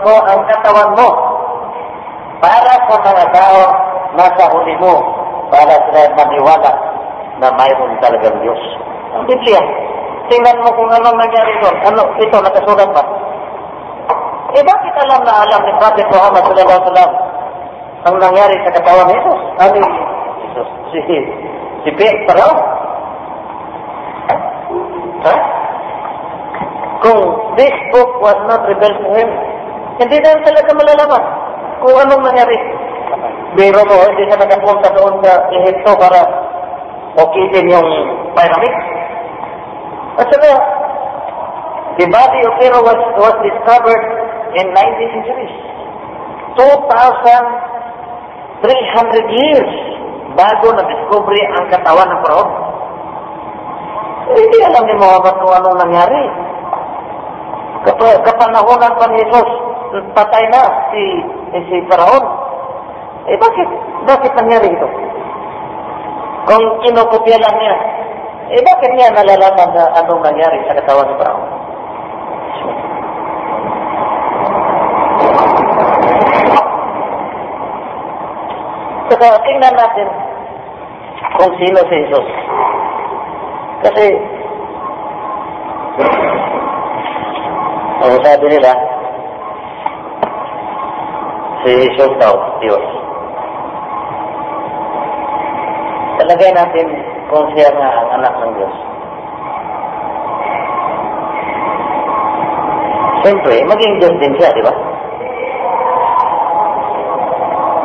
ko 0.05 0.13
ang 0.23 0.41
katawan 0.47 0.91
mo 0.95 1.09
para 2.39 2.73
sa 2.87 2.95
mga 3.01 3.25
tao 3.33 3.59
nasa 4.15 4.43
huli 4.53 4.75
mo 4.79 4.93
para 5.49 5.75
sila 5.89 6.13
maniwala 6.15 6.71
na 7.41 7.47
mayroon 7.57 7.99
talagang 7.99 8.39
Diyos. 8.39 8.61
Ang 9.15 9.25
Biblia. 9.31 9.61
Tingnan 10.25 10.61
mo 10.65 10.69
kung 10.73 10.89
anong 10.89 11.17
nangyari 11.21 11.53
doon. 11.61 11.75
Ano, 11.85 12.01
ito, 12.17 12.37
nakasulat 12.41 12.89
pa. 12.91 13.03
Eh, 14.55 14.63
bakit 14.63 14.93
alam 15.03 15.21
na 15.27 15.33
alam 15.43 15.61
ni 15.67 15.73
Prophet 15.75 16.07
Muhammad 16.07 16.43
sallallahu 16.47 16.79
alaihi 16.79 16.87
wasallam 16.87 17.11
ang 18.05 18.15
nangyari 18.21 18.55
sa 18.63 18.71
katawan 18.71 19.05
ni 19.11 19.13
Jesus? 19.19 19.39
Ano 19.59 19.75
Jesus? 20.39 20.67
Si, 20.95 20.99
si 21.83 21.89
Pedro? 21.99 22.47
Ha? 25.27 25.33
Kung 27.03 27.19
this 27.59 27.75
book 27.91 28.11
was 28.23 28.39
not 28.47 28.63
revealed 28.65 28.97
to 29.03 29.09
him, 29.11 29.29
hindi 29.99 30.17
na 30.23 30.39
talaga 30.39 30.71
malalaman 30.71 31.23
kung 31.83 31.95
anong 31.99 32.23
nangyari. 32.23 32.57
Biro 33.59 33.83
mo, 33.87 33.95
hindi 34.07 34.23
siya 34.27 34.39
nakapunta 34.39 34.87
doon 34.95 35.19
sa 35.19 35.51
Ehipto 35.51 35.91
para 35.99 36.19
ukitin 37.19 37.71
yung 37.71 37.89
pyramid. 38.35 38.75
At 40.15 40.31
saka, 40.31 40.47
the 41.99 42.07
body 42.07 42.39
of 42.47 42.55
Pharaoh 42.59 42.83
was, 42.87 42.99
was 43.19 43.35
discovered 43.43 44.03
in 44.55 44.71
19th 44.71 45.11
century. 45.11 45.51
2,300 46.55 49.27
years 49.35 49.67
bago 50.39 50.71
na-discovery 50.71 51.43
ang 51.51 51.67
katawan 51.67 52.07
ng 52.07 52.23
Pharaoh. 52.23 52.47
Hindi 54.35 54.59
alam 54.63 54.83
ni 54.87 54.95
Muhammad 54.95 55.35
kung 55.43 55.51
anong 55.51 55.83
nangyari. 55.83 56.23
Kap 57.85 58.01
kapanahonan 58.01 58.97
pa 58.97 59.05
ni 59.11 59.21
Jesus, 59.21 59.45
patay 60.15 60.47
na 60.49 60.63
si, 60.89 61.21
si 61.69 61.77
Pharaoh. 61.91 62.23
Eh 63.29 63.37
bakit? 63.37 63.69
Bakit 64.05 64.37
nangyari 64.37 64.69
ito? 64.71 64.87
Kung 66.45 66.61
kinukopya 66.85 67.41
lang 67.41 67.57
niya, 67.57 67.73
eh 68.45 68.61
bakit 68.61 68.91
niya 68.93 69.09
nalalaman 69.09 69.69
na 69.73 69.89
anong 69.97 70.21
nangyari 70.21 70.61
sa 70.69 70.77
katawan 70.77 71.09
ni 71.09 71.15
Brown? 71.17 71.43
Saka 79.09 79.27
tingnan 79.41 79.73
natin 79.73 80.07
kung 81.41 81.53
sino 81.57 81.79
si 81.89 81.95
Jesus. 82.05 82.27
Kasi 83.81 84.05
ang 88.05 88.15
sabi 88.21 88.45
nila, 88.53 88.71
si 91.65 91.69
Jesus 91.81 92.13
daw, 92.21 92.33
Diyos. 92.61 92.85
Talagay 96.21 96.51
natin 96.53 97.14
kung 97.29 97.45
siya 97.53 97.69
nga 97.73 97.89
ang 97.89 98.09
anak 98.21 98.33
ng 98.37 98.51
Diyos. 98.53 98.75
Siyempre, 103.25 103.55
maging 103.65 103.93
Diyos 103.97 104.15
din 104.21 104.33
siya, 104.37 104.53
di 104.53 104.61
ba? 104.61 104.73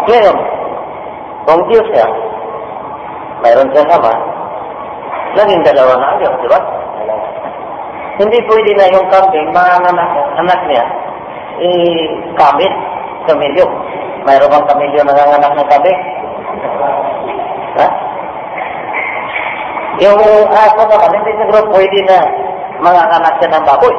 Ngayon, 0.05 0.37
kung 1.49 1.63
Diyos 1.73 1.87
siya, 1.89 2.07
mayroon 3.41 3.73
siyang 3.73 3.89
ama, 3.89 4.13
naging 5.41 5.65
dalawa 5.65 5.97
na 5.97 6.07
ang 6.13 6.19
Diyos, 6.21 6.37
di 6.45 6.49
ba? 6.53 6.61
Hindi 8.21 8.39
pwede 8.45 8.71
na 8.77 8.93
yung 8.93 9.09
kambing, 9.09 9.49
mga 9.49 9.73
anak, 9.81 10.11
anak 10.37 10.61
niya, 10.69 10.85
i-kamit, 11.57 12.73
kamilyo. 13.25 13.65
Mayroon 14.29 14.53
bang 14.53 14.69
kamilyo 14.69 15.01
nanganganak 15.01 15.53
ng 15.57 15.69
kambing? 15.73 16.01
Ha? 17.81 17.89
Yung 20.01 20.17
aso 20.49 20.83
naman, 20.89 21.13
hindi 21.13 21.31
siguro 21.37 21.61
pwede 21.77 21.99
na 22.09 22.19
mga 22.81 23.03
anak 23.21 23.35
siya 23.37 23.53
ng 23.53 23.67
baboy. 23.69 23.95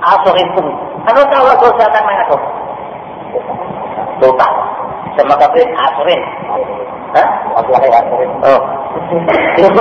Aso 0.00 0.28
rin 0.32 0.48
po. 0.56 0.64
Ano 1.06 1.20
tawag 1.28 1.60
ko 1.60 1.68
sa 1.76 1.86
anak 1.92 2.02
ng 2.08 2.20
aso? 2.24 2.36
Tuta. 4.24 4.48
Sa 5.12 5.22
makapit, 5.28 5.68
aso 5.76 6.00
rin. 6.08 6.22
Ha? 7.12 7.24
Maglaki 7.60 7.88
aso 7.92 8.14
rin. 8.16 8.30
Oh. 8.48 8.60
yung 9.60 9.76